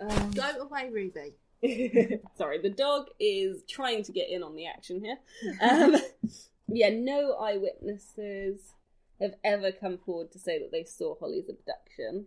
Um, 0.00 0.30
Go 0.32 0.50
away, 0.60 0.90
Ruby. 0.90 1.34
Sorry, 2.36 2.58
the 2.58 2.70
dog 2.70 3.08
is 3.18 3.62
trying 3.68 4.02
to 4.04 4.12
get 4.12 4.30
in 4.30 4.42
on 4.42 4.56
the 4.56 4.66
action 4.66 5.04
here. 5.04 5.18
Um, 5.60 5.96
yeah, 6.72 6.90
no 6.90 7.34
eyewitnesses 7.34 8.72
have 9.20 9.34
ever 9.44 9.72
come 9.72 9.98
forward 9.98 10.30
to 10.32 10.38
say 10.38 10.58
that 10.58 10.70
they 10.70 10.84
saw 10.84 11.18
Holly's 11.18 11.48
abduction. 11.48 12.26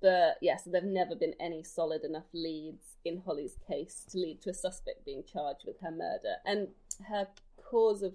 But 0.00 0.38
yeah, 0.40 0.56
so 0.56 0.70
there've 0.70 0.84
never 0.84 1.14
been 1.14 1.34
any 1.38 1.62
solid 1.62 2.02
enough 2.02 2.26
leads 2.32 2.96
in 3.04 3.22
Holly's 3.24 3.56
case 3.68 4.04
to 4.10 4.18
lead 4.18 4.40
to 4.42 4.50
a 4.50 4.54
suspect 4.54 5.04
being 5.04 5.22
charged 5.30 5.64
with 5.64 5.80
her 5.80 5.92
murder. 5.92 6.36
And 6.44 6.68
her 7.08 7.28
cause 7.62 8.02
of 8.02 8.14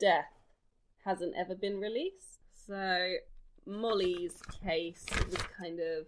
death 0.00 0.32
hasn't 1.04 1.34
ever 1.36 1.54
been 1.54 1.80
released. 1.80 2.38
So 2.66 3.14
Molly's 3.66 4.40
case 4.64 5.04
was 5.26 5.36
kind 5.58 5.80
of 5.80 6.06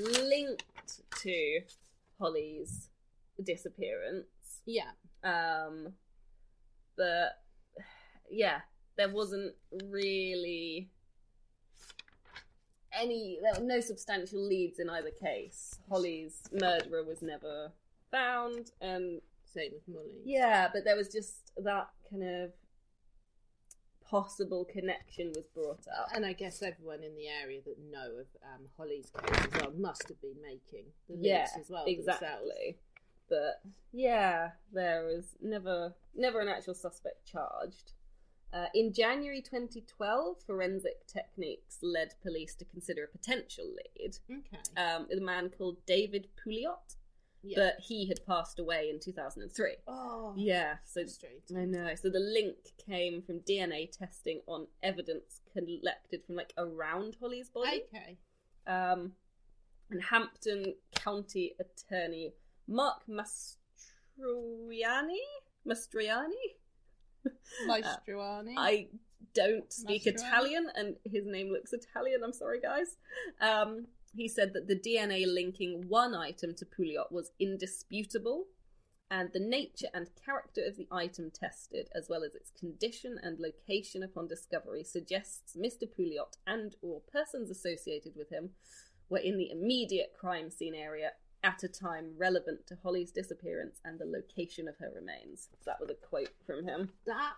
linked 0.00 0.64
to 1.22 1.60
Holly's 2.18 2.88
disappearance. 3.42 4.26
Yeah. 4.66 4.90
Um, 5.22 5.92
but 6.96 7.42
yeah, 8.30 8.60
there 8.96 9.10
wasn't 9.12 9.54
really 9.90 10.90
any, 12.92 13.38
there 13.42 13.60
were 13.60 13.66
no 13.66 13.80
substantial 13.80 14.40
leads 14.46 14.78
in 14.78 14.88
either 14.88 15.10
case. 15.10 15.78
Holly's 15.88 16.42
murderer 16.52 17.04
was 17.04 17.22
never 17.22 17.72
found, 18.10 18.70
and 18.80 19.20
Same 19.52 19.72
with 19.72 19.88
Molly. 19.88 20.20
yeah, 20.24 20.68
but 20.72 20.84
there 20.84 20.96
was 20.96 21.08
just 21.08 21.50
that 21.56 21.88
kind 22.08 22.22
of 22.22 22.50
possible 24.08 24.64
connection 24.64 25.32
was 25.34 25.46
brought 25.46 25.86
up. 25.88 26.08
And 26.14 26.24
I 26.24 26.32
guess 26.32 26.62
everyone 26.62 27.02
in 27.02 27.14
the 27.16 27.28
area 27.28 27.60
that 27.64 27.76
know 27.90 28.20
of 28.20 28.26
um, 28.42 28.66
Holly's 28.76 29.10
case 29.10 29.46
as 29.46 29.60
well 29.60 29.72
must 29.76 30.08
have 30.08 30.20
been 30.20 30.40
making 30.42 30.84
the 31.08 31.14
links 31.14 31.26
yeah, 31.54 31.60
as 31.60 31.70
well. 31.70 31.84
exactly. 31.86 32.18
themselves. 32.20 32.78
But 33.28 33.62
yeah, 33.92 34.50
there 34.72 35.04
was 35.04 35.36
never 35.40 35.94
never 36.14 36.40
an 36.40 36.48
actual 36.48 36.74
suspect 36.74 37.26
charged. 37.26 37.92
Uh, 38.52 38.66
in 38.72 38.92
January 38.92 39.42
2012, 39.42 40.36
forensic 40.46 41.04
techniques 41.08 41.78
led 41.82 42.14
police 42.22 42.54
to 42.54 42.64
consider 42.66 43.02
a 43.02 43.08
potential 43.08 43.64
lead. 43.98 44.16
Okay. 44.30 44.80
Um, 44.80 45.08
a 45.10 45.20
man 45.20 45.50
called 45.50 45.78
David 45.86 46.28
Pouliot, 46.36 46.94
yeah. 47.44 47.58
but 47.58 47.76
he 47.80 48.06
had 48.06 48.24
passed 48.26 48.58
away 48.58 48.90
in 48.90 48.98
2003. 49.00 49.76
oh, 49.86 50.34
Yeah, 50.36 50.76
so 50.84 51.04
straight. 51.06 51.42
I 51.56 51.64
know. 51.64 51.94
So 51.94 52.08
the 52.08 52.20
link 52.20 52.56
came 52.84 53.22
from 53.22 53.40
DNA 53.40 53.90
testing 53.90 54.40
on 54.46 54.66
evidence 54.82 55.40
collected 55.52 56.24
from 56.26 56.36
like 56.36 56.52
around 56.58 57.16
Holly's 57.20 57.48
body. 57.48 57.84
Okay. 57.94 58.18
Um, 58.66 59.12
and 59.90 60.02
Hampden 60.02 60.74
County 60.94 61.54
Attorney 61.60 62.32
Mark 62.66 63.02
Mastroianni. 63.08 63.58
Mastroianni? 65.66 66.56
Maestruani. 67.68 68.54
I 68.56 68.88
don't 69.34 69.72
speak 69.72 70.04
Mastroianni? 70.04 70.14
Italian, 70.14 70.66
and 70.74 70.96
his 71.04 71.26
name 71.26 71.50
looks 71.50 71.72
Italian. 71.72 72.22
I'm 72.24 72.32
sorry, 72.32 72.60
guys. 72.60 72.96
Um, 73.40 73.86
he 74.14 74.28
said 74.28 74.52
that 74.54 74.68
the 74.68 74.78
DNA 74.78 75.26
linking 75.26 75.88
one 75.88 76.14
item 76.14 76.54
to 76.54 76.64
Pouliot 76.64 77.10
was 77.10 77.32
indisputable, 77.38 78.46
and 79.10 79.30
the 79.32 79.40
nature 79.40 79.88
and 79.92 80.08
character 80.24 80.62
of 80.66 80.76
the 80.76 80.88
item 80.90 81.30
tested, 81.30 81.88
as 81.94 82.08
well 82.08 82.24
as 82.24 82.34
its 82.34 82.50
condition 82.50 83.18
and 83.22 83.38
location 83.38 84.02
upon 84.02 84.26
discovery, 84.26 84.82
suggests 84.82 85.56
Mr. 85.56 85.88
Pouliot 85.88 86.36
and/or 86.46 87.00
persons 87.00 87.50
associated 87.50 88.16
with 88.16 88.30
him 88.30 88.50
were 89.08 89.18
in 89.18 89.36
the 89.36 89.50
immediate 89.50 90.14
crime 90.18 90.50
scene 90.50 90.74
area 90.74 91.12
at 91.42 91.62
a 91.62 91.68
time 91.68 92.14
relevant 92.16 92.66
to 92.66 92.78
Holly's 92.82 93.12
disappearance 93.12 93.78
and 93.84 93.98
the 93.98 94.06
location 94.06 94.66
of 94.66 94.78
her 94.78 94.90
remains. 94.94 95.50
So 95.60 95.70
that 95.70 95.80
was 95.80 95.90
a 95.90 95.94
quote 95.94 96.32
from 96.46 96.64
him. 96.64 96.92
that 97.04 97.34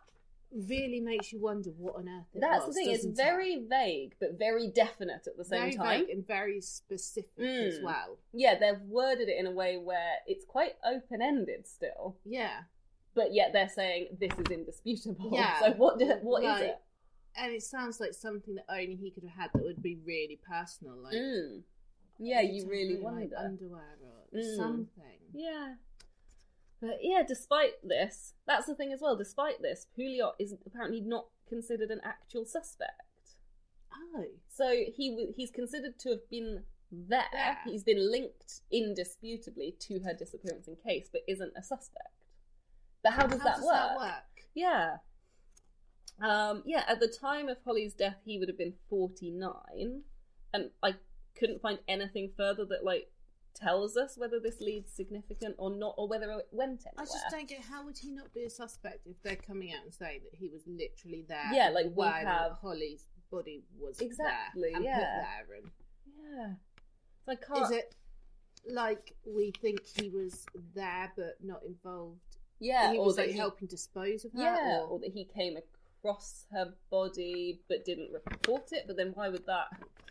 really 0.53 1.01
makes 1.01 1.33
you 1.33 1.41
wonder 1.41 1.71
what 1.71 1.97
on 1.97 2.09
earth 2.09 2.27
it 2.35 2.41
That's 2.41 2.67
was, 2.67 2.75
the 2.75 2.81
thing. 2.83 2.91
It's 2.95 3.05
doesn't 3.05 3.13
it? 3.13 3.17
very 3.17 3.65
vague, 3.69 4.15
but 4.21 4.39
very 4.39 4.69
definite 4.69 5.27
at 5.27 5.37
the 5.37 5.45
same 5.45 5.61
very 5.61 5.75
time. 5.75 6.01
vague 6.01 6.11
and 6.11 6.27
very 6.27 6.61
specific 6.61 7.31
as 7.39 7.79
Mm. 7.79 7.83
well. 7.83 8.19
Yeah, 8.33 8.59
they've 8.59 8.81
worded 8.83 9.29
it 9.29 9.39
in 9.39 9.47
a 9.47 9.51
way 9.51 9.77
where 9.77 10.17
it's 10.27 10.45
quite 10.45 10.77
open 10.85 11.21
ended 11.23 11.67
still, 11.67 12.17
Yeah, 12.25 12.63
but 13.15 13.33
yet 13.35 13.53
they're 13.53 13.69
saying 13.69 14.17
this 14.21 14.33
is 14.39 14.51
indisputable. 14.51 15.31
Yeah. 15.33 15.59
So 15.61 15.73
what? 15.73 15.99
Do, 15.99 16.07
what 16.23 16.43
is 16.43 16.49
Like, 16.49 16.63
it? 16.63 16.79
and 17.37 17.53
it 17.53 17.63
sounds 17.63 18.01
like 18.01 18.15
something 18.15 18.55
that 18.55 18.65
only 18.69 18.95
he 18.95 19.11
could 19.11 19.25
have 19.25 19.33
had 19.33 19.51
that 19.55 19.63
would 19.63 19.83
be 19.83 19.97
really 20.05 20.41
personal. 20.49 20.97
Like, 20.97 21.15
Mm. 21.15 21.63
Yeah, 22.19 22.41
you 22.41 22.67
really 22.67 22.95
like 22.97 23.03
wonder. 23.03 23.37
underwear 23.37 23.99
or 24.03 24.39
Mm. 24.39 24.57
something. 24.57 25.19
Yeah. 25.35 25.75
But 26.81 26.99
yeah, 27.01 27.23
despite 27.27 27.73
this, 27.83 28.35
that's 28.47 28.67
the 28.67 28.75
thing 28.75 28.93
as 28.93 29.01
well. 29.01 29.17
Despite 29.17 29.63
this, 29.63 29.87
Pouliot 29.99 30.33
is 30.39 30.55
apparently 30.67 31.01
not 31.01 31.27
considered 31.49 31.91
an 31.91 32.01
actual 32.05 32.45
suspect. 32.45 32.91
Oh, 33.95 34.25
So 34.49 34.71
he 34.95 35.33
he's 35.37 35.51
considered 35.51 35.99
to 36.01 36.11
have 36.11 36.31
been 36.31 36.65
there. 36.91 37.25
There. 37.33 37.59
He's 37.65 37.83
been 37.83 38.11
linked 38.11 38.61
indisputably 38.71 39.75
to 39.81 40.01
her 40.01 40.15
disappearance 40.15 40.69
in 40.69 40.77
case, 40.77 41.09
but 41.11 41.23
isn't 41.27 41.53
a 41.57 41.63
suspect. 41.63 42.09
But 43.03 43.13
how 43.13 43.27
does, 43.27 43.41
that, 43.41 43.63
work? 43.63 44.49
Yeah. 44.55 44.97
Um, 46.21 46.63
yeah, 46.67 46.85
at 46.89 46.99
the 46.99 47.09
time 47.09 47.49
of 47.49 47.59
Holly's 47.65 47.95
death, 47.95 48.17
he 48.25 48.39
would 48.39 48.49
have 48.49 48.59
been 48.59 48.75
49. 48.89 50.03
And 50.53 50.71
I 50.83 50.95
couldn't 51.39 51.61
find 51.61 51.79
anything 51.87 52.33
further 52.37 52.65
that, 52.65 52.85
like, 52.85 53.09
tells 53.57 53.97
us 53.97 54.17
whether 54.17 54.39
this 54.39 54.61
leads 54.61 54.93
significant 54.93 55.55
or 55.59 55.71
not, 55.71 55.95
or 55.97 56.09
whether 56.09 56.31
it 56.33 56.47
went 56.53 56.85
anywhere. 56.87 56.93
I 56.99 57.05
just 57.05 57.25
don't 57.31 57.49
get 57.49 57.61
how 57.63 57.85
would 57.85 57.99
he 57.99 58.11
not 58.13 58.33
be 58.35 58.45
a 58.45 58.51
suspect 58.51 59.07
if 59.07 59.17
they're 59.23 59.37
coming 59.37 59.73
out 59.73 59.85
and 59.85 59.93
saying 59.95 60.21
that 60.31 60.39
he 60.39 60.49
was 60.49 60.63
literally 60.67 61.25
there? 61.29 61.51
Yeah, 61.53 61.71
like, 61.71 61.87
we 61.95 62.05
have- 62.05 62.53
Holly's 62.61 63.05
body 63.31 63.65
was 63.79 63.99
Exactly, 64.01 64.69
there 64.71 64.77
and 64.77 64.85
yeah. 64.85 64.97
put 64.97 65.03
there. 65.03 65.57
And 65.59 65.71
Yeah. 66.23 66.55
So 67.25 67.33
I 67.33 67.35
can't. 67.37 67.65
is 67.65 67.71
it 67.77 67.95
like 68.69 69.15
we 69.27 69.53
think 69.61 69.81
he 69.85 70.09
was 70.11 70.45
there 70.75 71.13
but 71.17 71.37
not 71.43 71.63
involved? 71.65 72.21
Yeah, 72.61 72.93
he 72.93 72.99
or 72.99 73.07
was 73.07 73.17
that 73.17 73.23
like 73.23 73.31
he, 73.33 73.37
helping 73.37 73.67
dispose 73.69 74.25
of 74.25 74.33
her. 74.33 74.41
Yeah, 74.41 74.79
or, 74.81 74.87
or 74.89 74.99
that 75.01 75.11
he 75.13 75.25
came 75.25 75.57
across 76.07 76.47
her 76.53 76.73
body 76.91 77.61
but 77.69 77.85
didn't 77.85 78.11
report 78.13 78.73
it. 78.73 78.85
But 78.87 78.97
then 78.97 79.13
why 79.15 79.29
would 79.29 79.47
that? 79.47 79.67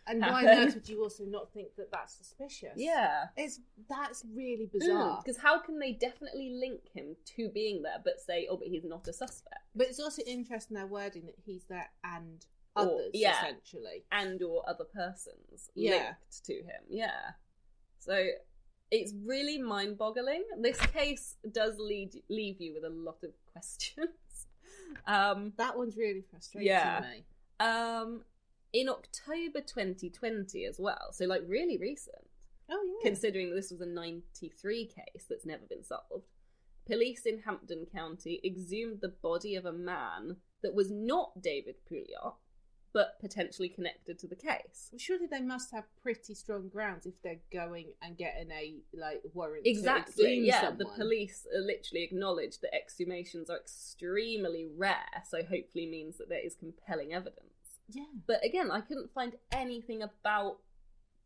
and 0.08 0.22
why 0.22 0.42
on 0.46 0.48
earth 0.68 0.76
would 0.76 0.88
you 0.88 1.02
also 1.02 1.24
not 1.26 1.52
think 1.52 1.70
that 1.78 1.92
that's 1.92 2.14
suspicious? 2.14 2.74
Yeah. 2.76 3.26
it's 3.36 3.60
that's 3.90 4.24
really 4.36 4.68
mm, 4.68 4.72
bizarre. 4.80 5.20
Because 5.24 5.42
how 5.42 5.58
can 5.60 5.80
they 5.80 5.94
definitely 5.94 6.52
link 6.60 6.82
him 6.94 7.16
to 7.38 7.50
being 7.50 7.82
there, 7.82 7.98
but 8.04 8.20
say, 8.20 8.48
oh, 8.50 8.56
but 8.58 8.68
he's 8.68 8.84
not 8.84 9.08
a 9.08 9.14
suspect, 9.14 9.64
But 9.76 9.88
it's 9.88 10.00
also 10.00 10.22
interesting 10.28 10.76
their 10.78 10.86
wording 10.86 11.26
that 11.26 11.36
he's 11.44 11.64
there 11.70 11.90
and 12.04 12.46
Or- 12.76 12.84
others 12.84 13.12
yeah. 13.14 13.40
essentially. 13.46 14.04
and 14.12 14.42
or 14.44 14.68
other 14.70 14.84
persons 14.86 15.72
Yeah. 15.74 15.92
linked 15.92 16.46
to 16.46 16.54
him. 16.54 16.84
Yeah. 16.88 17.32
So 17.98 18.28
it's 18.92 19.12
really 19.26 19.58
mind-boggling. 19.58 20.44
This 20.62 20.80
case 20.80 21.36
does 21.52 21.80
lead 21.80 22.22
leave 22.30 22.62
you 22.62 22.76
with 22.76 22.84
a 22.84 22.90
lot 22.94 23.24
of 23.24 23.32
questions. 23.54 24.10
Um, 25.08 25.54
That 25.58 25.78
one's 25.78 25.96
really 25.98 26.22
frustrating 26.22 26.68
Yeah. 26.68 27.02
me. 27.02 27.26
um, 27.60 28.24
in 28.74 28.90
October 28.90 29.62
2020 29.62 30.66
as 30.66 30.80
well, 30.80 31.12
so 31.14 31.26
like 31.26 31.44
really 31.48 31.78
recent. 31.78 32.28
Oh 32.70 32.84
yeah. 32.84 33.10
considering 33.10 33.54
this 33.54 33.70
was 33.72 33.80
a 33.82 33.86
93 33.86 34.86
case 34.88 35.26
that's 35.30 35.46
never 35.46 35.66
been 35.68 35.84
solved. 35.84 36.26
Police 36.88 37.26
in 37.28 37.40
Hampden 37.40 37.86
County 37.86 38.42
exhumed 38.44 39.02
the 39.02 39.10
body 39.10 39.56
of 39.56 39.66
a 39.66 39.72
man 39.72 40.38
that 40.64 40.74
was 40.74 40.90
not 40.92 41.42
David 41.42 41.76
Pouliot, 41.90 42.34
but 42.96 43.20
potentially 43.20 43.68
connected 43.68 44.18
to 44.18 44.26
the 44.26 44.38
case. 44.38 44.90
Surely 44.98 45.28
they 45.28 45.42
must 45.42 45.70
have 45.74 45.84
pretty 46.02 46.34
strong 46.34 46.70
grounds 46.70 47.06
if 47.06 47.22
they're 47.22 47.42
going 47.52 47.88
and 48.02 48.18
getting 48.18 48.50
a 48.52 48.76
like 48.94 49.22
warrant. 49.34 49.68
Exactly, 49.68 50.40
yeah. 50.40 50.72
The 50.72 50.86
police 50.86 51.46
uh, 51.54 51.60
literally 51.60 52.06
acknowledge 52.06 52.62
that 52.62 52.72
exhumations 52.74 53.50
are 53.50 53.58
extremely 53.58 54.70
rare, 54.78 55.24
so 55.30 55.40
hopefully 55.44 55.88
means 55.88 56.18
that 56.20 56.30
there 56.30 56.40
is 56.40 56.56
compelling 56.56 57.14
evidence. 57.14 57.42
Yeah. 57.90 58.06
But 58.26 58.46
again, 58.46 58.72
I 58.72 58.80
couldn't 58.80 59.14
find 59.14 59.34
anything 59.52 60.02
about 60.02 60.60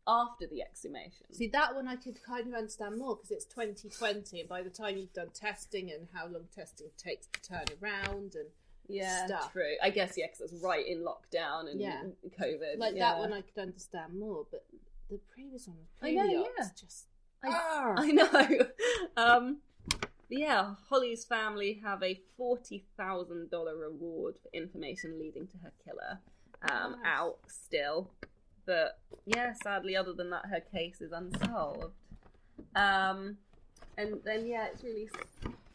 after 0.08 0.48
the 0.48 0.62
exhumation. 0.62 1.32
See 1.32 1.46
that 1.48 1.76
one 1.76 1.86
I 1.86 1.94
could 1.94 2.20
kind 2.24 2.48
of 2.48 2.54
understand 2.54 2.98
more 2.98 3.14
because 3.14 3.30
it's 3.30 3.44
2020, 3.44 4.40
and 4.40 4.48
by 4.48 4.62
the 4.62 4.70
time 4.70 4.96
you've 4.96 5.12
done 5.12 5.30
testing 5.32 5.92
and 5.92 6.08
how 6.12 6.26
long 6.26 6.46
testing 6.52 6.88
takes 6.98 7.28
to 7.28 7.40
turn 7.42 7.64
around, 7.80 8.34
and 8.34 8.48
yeah, 8.92 9.26
stuff. 9.26 9.52
true. 9.52 9.74
I 9.82 9.90
guess 9.90 10.14
yeah, 10.16 10.26
because 10.26 10.52
it's 10.52 10.62
right 10.62 10.86
in 10.86 10.98
lockdown 11.04 11.70
and 11.70 11.80
Yeah. 11.80 12.02
COVID. 12.40 12.78
like 12.78 12.94
yeah. 12.94 13.12
that 13.12 13.18
one 13.18 13.32
I 13.32 13.42
could 13.42 13.60
understand 13.60 14.18
more. 14.18 14.46
But 14.50 14.64
the 15.10 15.18
previous 15.32 15.66
one, 15.68 15.76
with 15.78 16.10
I 16.10 16.12
know, 16.14 16.24
yeah. 16.58 16.68
just 16.80 17.06
I- 17.42 17.94
I 17.96 18.06
know. 18.12 18.66
Um, 19.16 19.58
yeah, 20.28 20.74
Holly's 20.88 21.24
family 21.24 21.80
have 21.84 22.02
a 22.02 22.20
forty 22.36 22.84
thousand 22.96 23.50
dollar 23.50 23.76
reward 23.76 24.34
for 24.42 24.48
information 24.52 25.18
leading 25.18 25.46
to 25.48 25.56
her 25.58 25.72
killer. 25.84 26.18
Um, 26.70 26.92
Nice. 26.92 27.00
out 27.06 27.38
still, 27.48 28.10
but 28.66 28.98
yeah, 29.24 29.54
sadly, 29.62 29.96
other 29.96 30.12
than 30.12 30.30
that, 30.30 30.46
her 30.46 30.60
case 30.60 31.00
is 31.00 31.10
unsolved. 31.12 31.94
Um, 32.76 33.38
and 33.96 34.20
then 34.24 34.46
yeah, 34.46 34.66
it's 34.72 34.84
really, 34.84 35.08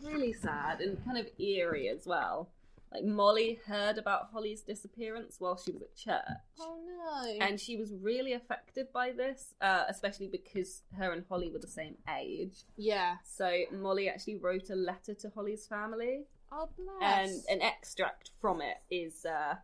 really 0.03 0.31
sad 0.33 0.81
and 0.81 1.03
kind 1.03 1.17
of 1.17 1.27
eerie 1.39 1.89
as 1.89 2.05
well. 2.05 2.49
Like 2.95 3.03
Molly 3.03 3.59
heard 3.65 3.97
about 3.97 4.29
Holly's 4.31 4.61
disappearance 4.61 5.35
while 5.39 5.57
she 5.57 5.73
was 5.73 5.81
at 5.81 5.95
church. 5.97 6.37
Oh 6.61 6.79
no! 6.87 7.45
And 7.45 7.59
she 7.59 7.75
was 7.75 7.91
really 7.93 8.31
affected 8.31 8.87
by 8.93 9.11
this, 9.11 9.53
uh, 9.59 9.83
especially 9.89 10.27
because 10.27 10.83
her 10.97 11.11
and 11.11 11.25
Holly 11.27 11.51
were 11.51 11.59
the 11.59 11.67
same 11.67 11.95
age. 12.17 12.63
yeah. 12.77 13.15
So 13.25 13.51
Molly 13.73 14.07
actually 14.07 14.37
wrote 14.37 14.69
a 14.69 14.75
letter 14.75 15.13
to 15.13 15.29
Holly's 15.35 15.67
family, 15.67 16.23
Oh 16.53 16.69
and 17.01 17.31
an 17.49 17.61
extract 17.61 18.31
from 18.39 18.61
it 18.61 18.77
is 18.89 19.25
uh, 19.25 19.55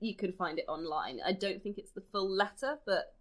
you 0.00 0.16
can 0.16 0.32
find 0.32 0.58
it 0.58 0.64
online. 0.66 1.20
I 1.24 1.34
don't 1.34 1.62
think 1.62 1.78
it's 1.78 1.92
the 1.92 2.02
full 2.10 2.28
letter, 2.28 2.78
but 2.84 3.14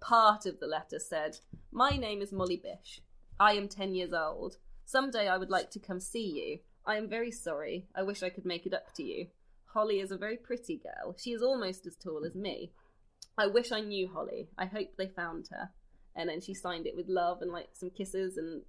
part 0.00 0.46
of 0.46 0.58
the 0.58 0.66
letter 0.66 0.98
said, 0.98 1.38
"My 1.70 1.90
name 1.96 2.22
is 2.22 2.32
Molly 2.32 2.56
Bish. 2.60 3.02
I 3.38 3.52
am 3.52 3.68
ten 3.68 3.94
years 3.94 4.12
old. 4.12 4.56
Someday 4.84 5.28
I 5.28 5.36
would 5.36 5.50
like 5.50 5.70
to 5.72 5.78
come 5.78 6.00
see 6.00 6.26
you. 6.26 6.58
I 6.86 6.96
am 6.96 7.08
very 7.08 7.30
sorry. 7.32 7.86
I 7.94 8.02
wish 8.02 8.22
I 8.22 8.30
could 8.30 8.44
make 8.46 8.66
it 8.66 8.74
up 8.74 8.92
to 8.94 9.02
you. 9.02 9.26
Holly 9.66 10.00
is 10.00 10.10
a 10.10 10.16
very 10.16 10.36
pretty 10.36 10.76
girl. 10.78 11.14
She 11.18 11.32
is 11.32 11.42
almost 11.42 11.86
as 11.86 11.96
tall 11.96 12.24
as 12.24 12.34
me. 12.34 12.72
I 13.36 13.46
wish 13.46 13.72
I 13.72 13.80
knew 13.80 14.08
Holly. 14.08 14.48
I 14.56 14.66
hope 14.66 14.96
they 14.96 15.08
found 15.08 15.48
her." 15.50 15.70
And 16.14 16.28
then 16.30 16.40
she 16.40 16.54
signed 16.54 16.86
it 16.86 16.96
with 16.96 17.08
love 17.08 17.42
and 17.42 17.52
like 17.52 17.68
some 17.74 17.90
kisses 17.90 18.38
and 18.38 18.62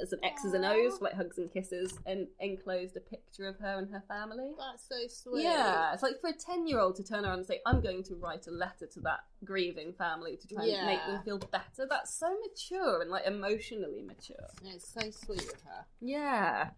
uh, 0.00 0.06
some 0.06 0.20
X's 0.22 0.52
and 0.52 0.64
O's, 0.64 1.00
like 1.00 1.14
hugs 1.14 1.38
and 1.38 1.52
kisses, 1.52 1.98
and 2.06 2.28
enclosed 2.38 2.96
a 2.96 3.00
picture 3.00 3.48
of 3.48 3.58
her 3.58 3.78
and 3.78 3.90
her 3.90 4.02
family. 4.06 4.52
That's 4.58 4.88
so 4.88 5.06
sweet. 5.08 5.44
Yeah, 5.44 5.92
it's 5.92 6.02
like 6.02 6.20
for 6.20 6.30
a 6.30 6.32
10 6.32 6.66
year 6.66 6.78
old 6.78 6.96
to 6.96 7.02
turn 7.04 7.24
around 7.24 7.38
and 7.38 7.46
say, 7.46 7.60
I'm 7.66 7.80
going 7.80 8.02
to 8.04 8.14
write 8.14 8.46
a 8.46 8.50
letter 8.50 8.86
to 8.86 9.00
that 9.00 9.20
grieving 9.44 9.92
family 9.92 10.36
to 10.36 10.48
try 10.48 10.64
and 10.66 10.86
make 10.86 11.06
them 11.06 11.22
feel 11.24 11.38
better. 11.38 11.86
That's 11.88 12.14
so 12.16 12.36
mature 12.40 13.02
and 13.02 13.10
like 13.10 13.26
emotionally 13.26 14.02
mature. 14.02 14.48
Yeah, 14.62 14.74
It's 14.74 14.92
so 14.92 15.10
sweet 15.10 15.42
of 15.42 15.60
her. 15.62 15.84
Yeah. 16.00 16.70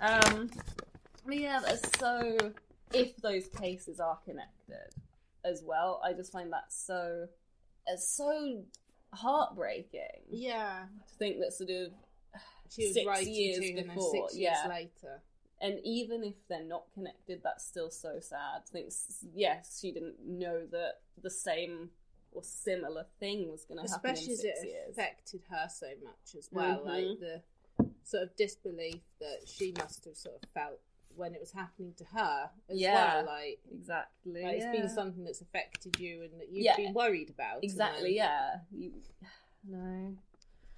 Um, 0.00 0.50
yeah, 1.28 1.60
so. 1.98 2.52
If 2.92 3.16
those 3.16 3.48
cases 3.48 3.98
are 3.98 4.18
connected 4.24 4.94
as 5.44 5.64
well, 5.66 6.00
I 6.04 6.12
just 6.12 6.30
find 6.32 6.52
that 6.52 6.72
so. 6.72 7.26
It's 7.88 8.08
so 8.08 8.62
heartbreaking 9.12 10.26
Yeah. 10.30 10.84
to 11.08 11.14
think 11.16 11.40
that 11.40 11.52
sort 11.52 11.70
of 11.70 11.92
She 12.70 12.84
was 12.86 12.94
Six 12.94 13.06
writing 13.06 13.34
years 13.34 13.82
before, 13.84 14.10
six 14.28 14.36
years 14.36 14.56
yeah. 14.64 14.68
later. 14.68 15.22
and 15.60 15.80
even 15.84 16.22
if 16.24 16.34
they're 16.48 16.62
not 16.64 16.84
connected, 16.94 17.40
that's 17.42 17.64
still 17.64 17.90
so 17.90 18.20
sad. 18.20 18.62
I 18.68 18.70
think, 18.72 18.92
yes, 19.34 19.78
she 19.80 19.92
didn't 19.92 20.16
know 20.24 20.66
that 20.70 21.00
the 21.22 21.30
same 21.30 21.90
or 22.32 22.42
similar 22.42 23.06
thing 23.20 23.50
was 23.50 23.64
going 23.64 23.84
to 23.84 23.90
happen 23.90 24.10
Especially 24.10 24.34
as 24.34 24.44
it 24.44 24.66
years. 24.66 24.90
affected 24.90 25.42
her 25.50 25.68
so 25.68 25.86
much 26.02 26.34
as 26.36 26.48
well. 26.52 26.80
Mhm. 26.80 26.84
Like 26.86 27.20
the 27.20 27.42
sort 28.04 28.22
of 28.22 28.36
disbelief 28.36 29.00
that 29.20 29.40
she 29.46 29.72
must 29.78 30.04
have 30.04 30.16
sort 30.16 30.36
of 30.42 30.48
felt 30.50 30.80
when 31.16 31.34
it 31.34 31.40
was 31.40 31.52
happening 31.52 31.94
to 31.96 32.04
her 32.04 32.50
as 32.68 32.78
Yeah. 32.78 32.94
well. 32.94 33.26
Like, 33.26 33.60
Exactly. 33.72 34.42
like 34.42 34.54
it's 34.56 34.64
yeah. 34.64 34.72
been 34.72 34.88
something 34.88 35.24
that's 35.24 35.40
affected 35.40 35.98
you 35.98 36.22
and 36.22 36.40
that 36.40 36.48
you've 36.50 36.64
Yeah. 36.64 36.76
been 36.76 36.94
worried 36.94 37.30
about. 37.30 37.62
Exactly, 37.62 38.16
yeah. 38.16 38.60
You... 38.70 38.92
No. 39.66 40.14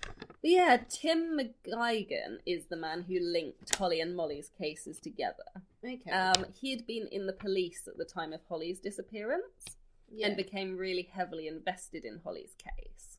But 0.00 0.50
yeah, 0.50 0.76
Tim 0.88 1.36
McGuigan 1.36 2.38
is 2.46 2.66
the 2.66 2.76
man 2.76 3.02
who 3.02 3.18
linked 3.18 3.74
Holly 3.74 4.00
and 4.00 4.14
Molly's 4.14 4.48
cases 4.56 5.00
together. 5.00 5.42
Okay. 5.84 6.08
Um, 6.10 6.46
he 6.60 6.70
had 6.70 6.86
been 6.86 7.08
in 7.08 7.26
the 7.26 7.32
police 7.32 7.88
at 7.88 7.96
the 7.96 8.04
time 8.04 8.32
of 8.32 8.40
Holly's 8.48 8.78
disappearance 8.78 9.76
yeah. 10.08 10.28
and 10.28 10.36
became 10.36 10.76
really 10.76 11.08
heavily 11.12 11.48
invested 11.48 12.04
in 12.04 12.20
Holly's 12.22 12.54
case. 12.54 13.18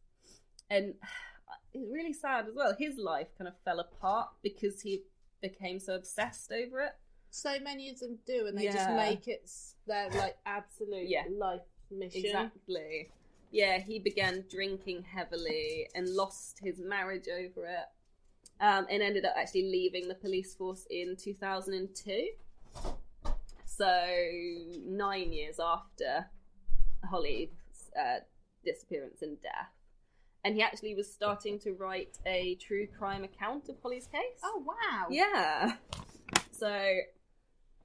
And 0.70 0.96
it's 1.74 1.92
really 1.92 2.14
sad 2.14 2.48
as 2.48 2.56
well. 2.56 2.74
His 2.78 2.98
life 2.98 3.28
kind 3.38 3.48
of 3.48 3.54
fell 3.66 3.80
apart 3.80 4.30
because 4.42 4.82
he 4.82 5.04
became 5.42 5.80
so 5.80 5.96
obsessed 5.96 6.52
over 6.52 6.82
it. 6.82 6.94
so 7.30 7.60
many 7.60 7.90
of 7.90 8.00
them 8.00 8.18
do, 8.26 8.48
and 8.48 8.58
they 8.58 8.66
just 8.66 8.90
make 8.92 9.28
it 9.28 9.50
their 9.86 10.10
like 10.12 10.38
absolute 10.46 11.08
Yeah. 11.08 11.24
life 11.30 11.62
mission. 11.92 12.26
Exactly. 12.26 13.12
Yeah, 13.52 13.80
he 13.80 14.00
began 14.00 14.46
drinking 14.50 15.04
heavily 15.04 15.88
and 15.94 16.08
lost 16.10 16.60
his 16.60 16.80
marriage 16.80 17.28
over 17.28 17.66
it. 17.68 17.86
Um, 18.60 18.88
and 18.90 19.04
ended 19.04 19.24
up 19.26 19.34
actually 19.38 19.70
leaving 19.70 20.08
the 20.08 20.16
police 20.16 20.56
force 20.56 20.88
in 20.90 21.16
2002. 21.16 22.30
So, 23.66 24.06
nine 24.86 25.32
years 25.32 25.60
after 25.60 26.26
Holly's 27.08 27.50
uh, 28.00 28.20
disappearance 28.66 29.22
and 29.22 29.40
death. 29.44 29.70
And 30.48 30.56
he 30.56 30.62
actually 30.62 30.96
was 30.96 31.12
starting 31.12 31.60
to 31.60 31.74
write 31.74 32.18
a 32.26 32.56
true 32.56 32.88
crime 32.98 33.26
account 33.26 33.68
of 33.68 33.76
Holly's 33.84 34.08
case. 34.08 34.40
Oh 34.42 34.64
wow! 34.66 35.08
Yeah. 35.10 35.74
So, 36.52 36.72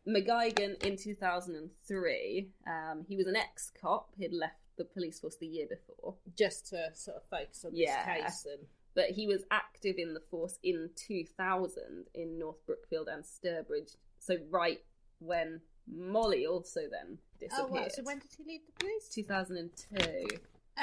McGuigan 0.06 0.80
in 0.84 0.96
2003, 0.96 2.48
um, 2.68 3.04
he 3.08 3.16
was 3.16 3.26
an 3.26 3.34
ex 3.34 3.72
cop. 3.80 4.10
He'd 4.16 4.32
left 4.32 4.54
the 4.78 4.84
police 4.84 5.18
force 5.18 5.36
the 5.38 5.46
year 5.46 5.66
before, 5.68 6.14
Just 6.38 6.68
to 6.68 6.90
sort 6.94 7.16
of 7.16 7.24
focus 7.28 7.64
on 7.64 7.72
Yeah. 7.74 8.14
this 8.14 8.22
case 8.24 8.46
and 8.46 8.66
but 8.94 9.06
he 9.10 9.26
was 9.26 9.42
active 9.50 9.96
in 9.98 10.14
the 10.14 10.20
force 10.30 10.58
in 10.62 10.90
2000 10.94 12.06
in 12.14 12.38
North 12.38 12.64
Brookfield 12.64 13.08
and 13.08 13.24
Sturbridge. 13.24 13.96
So, 14.20 14.36
right 14.50 14.84
when 15.18 15.62
Molly 15.92 16.46
also 16.46 16.82
then 16.88 17.18
disappeared. 17.40 17.68
oh 17.70 17.74
wow! 17.74 17.88
So 17.90 18.02
when 18.04 18.20
did 18.20 18.30
he 18.38 18.44
leave 18.44 18.60
the 18.66 18.72
police? 18.84 19.08
2002. 19.08 20.38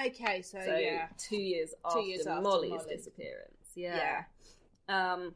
Okay, 0.07 0.41
so, 0.41 0.59
So, 0.63 0.75
yeah, 0.77 1.07
two 1.17 1.37
years 1.37 1.73
after, 1.83 1.99
years 2.01 2.27
after 2.27 2.41
Molly's 2.41 2.71
Molly. 2.71 2.95
disappearance. 2.95 3.71
Yeah. 3.75 4.23
Um, 4.87 5.33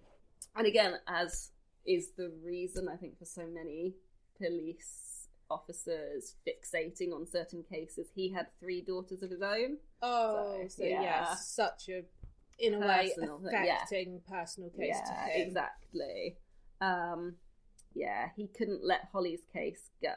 and 0.55 0.67
again, 0.67 0.95
as 1.07 1.51
is 1.85 2.11
the 2.17 2.31
reason 2.45 2.87
I 2.87 2.95
think 2.95 3.17
for 3.17 3.25
so 3.25 3.45
many 3.47 3.93
police 4.37 5.27
officers 5.49 6.35
fixating 6.47 7.13
on 7.13 7.25
certain 7.27 7.63
cases, 7.63 8.07
he 8.15 8.29
had 8.31 8.47
three 8.59 8.81
daughters 8.81 9.21
of 9.23 9.29
his 9.31 9.41
own. 9.41 9.77
Oh, 10.01 10.59
So, 10.67 10.67
so, 10.67 10.83
yeah. 10.83 11.01
yeah. 11.01 11.35
such 11.35 11.89
a 11.89 12.03
in 12.59 12.75
a 12.75 12.79
way 12.79 13.11
Personal 13.15 13.41
yeah. 13.51 13.75
affecting 13.77 14.21
personal 14.29 14.69
case 14.69 14.95
to 15.07 15.13
him. 15.13 15.47
exactly. 15.47 16.37
Um, 16.81 17.33
yeah, 17.95 18.29
he 18.35 18.47
couldn't 18.47 18.83
let 18.85 19.07
Holly's 19.11 19.41
case 19.51 19.89
go. 20.01 20.13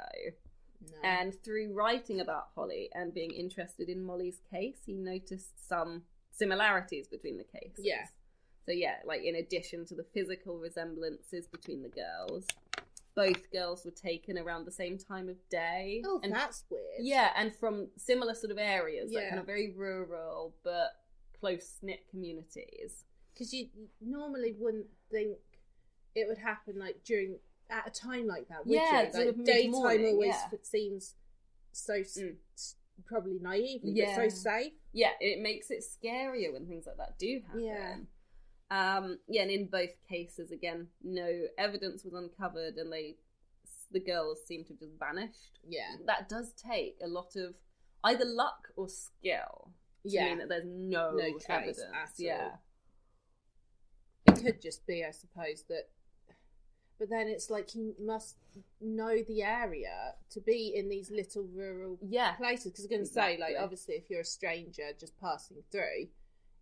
No. 0.80 1.08
And 1.08 1.34
through 1.42 1.72
writing 1.74 2.20
about 2.20 2.48
Holly 2.54 2.88
and 2.94 3.12
being 3.14 3.30
interested 3.30 3.88
in 3.88 4.02
Molly's 4.02 4.40
case, 4.50 4.78
he 4.86 4.94
noticed 4.94 5.68
some 5.68 6.02
similarities 6.30 7.08
between 7.08 7.38
the 7.38 7.44
cases. 7.44 7.84
Yeah. 7.84 8.06
So 8.66 8.72
yeah, 8.72 8.96
like 9.04 9.22
in 9.22 9.36
addition 9.36 9.84
to 9.86 9.94
the 9.94 10.04
physical 10.14 10.58
resemblances 10.58 11.46
between 11.46 11.82
the 11.82 11.88
girls, 11.88 12.46
both 13.14 13.50
girls 13.50 13.84
were 13.84 13.90
taken 13.92 14.36
around 14.38 14.66
the 14.66 14.72
same 14.72 14.98
time 14.98 15.28
of 15.28 15.36
day. 15.48 16.02
oh, 16.04 16.20
and 16.22 16.32
that's 16.32 16.64
weird. 16.70 16.82
yeah, 17.00 17.30
and 17.36 17.54
from 17.54 17.88
similar 17.96 18.34
sort 18.34 18.50
of 18.50 18.58
areas, 18.58 19.10
like 19.12 19.22
Yeah. 19.22 19.28
kind 19.30 19.40
of 19.40 19.46
very 19.46 19.70
rural 19.70 20.54
but 20.64 20.96
close 21.40 21.78
knit 21.82 22.04
communities. 22.10 23.04
because 23.32 23.52
you 23.54 23.68
normally 24.00 24.54
wouldn't 24.58 24.86
think 25.10 25.36
it 26.14 26.26
would 26.26 26.38
happen 26.38 26.78
like 26.78 27.04
during 27.04 27.36
at 27.70 27.86
a 27.86 27.90
time 27.90 28.26
like 28.26 28.48
that. 28.48 28.66
Would 28.66 28.74
Yeah, 28.74 29.02
you? 29.06 29.12
sort 29.12 29.26
like 29.26 29.36
of 29.36 29.44
daytime 29.44 29.70
mid-morning, 29.72 30.06
always 30.14 30.28
yeah. 30.28 30.50
seems 30.62 31.14
so 31.72 31.94
Mm. 31.94 32.36
s- 32.54 32.76
probably 33.04 33.38
naively, 33.40 33.92
Yeah. 33.92 34.16
but 34.16 34.30
so 34.30 34.36
safe. 34.42 34.72
Yeah, 34.92 35.12
it 35.20 35.40
makes 35.40 35.70
it 35.70 35.84
scarier 35.84 36.52
when 36.52 36.66
things 36.66 36.86
like 36.86 36.96
that 36.96 37.18
do 37.18 37.40
happen. 37.46 37.60
Yeah. 37.60 37.96
Um, 38.70 39.20
yeah, 39.28 39.42
and 39.42 39.50
in 39.50 39.66
both 39.68 39.90
cases, 40.08 40.50
again, 40.50 40.88
no 41.02 41.46
evidence 41.58 42.02
was 42.04 42.14
uncovered, 42.14 42.76
and 42.78 42.92
they, 42.92 43.18
the 43.90 44.00
girls 44.00 44.44
seem 44.46 44.64
to 44.64 44.72
have 44.72 44.80
just 44.80 44.98
vanished. 44.98 45.60
Yeah, 45.68 45.96
That 46.06 46.28
does 46.28 46.52
take 46.54 46.98
a 47.02 47.06
lot 47.06 47.36
of 47.36 47.54
either 48.04 48.24
luck 48.24 48.72
or 48.76 48.88
skill 48.88 49.72
to 50.02 50.08
yeah. 50.10 50.24
mean 50.28 50.38
that 50.38 50.48
there's 50.48 50.64
no, 50.66 51.12
No 51.12 51.38
evidence. 51.48 51.80
at 51.80 52.12
yeah, 52.18 52.50
all. 54.28 54.34
It 54.34 54.42
could 54.42 54.60
just 54.62 54.86
be, 54.86 55.04
I 55.04 55.10
suppose, 55.10 55.62
that. 55.68 55.88
But 56.98 57.10
then 57.10 57.28
it's 57.28 57.50
like 57.50 57.74
you 57.74 57.94
must 58.00 58.36
know 58.80 59.22
the 59.28 59.42
area 59.42 60.14
to 60.30 60.40
be 60.40 60.72
in 60.74 60.88
these 60.88 61.10
little 61.10 61.44
rural 61.44 61.98
yeah, 62.02 62.32
places. 62.32 62.72
Because 62.72 62.84
I'm 62.84 62.90
going 62.90 63.02
to 63.02 63.06
say, 63.06 63.38
like, 63.38 63.56
obviously, 63.60 63.94
if 63.94 64.08
you're 64.08 64.20
a 64.20 64.24
stranger 64.24 64.84
just 64.98 65.18
passing 65.20 65.58
through, 65.70 66.08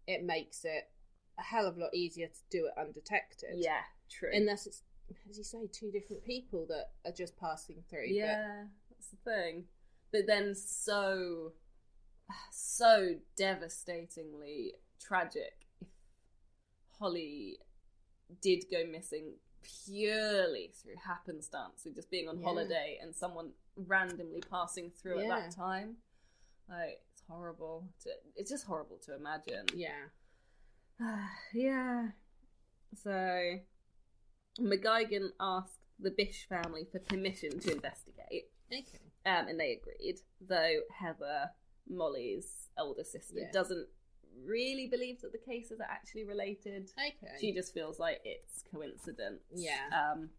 it 0.07 0.25
makes 0.25 0.65
it 0.65 0.91
a 1.39 1.43
hell 1.43 1.67
of 1.67 1.77
a 1.77 1.81
lot 1.81 1.95
easier 1.95 2.27
to 2.27 2.41
do 2.51 2.67
it 2.67 2.73
undetected. 2.81 3.51
yeah, 3.55 3.83
true. 4.11 4.31
Unless 4.33 4.67
it's, 4.67 4.83
as 5.31 5.39
you 5.39 5.45
say, 5.45 5.69
two 5.73 5.91
different 5.91 6.25
people 6.25 6.67
that 6.69 6.91
are 7.09 7.15
just 7.15 7.37
passing 7.39 7.83
through. 7.89 8.07
but- 8.07 8.15
Yeah, 8.15 8.65
that's 8.91 9.09
the 9.09 9.31
thing. 9.31 9.65
But 10.13 10.27
then 10.27 10.55
so, 10.55 11.53
so 12.51 13.17
devastatingly 13.37 14.75
tragic 15.01 15.67
if 15.81 15.89
Holly 16.99 17.59
did 18.41 18.65
go 18.71 18.85
missing 18.91 19.35
purely 19.87 20.73
through 20.75 20.95
happenstance, 21.07 21.85
with 21.85 21.95
just 21.95 22.11
being 22.11 22.29
on 22.29 22.39
Yeah. 22.39 22.45
holiday 22.47 22.99
and 23.01 23.15
someone 23.15 23.53
randomly 23.77 24.41
passing 24.51 24.91
through 24.91 25.21
at 25.21 25.29
that 25.29 25.51
time. 25.51 25.97
Like, 26.69 27.03
it's 27.13 27.23
horrible. 27.29 27.89
To, 28.03 28.11
it's 28.37 28.51
just 28.51 28.65
horrible 28.67 28.99
to 29.07 29.15
imagine. 29.15 29.67
yeah. 29.75 30.09
yeah. 31.53 32.11
So, 32.97 33.59
McGuigan 34.61 35.31
asked 35.41 35.81
the 35.99 36.11
Bish 36.11 36.47
family 36.49 36.85
for 36.91 36.99
permission 37.01 37.59
to 37.61 37.73
investigate, 37.73 38.51
Okay. 38.73 38.99
um, 39.27 39.49
and 39.49 39.59
they 39.59 39.73
agreed. 39.73 40.21
Though 40.41 40.81
Heather, 40.99 41.51
Molly's 41.89 42.69
older 42.79 43.05
sister, 43.05 43.41
Yeah. 43.41 43.51
doesn't 43.53 43.89
really 44.45 44.87
believe 44.87 45.21
that 45.23 45.33
the 45.33 45.39
cases 45.39 45.81
are 45.81 45.91
actually 45.91 46.25
related. 46.25 46.91
Okay. 46.99 47.33
She 47.41 47.53
just 47.53 47.75
feels 47.75 47.99
like 47.99 48.21
it's 48.25 48.63
coincidence. 48.73 49.43
Yeah. 49.55 49.89
Um, 49.93 50.31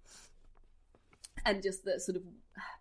and 1.45 1.61
just 1.61 1.85
that 1.85 2.01
sort 2.01 2.15
of 2.15 2.23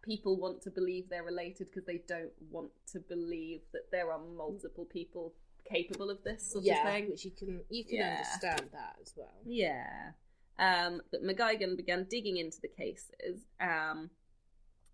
people 0.02 0.36
want 0.36 0.62
to 0.62 0.70
believe 0.70 1.08
they're 1.08 1.24
related 1.24 1.66
because 1.68 1.84
they 1.84 2.02
don't 2.06 2.32
want 2.50 2.70
to 2.92 3.00
believe 3.00 3.60
that 3.72 3.90
there 3.90 4.10
are 4.12 4.20
multiple 4.36 4.84
people 4.84 5.34
capable 5.70 6.10
of 6.10 6.22
this 6.24 6.52
sort 6.52 6.64
yeah, 6.64 6.86
of 6.86 6.92
thing. 6.92 7.10
which 7.10 7.24
you 7.24 7.30
can 7.30 7.60
you 7.68 7.84
can 7.84 7.96
Yeah. 7.96 8.16
understand 8.16 8.68
that 8.72 8.96
as 9.02 9.12
well. 9.16 9.34
Yeah. 9.44 10.12
Um, 10.58 11.02
but 11.10 11.22
McGuigan 11.22 11.76
began 11.76 12.04
digging 12.04 12.36
into 12.36 12.60
the 12.60 12.68
cases. 12.68 13.40
Um, 13.60 14.10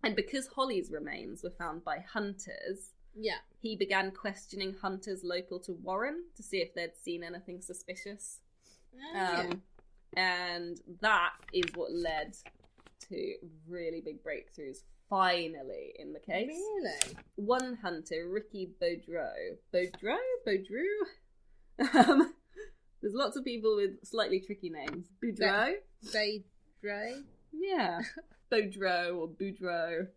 and 0.03 0.15
because 0.15 0.47
Holly's 0.47 0.89
remains 0.89 1.43
were 1.43 1.51
found 1.51 1.83
by 1.83 1.99
hunters, 1.99 2.93
Yeah. 3.15 3.37
he 3.59 3.75
began 3.75 4.11
questioning 4.11 4.75
hunters 4.81 5.23
local 5.23 5.59
to 5.61 5.73
Warren 5.73 6.23
to 6.35 6.43
see 6.43 6.57
if 6.57 6.73
they'd 6.73 6.95
seen 6.95 7.23
anything 7.23 7.61
suspicious. 7.61 8.39
Ah, 9.15 9.41
Um, 9.45 9.61
And 10.17 10.81
that 11.01 11.33
is 11.53 11.65
what 11.75 11.91
led 11.91 12.35
to 13.09 13.35
really 13.67 14.01
big 14.01 14.23
breakthroughs 14.23 14.79
finally 15.09 15.93
in 15.99 16.13
the 16.13 16.19
case. 16.19 16.47
Really? 16.49 17.15
One 17.35 17.77
hunter, 17.81 18.27
Ricky 18.29 18.71
Baudreau. 18.81 19.57
Baudreau? 19.73 20.17
Baudreau? 20.45 21.95
Um, 21.95 22.33
there's 23.01 23.13
lots 23.13 23.35
of 23.37 23.43
people 23.45 23.75
with 23.75 24.05
slightly 24.05 24.39
tricky 24.39 24.69
names. 24.69 25.07
Boudreau? 25.23 25.73
Dre? 26.81 27.15
Yeah. 27.53 28.01
Baudreau 28.51 29.15
or 29.17 29.27
Boudreau. 29.29 30.07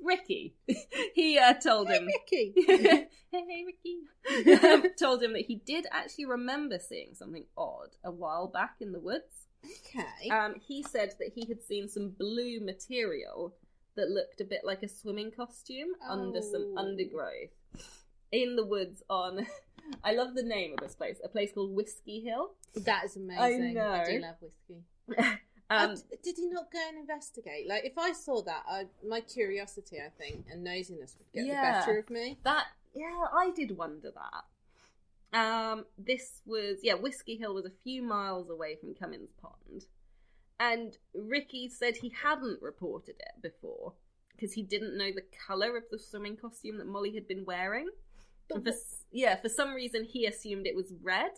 Ricky. 0.00 0.54
he 1.14 1.38
uh, 1.38 1.54
told 1.54 1.88
Hey, 1.88 1.96
him. 1.98 2.06
Ricky. 2.06 2.54
hey, 3.30 3.64
Ricky. 3.66 4.64
Um, 4.64 4.84
told 4.98 5.22
him 5.22 5.32
that 5.34 5.46
he 5.46 5.56
did 5.56 5.86
actually 5.92 6.26
remember 6.26 6.78
seeing 6.78 7.14
something 7.14 7.44
odd 7.56 7.90
a 8.04 8.10
while 8.10 8.46
back 8.48 8.76
in 8.80 8.92
the 8.92 9.00
woods. 9.00 9.46
okay. 9.64 10.28
Um, 10.30 10.54
he 10.60 10.82
said 10.82 11.14
that 11.18 11.32
he 11.34 11.46
had 11.46 11.62
seen 11.62 11.88
some 11.88 12.10
blue 12.18 12.60
material 12.60 13.54
that 13.96 14.08
looked 14.10 14.40
a 14.40 14.44
bit 14.44 14.62
like 14.64 14.82
a 14.82 14.88
swimming 14.88 15.30
costume 15.30 15.88
under 16.08 16.40
some 16.40 16.74
Oh. 16.76 16.80
undergrowth. 16.80 17.50
in 18.32 18.56
the 18.56 18.64
woods 18.64 19.02
on. 19.10 19.46
I 20.02 20.12
love 20.14 20.34
the 20.34 20.42
name 20.42 20.72
of 20.72 20.78
this 20.80 20.94
place. 20.94 21.20
A 21.22 21.28
place 21.28 21.52
called 21.52 21.74
Whiskey 21.74 22.20
Hill. 22.20 22.52
That 22.74 23.04
is 23.04 23.16
amazing. 23.16 23.76
I, 23.78 23.98
know. 23.98 24.04
do 24.06 24.18
love 24.20 24.36
whiskey. 24.40 24.82
Um, 25.70 25.94
did 26.22 26.36
he 26.36 26.48
not 26.48 26.70
go 26.70 26.78
and 26.88 26.98
investigate? 26.98 27.66
Like, 27.66 27.84
if 27.84 27.96
I 27.96 28.12
saw 28.12 28.42
that, 28.42 28.64
I, 28.68 28.86
my 29.06 29.20
curiosity, 29.20 29.96
I 29.98 30.10
think, 30.10 30.44
and 30.50 30.66
nosiness 30.66 31.16
would 31.18 31.32
get 31.32 31.46
Yeah. 31.46 31.80
the 31.80 31.86
better 31.86 31.98
of 31.98 32.10
me. 32.10 32.38
That 32.44 32.66
yeah, 32.94 33.24
I 33.32 33.50
did 33.54 33.76
wonder 33.76 34.10
that. 34.10 34.44
Um, 35.38 35.86
this 35.96 36.42
was 36.44 36.80
yeah, 36.82 36.94
Whiskey 36.94 37.36
Hill 37.36 37.54
was 37.54 37.64
a 37.64 37.72
few 37.82 38.02
miles 38.02 38.50
away 38.50 38.76
from 38.76 38.94
Comins 38.94 39.30
Pond, 39.40 39.86
and 40.60 40.98
Ricky 41.14 41.70
said 41.70 41.96
he 41.96 42.10
hadn't 42.22 42.60
reported 42.60 43.14
it 43.18 43.42
before 43.42 43.94
because 44.36 44.52
he 44.52 44.62
didn't 44.62 44.98
know 44.98 45.10
the 45.10 45.24
color 45.46 45.76
of 45.78 45.84
the 45.90 45.98
swimming 45.98 46.36
costume 46.36 46.76
that 46.78 46.86
Molly 46.86 47.14
had 47.14 47.26
been 47.26 47.46
wearing. 47.46 47.88
And 48.50 48.62
for, 48.62 48.72
yeah, 49.10 49.36
for 49.36 49.48
some 49.48 49.72
reason 49.72 50.04
he 50.04 50.26
assumed 50.26 50.66
it 50.66 50.76
was 50.76 50.92
red, 51.02 51.30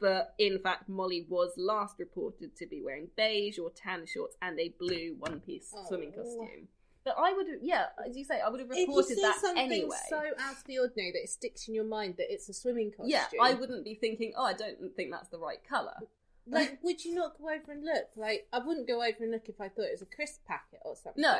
but 0.00 0.34
in 0.38 0.58
fact 0.58 0.88
Molly 0.88 1.26
was 1.28 1.52
last 1.56 1.96
reported 1.98 2.56
to 2.56 2.66
be 2.66 2.80
wearing 2.82 3.08
beige 3.16 3.58
or 3.58 3.70
tan 3.70 4.06
shorts 4.06 4.36
and 4.42 4.58
a 4.58 4.74
blue 4.78 5.14
one-piece 5.18 5.72
swimming 5.88 6.12
Oh. 6.16 6.22
costume. 6.22 6.68
But 7.02 7.14
I 7.18 7.32
would 7.32 7.48
have, 7.48 7.58
yeah, 7.62 7.86
as 8.06 8.14
you 8.16 8.24
say, 8.24 8.40
I 8.40 8.48
would 8.50 8.60
have 8.60 8.70
If 8.70 8.76
you 8.76 8.86
reported 8.88 9.16
see 9.16 9.22
that 9.22 9.36
something 9.40 9.64
anyway. 9.72 9.96
so 10.10 10.16
out 10.38 10.52
of 10.58 10.64
the 10.66 10.78
ordinary 10.80 11.12
that 11.12 11.22
it 11.22 11.30
sticks 11.30 11.66
in 11.66 11.74
your 11.74 11.84
mind 11.84 12.16
that 12.18 12.30
it's 12.32 12.48
a 12.48 12.52
swimming 12.52 12.90
costume, 12.90 13.08
Yeah, 13.10 13.26
I 13.40 13.54
wouldn't 13.54 13.84
be 13.84 13.94
thinking, 13.94 14.34
oh, 14.36 14.44
I 14.44 14.52
don't 14.52 14.94
think 14.96 15.10
that's 15.10 15.28
the 15.28 15.38
right 15.38 15.62
colour. 15.66 15.94
Like, 16.46 16.82
would 16.82 17.04
you 17.04 17.14
not 17.14 17.38
go 17.38 17.48
over 17.48 17.70
and 17.70 17.84
look? 17.84 18.08
Like, 18.16 18.48
I 18.52 18.58
wouldn't 18.58 18.88
go 18.88 19.02
over 19.02 19.18
and 19.20 19.30
look 19.30 19.48
if 19.48 19.60
I 19.60 19.68
thought 19.68 19.84
it 19.84 19.92
was 19.92 20.02
a 20.02 20.06
crisp 20.06 20.44
packet 20.46 20.80
or 20.84 20.96
something. 20.96 21.22
No, 21.22 21.38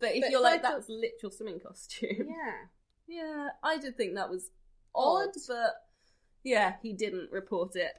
but 0.00 0.10
if 0.14 0.20
But 0.22 0.30
you're 0.30 0.40
if 0.40 0.44
like, 0.44 0.62
thought- 0.62 0.72
that's 0.74 0.88
literal 0.90 1.30
swimming 1.32 1.60
costume. 1.60 2.28
Yeah. 2.28 2.54
Yeah, 3.08 3.48
I 3.64 3.76
did 3.78 3.96
think 3.96 4.14
that 4.14 4.28
was 4.30 4.50
odd, 4.94 5.28
Odd. 5.30 5.34
but 5.48 5.74
yeah, 6.44 6.74
he 6.82 6.92
didn't 6.92 7.30
report 7.30 7.76
it 7.76 7.98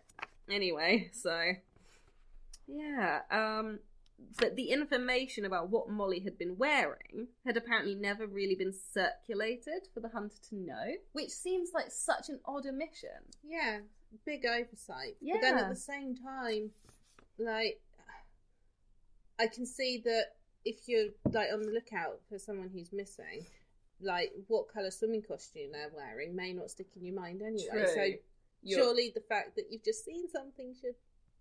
anyway, 0.49 1.09
so 1.13 1.53
yeah. 2.67 3.21
Um 3.29 3.79
but 4.37 4.55
the 4.55 4.69
information 4.69 5.45
about 5.45 5.69
what 5.69 5.89
Molly 5.89 6.19
had 6.19 6.37
been 6.37 6.57
wearing 6.57 7.27
had 7.45 7.57
apparently 7.57 7.95
never 7.95 8.27
really 8.27 8.55
been 8.55 8.73
circulated 8.93 9.87
for 9.93 9.99
the 9.99 10.09
hunter 10.09 10.35
to 10.49 10.55
know, 10.55 10.93
which 11.13 11.31
seems 11.31 11.71
like 11.73 11.91
such 11.91 12.29
an 12.29 12.39
odd 12.45 12.67
omission. 12.67 13.09
Yeah. 13.43 13.79
Big 14.25 14.45
oversight. 14.45 15.15
But 15.21 15.41
then 15.41 15.57
at 15.57 15.69
the 15.69 15.75
same 15.75 16.15
time, 16.15 16.71
like, 17.39 17.81
I 19.39 19.47
can 19.47 19.65
see 19.65 20.01
that 20.05 20.35
if 20.65 20.87
you're, 20.87 21.07
like, 21.31 21.47
on 21.51 21.63
the 21.63 21.71
lookout 21.71 22.19
for 22.29 22.37
someone 22.37 22.69
who's 22.71 22.93
missing, 22.93 23.47
like, 24.01 24.33
what 24.47 24.71
colour 24.71 24.91
swimming 24.91 25.23
costume 25.23 25.71
they're 25.71 25.89
wearing 25.95 26.35
may 26.35 26.53
not 26.53 26.69
stick 26.69 26.87
in 26.95 27.05
your 27.05 27.15
mind 27.15 27.41
anyway. 27.41 27.69
True. 27.71 27.87
So, 27.87 28.07
You're- 28.63 28.81
surely 28.81 29.11
the 29.13 29.21
fact 29.21 29.55
that 29.55 29.65
you've 29.71 29.83
just 29.83 30.05
seen 30.05 30.29
something 30.29 30.73
should. 30.79 30.95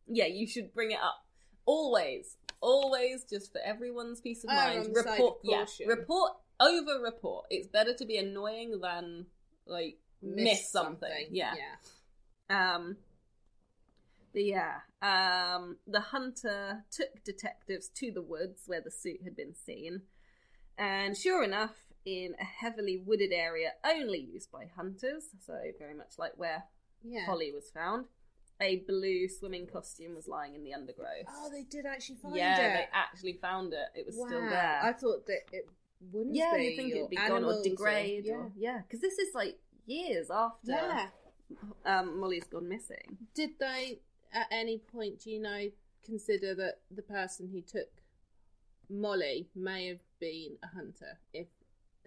yeah, 0.06 0.26
you 0.26 0.46
should 0.46 0.72
bring 0.74 0.90
it 0.92 0.98
up. 1.00 1.24
Always, 1.66 2.36
always, 2.60 3.24
just 3.24 3.52
for 3.52 3.60
everyone's 3.64 4.20
peace 4.20 4.42
of 4.44 4.48
mind. 4.50 4.86
on 4.86 4.92
the 4.92 5.02
side 5.02 5.12
report, 5.12 5.38
yeah, 5.44 5.66
report 5.86 6.32
over 6.58 6.98
report. 7.02 7.46
It's 7.50 7.68
better 7.68 7.94
to 7.94 8.04
be 8.06 8.16
annoying 8.16 8.80
than 8.80 9.26
like 9.66 9.98
miss, 10.22 10.70
something. 10.70 11.26
Yeah. 11.30 11.54
Yeah. 12.48 12.74
Um. 12.74 12.96
But 14.32 14.44
yeah. 14.44 14.80
Um. 15.02 15.76
The 15.86 16.00
hunter 16.00 16.84
took 16.90 17.22
detectives 17.24 17.88
to 17.96 18.10
the 18.10 18.22
woods 18.22 18.62
where 18.66 18.80
the 18.80 18.90
suit 18.90 19.20
had 19.24 19.36
been 19.36 19.54
seen, 19.54 20.02
and 20.78 21.16
sure 21.16 21.44
enough, 21.44 21.74
in 22.04 22.34
a 22.40 22.44
heavily 22.44 22.96
wooded 22.96 23.32
area 23.32 23.72
only 23.84 24.18
used 24.18 24.50
by 24.50 24.70
hunters, 24.74 25.28
so 25.44 25.54
very 25.78 25.94
much 25.94 26.14
like 26.18 26.32
where 26.36 26.64
Yeah. 27.02 27.26
Holly 27.26 27.52
was 27.52 27.70
found, 27.70 28.06
a 28.60 28.76
blue 28.86 29.28
swimming 29.28 29.66
costume 29.66 30.14
was 30.14 30.28
lying 30.28 30.54
in 30.54 30.62
the 30.62 30.74
undergrowth. 30.74 31.26
Oh, 31.28 31.48
they 31.50 31.62
did 31.62 31.86
actually 31.86 32.16
find 32.16 32.36
yeah, 32.36 32.58
it. 32.58 32.62
Yeah, 32.62 32.76
they 32.76 32.86
actually 32.92 33.38
found 33.40 33.72
it. 33.72 33.88
It 33.94 34.06
was 34.06 34.16
wow. 34.16 34.26
still 34.26 34.40
there. 34.42 34.80
I 34.82 34.92
thought 34.92 35.26
that 35.26 35.40
it 35.52 35.68
wouldn't 36.12 36.36
yeah, 36.36 36.54
be. 36.56 36.64
you 36.64 36.76
think 36.76 36.92
it'd 36.92 37.10
be 37.10 37.16
gone 37.16 37.44
or 37.44 37.62
degrade 37.62 38.24
yeah. 38.26 38.34
or 38.34 38.52
yeah, 38.56 38.80
because 38.82 39.00
this 39.00 39.18
is 39.18 39.34
like 39.34 39.58
years 39.86 40.30
after 40.30 40.72
yeah. 40.72 41.06
um, 41.84 42.20
Molly's 42.20 42.44
gone 42.44 42.68
missing. 42.68 43.18
Did 43.34 43.50
they, 43.58 44.00
at 44.32 44.46
any 44.50 44.78
point, 44.78 45.20
do 45.20 45.30
you 45.30 45.40
know, 45.40 45.70
consider 46.04 46.54
that 46.54 46.80
the 46.90 47.02
person 47.02 47.48
who 47.52 47.60
took 47.60 47.88
Molly 48.88 49.48
may 49.54 49.86
have 49.88 50.00
been 50.18 50.56
a 50.62 50.66
hunter 50.68 51.18
if 51.32 51.46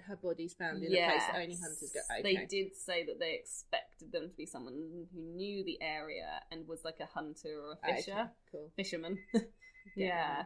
her 0.08 0.15
body's 0.15 0.53
found 0.53 0.84
in 0.84 0.91
a 0.91 1.08
place 1.08 1.23
that 1.27 1.36
only 1.36 1.56
hunters 1.56 1.91
go? 1.93 1.99
Okay. 2.19 2.36
They 2.36 2.45
did 2.45 2.75
say 2.75 3.06
that 3.06 3.19
they 3.19 3.34
expected 3.34 4.12
them 4.12 4.29
to 4.29 4.36
be 4.36 4.45
someone 4.45 4.73
who 4.73 5.06
knew 5.19 5.63
the 5.63 5.82
area 5.82 6.41
and 6.51 6.67
was 6.67 6.84
like 6.84 6.99
a 6.99 7.06
hunter 7.06 7.49
or 7.62 7.71
a 7.73 7.88
Okay, 7.89 8.01
fisher, 8.01 8.29
Cool. 8.51 8.71
fisherman. 8.75 9.19
Yeah. 9.95 10.43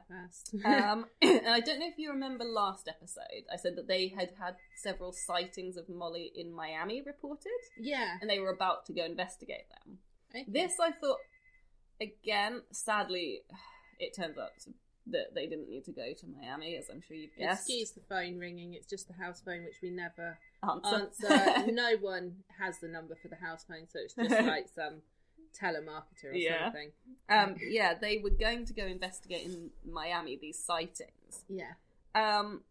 um, 0.66 1.06
and 1.22 1.48
I 1.48 1.60
don't 1.60 1.80
know 1.80 1.88
if 1.88 1.98
you 1.98 2.10
remember 2.12 2.44
last 2.44 2.88
episode. 2.88 3.46
I 3.52 3.56
said 3.58 3.76
that 3.76 3.88
they 3.88 4.08
had 4.10 4.32
had 4.40 4.56
several 4.76 5.14
sightings 5.14 5.78
of 5.78 5.88
Molly 5.90 6.32
in 6.36 6.52
Miami 6.54 7.02
reported, 7.02 7.52
yeah. 7.80 8.18
and 8.20 8.30
they 8.30 8.40
were 8.40 8.50
about 8.50 8.86
to 8.88 8.94
go 8.94 9.06
investigate 9.06 9.70
them. 9.70 10.00
Okay. 10.32 10.46
This 10.48 10.80
I 10.80 10.92
thought, 10.92 11.20
again, 12.02 12.64
sadly, 12.72 13.42
it 14.00 14.16
turns 14.16 14.38
out 14.38 14.52
that 15.12 15.34
they 15.36 15.46
didn't 15.48 15.70
need 15.70 15.86
to 15.86 15.92
go 15.92 16.14
to 16.14 16.26
Miami, 16.28 16.76
as 16.76 16.90
I'm 16.90 17.02
sure 17.02 17.16
you've 17.18 17.36
guessed. 17.38 17.62
Excuse 17.68 17.92
the 17.92 18.02
phone 18.10 18.38
ringing. 18.40 18.74
It's 18.74 18.88
just 18.88 19.08
the 19.08 19.14
house 19.14 19.42
phone, 19.44 19.64
which 19.64 19.78
we 19.82 19.90
never 19.90 20.38
Answer. 20.64 21.10
answer. 21.30 21.72
no 21.72 21.96
one 22.02 22.38
has 22.60 22.80
the 22.80 22.88
number 22.88 23.16
for 23.22 23.28
the 23.28 23.36
house 23.36 23.64
phone, 23.68 23.88
so 23.92 24.00
it's 24.00 24.14
just 24.14 24.30
like 24.48 24.68
some 24.74 25.02
telemarketer 25.60 26.32
or 26.32 26.36
Yeah. 26.36 26.66
something. 26.66 26.92
um, 27.30 27.56
yeah, 27.70 27.94
they 27.94 28.18
were 28.18 28.30
going 28.30 28.66
to 28.66 28.74
go 28.74 28.86
investigate 28.86 29.46
in 29.46 29.70
Miami 29.90 30.38
these 30.40 30.60
sightings. 30.64 31.44
Yeah. 31.50 31.74
Um, 32.14 32.62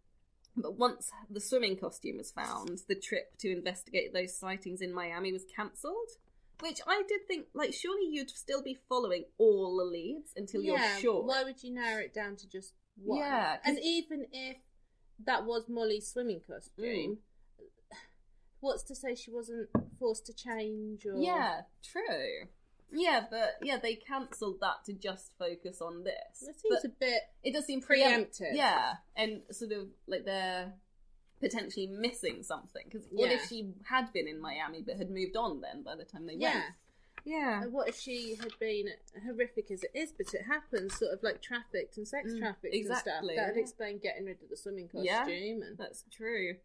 but 0.56 0.74
once 0.74 1.10
the 1.30 1.40
swimming 1.40 1.76
costume 1.76 2.18
was 2.18 2.30
found, 2.32 2.82
the 2.88 2.94
trip 2.94 3.36
to 3.38 3.50
investigate 3.50 4.12
those 4.12 4.34
sightings 4.36 4.80
in 4.80 4.92
Miami 4.92 5.32
was 5.32 5.44
cancelled. 5.54 6.10
Which 6.60 6.80
I 6.86 7.02
did 7.06 7.26
think, 7.28 7.46
like, 7.54 7.74
surely 7.74 8.06
you'd 8.10 8.30
still 8.30 8.62
be 8.62 8.78
following 8.88 9.24
all 9.36 9.76
the 9.76 9.84
leads 9.84 10.32
until 10.36 10.62
yeah. 10.62 10.72
you're 10.72 11.00
sure. 11.00 11.24
Why 11.24 11.44
would 11.44 11.62
you 11.62 11.74
narrow 11.74 12.00
it 12.02 12.14
down 12.14 12.36
to 12.36 12.48
just 12.48 12.72
one? 12.96 13.18
Yeah, 13.18 13.58
And 13.64 13.78
even 13.82 14.26
if 14.32 14.56
that 15.24 15.44
was 15.44 15.68
Molly's 15.68 16.08
swimming 16.08 16.40
costume, 16.46 16.84
mm. 16.84 17.16
what's 18.60 18.82
to 18.84 18.94
say 18.94 19.14
she 19.14 19.30
wasn't 19.30 19.68
forced 19.98 20.26
to 20.26 20.32
change 20.34 21.04
or 21.04 21.18
Yeah, 21.18 21.62
true. 21.84 22.48
Yeah, 22.92 23.24
but 23.30 23.56
yeah, 23.62 23.78
they 23.78 23.96
cancelled 23.96 24.60
that 24.60 24.84
to 24.86 24.92
just 24.92 25.32
focus 25.38 25.80
on 25.80 26.04
this. 26.04 26.42
It 26.42 26.60
seems 26.60 26.80
But 26.82 26.84
a 26.84 26.88
bit 26.88 27.20
it 27.42 27.52
does 27.52 27.66
seem 27.66 27.82
preemptive. 27.82 28.54
Yeah, 28.54 28.94
and 29.16 29.42
sort 29.50 29.72
of 29.72 29.88
like 30.06 30.24
they're 30.24 30.72
potentially 31.40 31.86
missing 31.86 32.42
something. 32.42 32.84
Because 32.84 33.06
what 33.10 33.30
if 33.30 33.46
she 33.48 33.72
had 33.84 34.12
been 34.12 34.26
in 34.28 34.40
Miami 34.40 34.82
but 34.82 34.96
had 34.96 35.10
moved 35.10 35.36
on 35.36 35.60
then 35.60 35.82
by 35.82 35.94
the 35.96 36.04
time 36.04 36.26
they 36.26 36.34
yeah. 36.34 36.54
went? 36.54 36.64
Yeah. 37.24 37.62
And 37.62 37.72
what 37.72 37.88
if 37.88 37.98
she 37.98 38.36
had 38.36 38.52
been 38.60 38.86
horrific 39.26 39.70
as 39.70 39.82
it 39.82 39.90
is, 39.94 40.12
but 40.16 40.32
it 40.32 40.42
happens, 40.46 40.96
sort 40.96 41.12
of 41.12 41.22
like 41.22 41.42
trafficked 41.42 41.96
and 41.96 42.06
sex 42.06 42.32
Mm, 42.32 42.38
trafficked 42.38 42.72
and 42.72 42.74
exactly, 42.74 43.34
stuff. 43.34 43.36
That 43.36 43.46
would 43.48 43.56
yeah. 43.56 43.62
explain 43.62 43.98
getting 43.98 44.26
rid 44.26 44.42
of 44.42 44.48
the 44.48 44.56
swimming 44.56 44.88
costume 44.88 45.04
Yeah. 45.06 45.66
and 45.66 45.76
That's 45.76 46.04
true. 46.10 46.56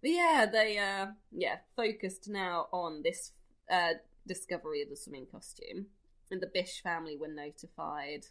But 0.00 0.10
yeah, 0.10 0.46
they 0.50 0.78
uh 0.78 1.08
yeah, 1.30 1.58
focused 1.76 2.28
now 2.28 2.68
on 2.72 3.02
this 3.02 3.32
uh 3.70 3.94
discovery 4.26 4.82
of 4.82 4.88
the 4.88 4.96
swimming 4.96 5.26
costume. 5.30 5.86
And 6.30 6.40
the 6.40 6.50
Bish 6.52 6.80
family 6.82 7.16
were 7.16 7.28
notified. 7.28 8.24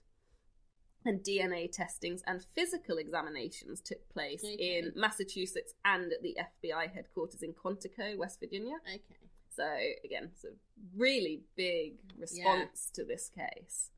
And 1.06 1.22
DNA 1.24 1.72
testings 1.72 2.22
and 2.28 2.46
physical 2.54 2.98
examinations 2.98 3.82
took 3.82 4.08
place 4.10 4.44
Okay. 4.44 4.78
in 4.78 4.92
Massachusetts 4.96 5.74
and 5.84 6.12
at 6.14 6.22
the 6.22 6.38
FBI 6.40 6.94
headquarters 6.94 7.42
in 7.42 7.54
Quantico, 7.54 8.16
West 8.18 8.40
Virginia. 8.40 8.76
okay. 8.88 9.02
So 9.56 9.68
again, 10.06 10.30
so 10.40 10.50
really 10.96 11.42
big 11.56 11.96
response 12.18 12.90
to 12.94 13.04
this 13.04 13.30
case. 13.30 13.90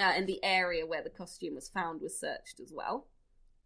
Uh, 0.00 0.12
and 0.16 0.26
the 0.26 0.42
area 0.42 0.84
where 0.86 1.02
the 1.02 1.10
costume 1.10 1.54
was 1.54 1.68
found 1.68 2.00
was 2.00 2.18
searched 2.18 2.60
as 2.60 2.72
well, 2.74 3.06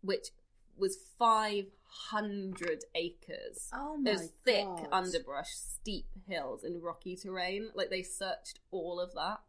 which 0.03 0.29
was 0.77 0.97
500 1.19 2.85
acres. 2.95 3.69
Oh 3.73 3.97
my 3.97 4.11
There's 4.11 4.31
thick 4.45 4.65
God. 4.67 4.89
underbrush, 4.93 5.51
steep 5.51 6.07
hills, 6.29 6.65
and 6.65 6.83
rocky 6.83 7.17
terrain. 7.17 7.71
Like 7.75 7.91
they 7.91 8.03
searched 8.03 8.61
all 8.71 9.01
of 9.01 9.13
that. 9.15 9.41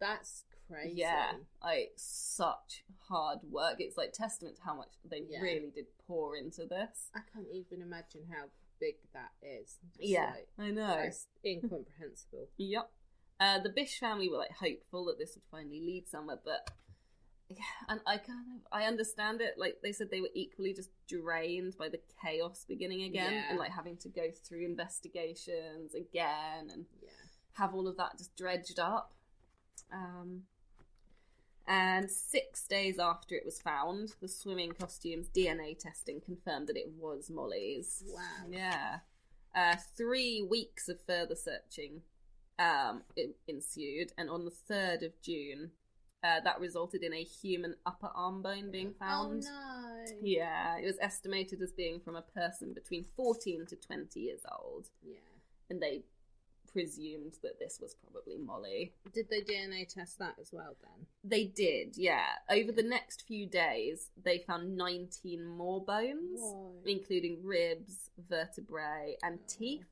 That's 0.00 0.44
crazy. 0.68 1.00
Yeah, 1.00 1.32
like 1.62 1.92
such 1.96 2.84
hard 3.08 3.38
work. 3.50 3.76
It's 3.78 3.96
like 3.96 4.12
testament 4.12 4.56
to 4.56 4.62
how 4.62 4.74
much 4.74 4.90
they 5.08 5.22
Yeah. 5.28 5.40
really 5.40 5.70
did 5.74 5.86
pour 6.06 6.36
into 6.36 6.66
this. 6.66 7.10
I 7.14 7.20
can't 7.32 7.46
even 7.52 7.82
imagine 7.82 8.22
how 8.30 8.44
big 8.80 8.96
that 9.12 9.32
is. 9.42 9.78
Just 9.96 10.08
yeah, 10.08 10.32
like, 10.34 10.48
I 10.58 10.70
know. 10.70 10.86
that's 10.86 11.26
incomprehensible. 11.44 12.48
Yep. 12.58 12.90
Uh, 13.38 13.58
the 13.60 13.68
Bish 13.68 13.98
family 14.00 14.28
were 14.30 14.38
like 14.38 14.52
hopeful 14.52 15.04
that 15.06 15.18
this 15.18 15.34
would 15.34 15.44
finally 15.50 15.80
lead 15.80 16.08
somewhere, 16.08 16.38
but 16.42 16.70
yeah, 17.48 17.58
and 17.88 18.00
I 18.06 18.16
kind 18.16 18.44
of 18.56 18.66
I 18.72 18.84
understand 18.86 19.40
it. 19.42 19.54
Like 19.58 19.76
they 19.82 19.92
said, 19.92 20.10
they 20.10 20.20
were 20.22 20.30
equally 20.34 20.72
just 20.72 20.90
drained 21.06 21.76
by 21.78 21.88
the 21.90 22.00
chaos 22.22 22.64
beginning 22.66 23.02
again, 23.02 23.32
Yeah. 23.34 23.50
and 23.50 23.58
like 23.58 23.70
having 23.72 23.98
to 23.98 24.08
go 24.08 24.30
through 24.30 24.64
investigations 24.64 25.94
again, 25.94 26.70
and 26.72 26.86
Yeah. 27.02 27.10
have 27.52 27.74
all 27.74 27.86
of 27.88 27.96
that 27.98 28.16
just 28.18 28.34
dredged 28.36 28.78
up. 28.78 29.12
Um, 29.92 30.46
and 31.66 32.10
six 32.10 32.66
days 32.66 32.98
after 32.98 33.34
it 33.34 33.44
was 33.44 33.60
found, 33.60 34.14
the 34.20 34.28
swimming 34.28 34.72
costume's 34.72 35.28
DNA 35.28 35.78
testing 35.78 36.20
confirmed 36.20 36.68
that 36.68 36.76
it 36.76 36.90
was 36.98 37.30
Molly's. 37.30 38.02
Wow. 38.06 38.20
Yeah. 38.50 38.98
Uh, 39.54 39.76
three 39.96 40.42
weeks 40.48 40.88
of 40.88 41.00
further 41.00 41.34
searching 41.34 42.02
um, 42.58 43.02
ensued, 43.48 44.12
and 44.18 44.28
on 44.30 44.44
the 44.44 44.50
3rd 44.70 45.04
of 45.06 45.20
June, 45.22 45.70
uh, 46.24 46.40
that 46.40 46.60
resulted 46.60 47.02
in 47.02 47.12
a 47.12 47.22
human 47.22 47.74
upper 47.84 48.08
arm 48.14 48.42
bone 48.42 48.70
being 48.70 48.92
found. 48.98 49.44
Oh 49.46 50.04
no. 50.06 50.16
Yeah, 50.22 50.76
it 50.78 50.86
was 50.86 50.96
estimated 51.00 51.60
as 51.62 51.72
being 51.72 52.00
from 52.00 52.16
a 52.16 52.22
person 52.22 52.72
between 52.74 53.04
14 53.16 53.66
to 53.66 53.76
20 53.76 54.20
years 54.20 54.40
old, 54.60 54.88
Yeah. 55.02 55.16
and 55.70 55.80
they 55.82 56.02
presumed 56.76 57.32
that 57.42 57.58
this 57.58 57.78
was 57.80 57.94
probably 57.94 58.36
Molly. 58.36 58.92
Did 59.14 59.30
they 59.30 59.40
DNA 59.40 59.88
test 59.88 60.18
that 60.18 60.34
as 60.38 60.50
well 60.52 60.76
then? 60.82 61.06
They 61.24 61.44
did, 61.44 61.96
yeah. 61.96 62.26
Over 62.50 62.70
the 62.70 62.82
next 62.82 63.22
few 63.26 63.46
days, 63.46 64.10
they 64.22 64.44
found 64.46 64.76
19 64.76 65.42
more 65.42 65.82
bones, 65.82 66.38
Whoa. 66.38 66.74
including 66.84 67.38
ribs, 67.42 68.10
vertebrae, 68.28 69.16
and 69.22 69.38
Oh. 69.40 69.44
teeth. 69.48 69.86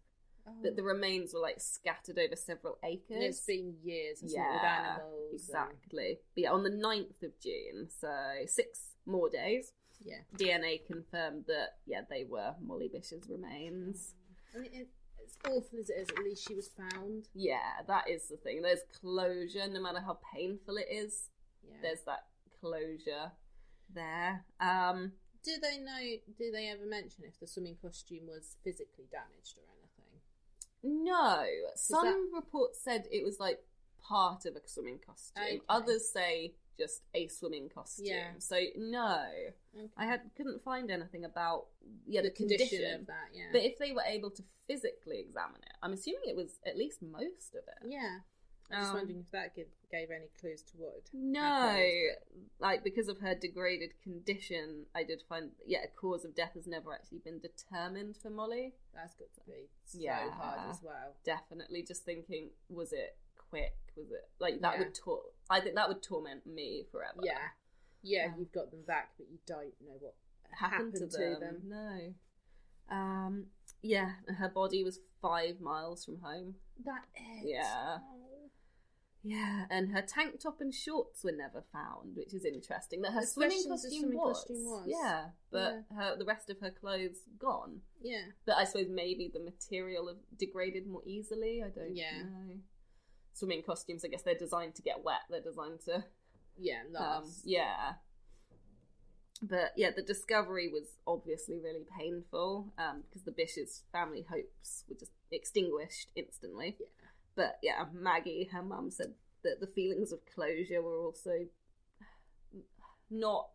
Oh. 0.47 0.53
But 0.63 0.77
the 0.77 0.83
remains 0.83 1.33
were 1.33 1.41
like 1.41 1.59
scattered 1.59 2.19
over 2.19 2.37
several 2.37 2.77
acres. 2.85 3.17
And 3.17 3.23
it's 3.23 3.47
been 3.47 3.77
years, 3.83 4.21
hasn't 4.21 4.39
with 4.39 4.47
Yeah, 4.63 4.97
animals. 4.99 5.23
and- 5.31 5.33
Exactly. 5.41 6.19
But 6.35 6.41
yeah, 6.43 6.53
on 6.53 6.65
the 6.65 6.71
9th 6.71 7.23
of 7.23 7.39
June, 7.41 7.89
so 7.89 8.43
six 8.45 8.95
more 9.07 9.31
days, 9.31 9.73
yeah. 10.01 10.21
DNA 10.37 10.85
confirmed 10.87 11.47
that, 11.47 11.79
yeah, 11.87 12.03
they 12.11 12.25
were 12.25 12.57
Molly 12.61 12.89
Bish's 12.89 13.27
remains. 13.31 14.13
Oh. 14.55 14.59
I 14.59 14.61
mean, 14.61 14.75
it, 14.75 14.89
as 15.25 15.37
awful 15.51 15.79
as 15.81 15.91
it 15.91 15.95
is, 15.99 16.09
at 16.11 16.19
least 16.25 16.47
she 16.47 16.55
was 16.55 16.69
found. 16.69 17.29
Yeah, 17.35 17.83
that 17.87 18.09
is 18.09 18.29
the 18.29 18.37
thing. 18.37 18.63
There's 18.63 18.81
closure, 19.01 19.67
no 19.69 19.81
matter 19.81 20.01
how 20.01 20.19
painful 20.35 20.77
it 20.77 20.87
is, 20.91 21.31
Yeah. 21.63 21.77
there's 21.83 22.03
that 22.03 22.27
closure 22.61 23.33
there. 23.93 24.45
Um, 24.61 25.13
Do 25.43 25.53
they 25.61 25.79
know? 25.79 26.01
Do 26.39 26.51
they 26.51 26.69
ever 26.69 26.87
mention 26.87 27.25
if 27.25 27.39
the 27.39 27.47
swimming 27.47 27.77
costume 27.81 28.27
was 28.27 28.57
physically 28.65 29.07
damaged 29.11 29.59
or 29.59 29.65
anything? 29.73 30.21
no, 30.83 31.47
some 31.77 32.35
reports 32.35 32.79
said 32.83 33.07
it 33.11 33.25
was 33.25 33.39
like 33.41 33.61
part 34.03 34.45
of 34.47 34.55
a 34.57 34.61
swimming 34.67 34.99
costume. 35.05 35.43
Okay. 35.43 35.61
Others 35.69 36.09
say 36.11 36.55
just 36.79 37.03
a 37.15 37.27
swimming 37.29 37.69
costume. 37.69 38.07
Yeah. 38.07 38.29
So 38.39 38.57
no, 38.77 39.25
Okay. 39.77 39.89
I 39.97 40.07
had 40.07 40.21
couldn't 40.37 40.63
find 40.63 40.91
anything 40.91 41.25
about 41.25 41.67
yeah 42.07 42.23
the, 42.23 42.29
the 42.29 42.35
condition, 42.35 42.69
condition. 42.69 43.01
of 43.01 43.07
that. 43.07 43.29
Yeah. 43.33 43.49
But 43.53 43.63
if 43.63 43.79
they 43.79 43.93
were 43.93 44.05
able 44.07 44.31
to 44.31 44.43
physically 44.67 45.19
examine 45.21 45.61
it, 45.63 45.73
I'm 45.83 45.93
assuming 45.93 46.23
it 46.29 46.37
was 46.37 46.59
at 46.67 46.77
least 46.77 47.03
most 47.03 47.55
of 47.55 47.65
it. 47.69 47.91
yeah. 47.91 48.19
I'm 48.71 48.79
just 48.81 48.91
Um, 48.93 48.97
wondering 48.97 49.21
if 49.21 49.31
that 49.33 49.55
gave, 49.55 49.67
gave 49.91 50.11
any 50.11 50.31
clues 50.41 50.63
to 50.63 50.73
what. 50.79 51.03
No, 51.13 51.77
like 52.61 52.83
because 52.83 53.09
of 53.09 53.19
her 53.19 53.35
degraded 53.35 53.91
condition, 54.03 54.87
I 54.95 55.05
did 55.05 55.23
find 55.29 55.51
yeah, 55.67 55.81
a 55.85 55.89
cause 55.89 56.25
of 56.25 56.35
death 56.35 56.53
has 56.55 56.67
never 56.67 56.93
actually 56.95 57.19
been 57.19 57.41
determined 57.41 58.17
for 58.17 58.31
Molly. 58.31 58.73
That's 58.95 59.15
got 59.15 59.29
to 59.35 59.41
be 59.47 59.69
so 59.85 59.99
Yeah. 60.01 60.31
hard 60.31 60.71
as 60.71 60.83
well. 60.83 61.15
Definitely, 61.25 61.83
just 61.83 62.05
thinking, 62.05 62.51
was 62.71 62.93
it 62.95 63.17
quick? 63.55 63.77
Was 63.97 64.11
it 64.11 64.29
like 64.41 64.61
that 64.61 64.75
Yeah. 64.75 64.79
would 64.85 64.95
tor- 64.95 65.31
I 65.51 65.61
think 65.61 65.75
that 65.77 65.89
would 65.89 66.03
torment 66.03 66.47
me 66.47 66.85
forever. 66.91 67.21
Yeah. 67.23 67.49
Yeah, 68.03 68.27
Um, 68.33 68.39
you've 68.39 68.53
got 68.53 68.71
them 68.71 68.83
back, 68.83 69.13
but 69.17 69.29
you 69.31 69.39
don't 69.47 69.75
know 69.81 69.97
what 69.99 70.15
happened, 70.51 70.93
happened, 70.95 71.11
to, 71.13 71.17
to 71.19 71.41
them. 71.41 71.69
them. 71.69 72.15
No. 72.89 72.95
Um. 72.97 73.47
Yeah, 73.83 74.13
her 74.39 74.49
body 74.49 74.83
was 74.83 75.01
five 75.23 75.61
miles 75.61 76.05
from 76.05 76.21
home. 76.21 76.57
That 76.85 77.05
is. 77.15 77.45
Yeah. 77.45 77.99
Yeah, 79.27 79.65
and 79.71 79.89
her 79.93 80.03
tank 80.03 80.39
top 80.39 80.61
and 80.61 80.75
shorts 80.75 81.25
were 81.25 81.33
never 81.33 81.63
found, 81.73 82.15
which 82.15 82.35
is 82.35 82.45
interesting. 82.45 83.01
That 83.01 83.13
her 83.15 83.21
Especially 83.21 83.61
swimming 83.63 83.71
costume, 83.71 84.01
swimming 84.01 84.19
was. 84.19 84.37
costume 84.37 84.65
was. 84.67 84.85
Yeah, 84.87 85.31
but 85.51 85.85
her 85.97 86.17
the 86.19 86.27
rest 86.27 86.51
of 86.51 86.61
her 86.61 86.71
clothes 86.71 87.21
gone. 87.39 87.81
Yeah. 88.03 88.21
But 88.45 88.59
I 88.59 88.65
suppose 88.65 88.89
maybe 88.91 89.31
the 89.33 89.41
material 89.41 90.09
have 90.09 90.19
degraded 90.39 90.87
more 90.87 91.01
easily. 91.07 91.63
I 91.63 91.71
don't 91.71 91.97
Yeah. 91.97 92.23
know. 92.25 92.59
Swimming 93.35 93.63
costumes, 93.63 94.05
I 94.05 94.09
guess 94.09 94.23
they're 94.23 94.35
designed 94.35 94.75
to 94.77 94.83
get 94.83 95.05
wet. 95.05 95.21
They're 95.29 95.41
designed 95.41 95.81
to 95.87 96.05
Yeah, 96.57 96.83
um, 96.97 97.25
yeah. 97.45 97.95
But 99.43 99.73
yeah, 99.77 99.91
the 99.95 100.03
discovery 100.03 100.69
was 100.69 100.97
obviously 101.07 101.59
really 101.59 101.85
painful 101.99 102.73
um, 102.79 103.03
because 103.03 103.25
the 103.25 103.33
Bish's 103.33 103.83
family 103.93 104.25
hopes 104.31 104.85
were 104.89 104.95
just 104.95 105.11
extinguished 105.31 106.09
instantly. 106.15 106.77
Yeah. 106.79 106.87
But 107.37 107.59
yeah, 107.63 107.85
Maggie, 107.93 108.49
her 108.53 108.63
mum, 108.63 108.91
said 108.91 109.15
that 109.43 109.61
the 109.61 109.67
feelings 109.67 110.13
of 110.13 110.21
closure 110.33 110.81
were 110.81 110.99
also 110.99 111.47
not 113.11 113.49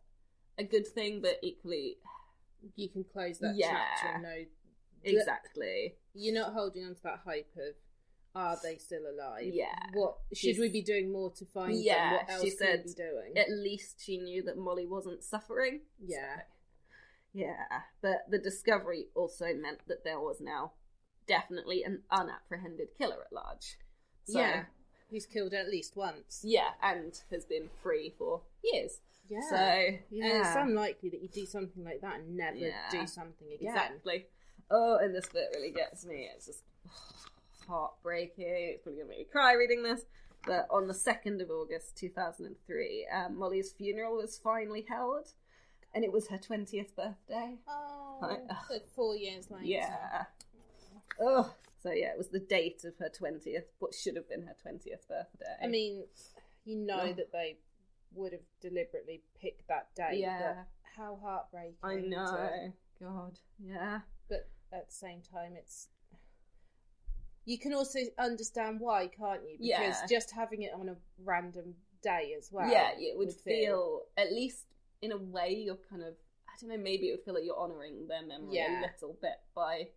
a 0.57 0.63
good 0.63 0.85
thing, 0.87 1.21
but 1.21 1.39
equally 1.41 1.97
You 2.75 2.89
can 2.89 3.05
close 3.05 3.39
that 3.39 3.55
Yeah. 3.55 3.69
chapter 3.71 4.07
and 4.15 4.23
know 4.23 4.45
exactly. 5.03 5.95
you're 6.13 6.33
not 6.33 6.51
holding 6.51 6.83
on 6.85 6.93
to 6.95 7.03
that 7.03 7.19
hope 7.25 7.47
of 7.55 7.75
are 8.35 8.57
they 8.61 8.77
still 8.77 9.03
alive? 9.09 9.43
Yeah. 9.53 9.73
What 9.93 10.17
should 10.33 10.37
She's- 10.37 10.59
we 10.59 10.69
be 10.69 10.81
doing 10.81 11.11
more 11.11 11.31
to 11.31 11.45
find 11.45 11.75
Yeah, 11.75 12.09
them? 12.09 12.13
What 12.25 12.29
else 12.29 12.43
she 12.43 12.49
said 12.51 12.83
we 12.85 12.91
be 12.91 12.95
doing? 12.95 13.37
At 13.37 13.49
least 13.49 14.01
she 14.01 14.17
knew 14.17 14.43
that 14.43 14.57
Molly 14.57 14.85
wasn't 14.85 15.23
suffering. 15.23 15.81
yeah. 15.99 16.41
So, 16.41 16.43
yeah, 17.33 17.81
but 18.01 18.25
the 18.29 18.39
discovery 18.39 19.09
also 19.15 19.53
meant 19.53 19.87
that 19.87 20.03
there 20.03 20.19
was 20.19 20.41
now 20.41 20.73
definitely 21.27 21.83
an 21.83 22.03
unapprehended 22.09 22.95
killer 22.97 23.21
at 23.23 23.31
large. 23.31 23.77
So, 24.25 24.39
yeah. 24.39 24.65
Who's 25.11 25.25
killed 25.25 25.53
at 25.53 25.67
least 25.69 25.95
once. 25.95 26.41
yeah, 26.43 26.71
and 26.81 27.19
has 27.31 27.45
been 27.45 27.69
free 27.81 28.09
for 28.17 28.41
years. 28.63 29.01
Yeah. 29.27 29.41
So, 29.49 29.55
And 29.55 29.99
it's 30.11 30.55
unlikely 30.55 31.09
that 31.09 31.21
you 31.21 31.27
do 31.29 31.45
something 31.45 31.83
like 31.83 32.01
that 32.01 32.19
and 32.19 32.35
never 32.35 32.57
Yeah. 32.57 32.89
do 32.91 33.05
something 33.05 33.51
again. 33.53 33.69
Exactly. 33.69 34.27
Oh, 34.71 34.97
and 34.97 35.13
this 35.15 35.27
bit 35.29 35.49
really 35.55 35.71
gets 35.71 36.05
me. 36.05 36.29
It's 36.35 36.47
just 36.47 36.63
heartbreaking. 37.69 38.45
It's 38.73 38.81
probably 38.83 38.97
going 39.01 39.07
to 39.07 39.17
make 39.17 39.27
me 39.27 39.31
cry 39.31 39.53
reading 39.53 39.83
this. 39.83 40.05
But 40.45 40.67
on 40.71 40.87
the 40.87 40.93
2nd 40.93 41.41
of 41.41 41.49
August 41.51 41.97
2003, 41.97 43.07
um, 43.13 43.37
Molly's 43.37 43.71
funeral 43.71 44.15
was 44.17 44.37
finally 44.41 44.85
held. 44.87 45.27
And 45.93 46.03
it 46.03 46.11
was 46.11 46.27
her 46.29 46.37
20th 46.37 46.95
birthday. 46.95 47.55
Oh, 47.67 48.19
Right. 48.21 48.39
so 48.67 48.75
four 48.95 49.15
years 49.15 49.49
later. 49.49 49.65
Yeah. 49.65 50.25
Oh, 51.19 51.53
so 51.81 51.91
yeah, 51.91 52.11
it 52.11 52.17
was 52.17 52.29
the 52.29 52.39
date 52.39 52.83
of 52.85 52.95
her 52.99 53.09
20th, 53.09 53.63
what 53.79 53.93
should 53.95 54.15
have 54.15 54.29
been 54.29 54.43
her 54.43 54.55
20th 54.65 55.07
birthday. 55.07 55.55
I 55.61 55.67
mean, 55.67 56.05
you 56.63 56.75
know 56.77 57.03
Yeah. 57.05 57.13
that 57.13 57.31
they 57.31 57.57
would 58.13 58.31
have 58.33 58.41
deliberately 58.61 59.23
picked 59.41 59.67
that 59.67 59.93
date. 59.95 60.19
Yeah. 60.19 60.63
How 60.95 61.15
heartbreaking. 61.21 61.77
I 61.83 61.95
to- 62.01 62.07
know. 62.09 62.73
God, 63.01 63.39
yeah. 63.59 64.01
but 64.27 64.47
at 64.71 64.87
the 64.89 64.93
same 64.93 65.21
time, 65.21 65.55
it's. 65.57 65.87
You 67.45 67.57
can 67.57 67.73
also 67.73 67.99
understand 68.17 68.79
why, 68.79 69.07
can't 69.07 69.41
you? 69.43 69.57
Because 69.59 70.01
Yeah. 70.01 70.05
just 70.07 70.31
having 70.31 70.63
it 70.63 70.73
on 70.73 70.89
a 70.89 70.97
random 71.23 71.75
day 72.01 72.33
as 72.37 72.51
well. 72.51 72.69
yeah, 72.69 72.91
it 72.97 73.17
would 73.17 73.33
feel, 73.33 74.05
at 74.17 74.31
least 74.31 74.65
in 75.01 75.11
a 75.11 75.17
way, 75.17 75.53
you're 75.53 75.75
kind 75.89 76.03
of, 76.03 76.15
I 76.47 76.51
don't 76.59 76.69
know, 76.69 76.77
maybe 76.77 77.09
it 77.09 77.11
would 77.11 77.23
feel 77.25 77.33
like 77.33 77.43
you're 77.43 77.57
honouring 77.59 78.07
their 78.07 78.21
memory 78.21 78.55
Yeah. 78.57 78.79
a 78.79 78.85
little 78.85 79.17
bit 79.21 79.39
by 79.55 79.89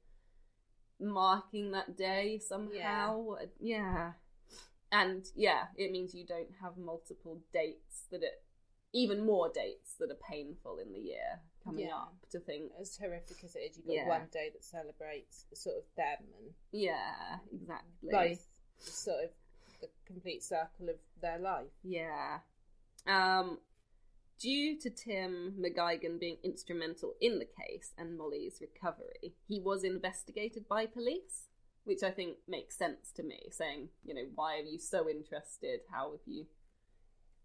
marking 1.01 1.73
that 1.73 1.97
day 1.97 2.39
somehow. 2.39 3.37
Yeah. 3.61 4.13
And 4.91 5.25
yeah, 5.35 5.69
it 5.77 5.91
means 5.91 6.15
you 6.15 6.27
don't 6.27 6.51
have 6.61 6.77
multiple 6.77 7.43
dates 7.53 8.05
that 8.11 8.23
it, 8.23 8.43
even 8.93 9.25
more 9.25 9.49
dates 9.49 9.95
that 9.99 10.11
are 10.11 10.19
painful 10.29 10.79
in 10.79 10.93
the 10.93 11.01
year 11.01 11.41
coming 11.65 11.87
Yeah. 11.87 11.97
up 11.97 12.15
to 12.31 12.41
think, 12.41 12.73
As 12.79 12.97
horrific 12.97 13.43
as 13.45 13.55
it 13.57 13.61
is, 13.61 13.77
you've 13.79 13.87
got 13.87 13.93
Yeah. 13.95 14.09
one 14.09 14.29
day 14.29 14.51
that 14.51 14.65
celebrates 14.65 15.47
sort 15.55 15.77
of 15.79 15.95
them 15.95 16.33
and 16.39 16.55
yeah, 16.73 17.39
exactly. 17.53 18.11
both 18.11 18.49
sort 18.79 19.25
of 19.25 19.31
the 19.81 19.89
complete 20.05 20.43
circle 20.43 20.89
of 20.89 20.99
their 21.21 21.39
life. 21.39 21.73
Yeah. 21.83 22.41
Um, 23.07 23.61
due 24.39 24.79
to 24.79 24.91
Tim 24.91 25.57
McGuigan 25.61 26.19
being 26.19 26.39
instrumental 26.43 27.15
in 27.21 27.39
the 27.39 27.45
case 27.47 27.93
and 27.97 28.17
Molly's 28.17 28.61
recovery, 28.61 29.35
he 29.47 29.61
was 29.61 29.85
investigated 29.85 30.69
by 30.69 30.87
police, 30.87 31.49
which 31.85 32.03
I 32.03 32.11
think 32.11 32.39
makes 32.47 32.77
sense 32.77 33.13
to 33.13 33.23
me, 33.23 33.49
saying, 33.51 33.91
you 34.05 34.15
know, 34.15 34.29
why 34.35 34.57
are 34.59 34.63
you 34.63 34.79
so 34.79 35.09
interested? 35.09 35.81
How 35.91 36.13
have 36.13 36.27
you 36.27 36.47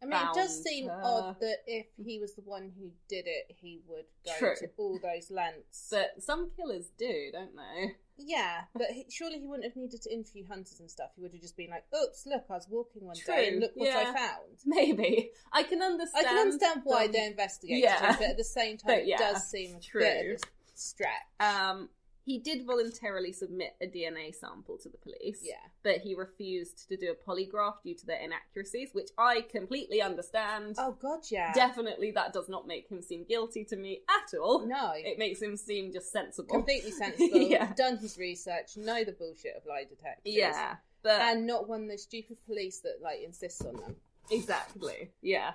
I 0.02 0.06
mean, 0.06 0.20
it 0.20 0.34
does 0.36 0.64
seem 0.64 0.88
her. 0.88 1.02
odd 1.04 1.40
that 1.40 1.58
if 1.66 1.88
he 1.98 2.20
was 2.20 2.36
the 2.36 2.42
one 2.42 2.72
who 2.78 2.92
did 3.10 3.26
it, 3.28 3.46
he 3.60 3.82
would 3.88 4.06
go 4.26 4.32
True. 4.38 4.56
to 4.60 4.70
all 4.78 5.00
those 5.02 5.32
lengths. 5.32 5.88
But 5.92 6.22
some 6.22 6.52
killers 6.56 6.90
do, 6.98 7.32
don't 7.34 7.56
they? 7.56 7.96
yeah, 8.20 8.62
but 8.74 8.88
he, 8.92 9.06
surely 9.10 9.40
he 9.40 9.48
wouldn't 9.48 9.66
have 9.66 9.76
needed 9.76 10.02
to 10.04 10.14
interview 10.14 10.44
hunters 10.48 10.80
and 10.80 10.90
stuff. 10.90 11.10
He 11.16 11.22
would 11.22 11.32
have 11.34 11.42
just 11.42 11.58
been 11.58 11.70
like, 11.70 11.86
"Oops, 11.96 12.26
look, 12.26 12.46
I 12.50 12.54
was 12.54 12.68
walking 12.70 13.06
one 13.06 13.16
True, 13.16 13.34
day 13.34 13.48
and 13.50 13.60
look 13.60 13.72
what 13.76 13.90
I 13.90 14.06
found." 14.06 14.58
Maybe. 14.66 15.32
I 15.52 15.64
can 15.64 15.82
understand. 15.82 16.26
I 16.26 16.30
can 16.30 16.38
understand 16.40 16.82
why 16.84 17.04
them- 17.06 17.14
they're 17.14 17.30
investigating, 17.32 17.84
Yeah. 17.84 18.16
but 18.18 18.30
at 18.30 18.38
the 18.38 18.44
same 18.44 18.78
time, 18.78 19.02
yeah, 19.06 19.16
it 19.16 19.20
does 19.20 19.48
seem 19.50 19.76
a 19.76 19.80
true. 19.80 20.02
bit 20.02 20.36
of 20.36 20.42
a 20.44 20.48
stretch. 20.76 21.10
Um, 21.40 21.90
he 22.28 22.38
did 22.38 22.66
voluntarily 22.66 23.32
submit 23.32 23.76
a 23.82 23.88
DNA 23.88 24.36
sample 24.36 24.78
to 24.80 24.90
the 24.90 24.98
police. 24.98 25.40
yeah, 25.42 25.56
But 25.82 26.00
he 26.00 26.14
refused 26.14 26.88
to 26.90 26.98
do 26.98 27.12
a 27.12 27.16
polygraph 27.16 27.76
due 27.84 27.96
to 27.96 28.06
their 28.06 28.20
inaccuracies, 28.20 28.90
which 28.94 29.10
I 29.18 29.42
completely 29.42 30.02
understand. 30.02 30.76
Oh 30.78 30.98
God, 31.02 31.22
yeah. 31.32 31.54
Definitely, 31.54 32.12
that 32.12 32.34
does 32.34 32.50
not 32.50 32.68
make 32.68 32.90
him 32.90 33.02
seem 33.02 33.24
guilty 33.24 33.64
to 33.66 33.78
me 33.78 34.02
at 34.10 34.38
all. 34.38 34.68
no, 34.68 34.92
It 34.96 35.18
makes 35.18 35.42
him 35.42 35.56
seem 35.56 35.94
just 35.94 36.12
sensible. 36.12 36.50
completely 36.54 36.92
sensible. 37.04 37.40
Yeah. 37.40 37.72
Done 37.74 37.98
his 37.98 38.18
research, 38.18 38.76
know 38.76 39.04
the 39.06 39.14
bullshit 39.14 39.56
of 39.56 39.66
lie 39.66 39.86
detectors. 39.90 40.22
Yeah, 40.36 40.76
but 41.04 41.22
and 41.22 41.48
not 41.48 41.70
one 41.70 41.84
of 41.84 41.90
those 41.90 42.04
stupid 42.04 42.38
police 42.46 42.82
that 42.82 42.98
like 43.02 43.20
insists 43.24 43.62
on 43.64 43.78
them. 43.78 43.96
exactly. 44.30 45.12
Yeah, 45.22 45.52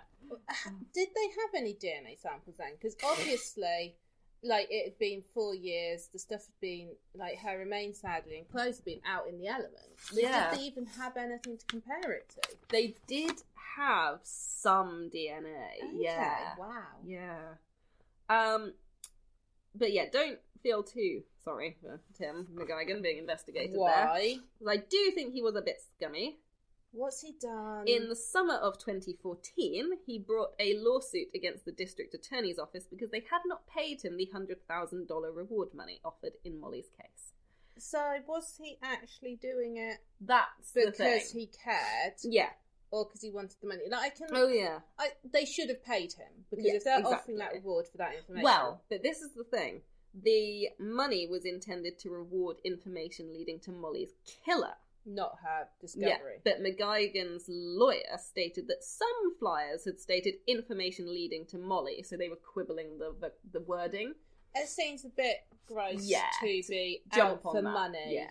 Did 0.95 1.09
they 1.15 1.29
have 1.43 1.51
any 1.55 1.75
DNA 1.75 2.19
samples 2.19 2.57
then? 2.59 2.73
Because 2.81 2.97
obviously, 3.05 3.97
like 4.45 4.67
it 4.71 4.85
had 4.85 4.99
been 4.99 5.23
four 5.35 5.55
years, 5.55 6.09
the 6.13 6.19
stuff 6.19 6.41
had 6.41 6.61
been 6.61 6.89
like 7.15 7.39
her 7.39 7.59
remains 7.59 7.99
sadly, 8.01 8.39
and 8.39 8.49
clothes 8.51 8.77
had 8.79 8.85
been 8.85 9.01
out 9.07 9.29
in 9.29 9.39
the 9.39 9.47
elements. 9.49 10.11
Yeah. 10.13 10.51
Did 10.51 10.59
they 10.59 10.65
even 10.65 10.87
have 10.87 11.17
anything 11.17 11.59
to 11.59 11.67
compare 11.67 12.13
it 12.13 12.29
to? 12.31 12.57
they 12.71 12.95
did 13.07 13.43
have 13.77 14.21
some 14.23 15.11
DNA. 15.15 15.77
Okay, 15.83 15.91
Yeah, 15.95 16.55
Wow. 16.59 16.83
yeah. 17.07 17.39
Um, 18.29 18.75
but 19.75 19.93
yeah, 19.93 20.07
don't 20.13 20.39
feel 20.63 20.83
too 20.83 21.23
sorry 21.45 21.77
for 21.81 22.01
Tim 22.15 22.47
McGuigan 22.55 23.03
being 23.03 23.19
investigated 23.19 23.73
there. 23.73 23.79
Why? 23.81 24.39
'Cause 24.59 24.69
I 24.69 24.77
do 24.77 25.11
think 25.13 25.33
he 25.33 25.43
was 25.43 25.57
a 25.57 25.63
bit 25.63 25.81
scummy. 25.97 26.39
What's 26.93 27.23
he 27.23 27.33
done? 27.41 27.85
In 27.87 28.09
the 28.11 28.17
summer 28.17 28.55
of 28.55 28.79
2014, 28.79 29.93
he 30.07 30.19
brought 30.19 30.51
a 30.61 30.79
lawsuit 30.79 31.29
against 31.35 31.65
the 31.65 31.73
district 31.73 32.15
attorney's 32.15 32.59
office 32.59 32.85
because 32.89 33.11
they 33.11 33.21
had 33.31 33.41
not 33.47 33.67
paid 33.67 34.03
him 34.03 34.17
the 34.19 34.29
$100,000 34.33 35.37
reward 35.37 35.69
money 35.75 36.01
offered 36.05 36.33
in 36.45 36.61
Molly's 36.61 36.91
case. 37.01 37.33
so 37.79 38.17
was 38.29 38.59
he 38.63 38.77
actually 38.83 39.37
doing 39.37 39.79
it 39.79 39.99
That's 40.21 40.73
the 40.73 40.93
because 40.95 41.31
he 41.31 41.47
cared, 41.47 42.15
Yeah. 42.23 42.51
or 42.91 43.07
because 43.07 43.23
he 43.23 43.31
wanted 43.31 43.57
the 43.63 43.69
money? 43.69 43.85
Like 43.91 44.13
I 44.13 44.15
can. 44.15 44.29
Oh, 44.33 44.49
yeah. 44.49 44.81
I, 44.99 45.09
they 45.33 45.47
should 45.47 45.71
have 45.71 45.83
paid 45.83 46.13
him 46.13 46.45
because 46.51 46.67
Yes, 46.67 46.77
if 46.77 46.85
they're 46.85 47.07
offering 47.07 47.39
that 47.39 47.55
reward 47.55 47.87
for 47.91 47.97
that 47.99 48.15
information, 48.17 48.45
Well, 48.45 48.83
but 48.91 49.03
this 49.03 49.23
is 49.23 49.31
the 49.33 49.45
thing. 49.45 49.81
The 50.23 50.69
money 50.79 51.27
was 51.27 51.47
intended 51.47 51.99
to 52.01 52.11
reward 52.11 52.59
information 52.65 53.33
leading 53.33 53.59
to 53.61 53.73
Molly's 53.73 54.13
killer. 54.45 54.75
Not 55.07 55.39
her 55.45 55.69
discovery. 55.81 56.09
Yeah, 56.09 56.19
but 56.45 56.63
McGuigan's 56.63 57.45
lawyer 57.49 58.17
stated 58.19 58.69
that 58.69 58.83
some 58.85 59.37
flyers 59.39 59.85
had 59.85 60.01
stated 60.01 60.35
information 60.47 61.13
leading 61.13 61.47
to 61.47 61.59
Molly, 61.59 62.03
so 62.03 62.17
they 62.17 62.29
were 62.29 62.37
quibbling 62.37 62.99
the 62.99 63.15
the, 63.21 63.33
the 63.53 63.61
wording. 63.61 64.15
It 64.55 64.69
seems 64.69 65.05
a 65.05 65.09
bit 65.09 65.37
gross 65.67 66.03
Yeah, 66.05 66.25
to 66.41 66.47
be 66.69 67.03
Jump 67.15 67.41
out 67.41 67.47
on 67.47 67.53
for 67.55 67.63
that. 67.63 67.71
money. 67.71 68.15
Yeah. 68.15 68.31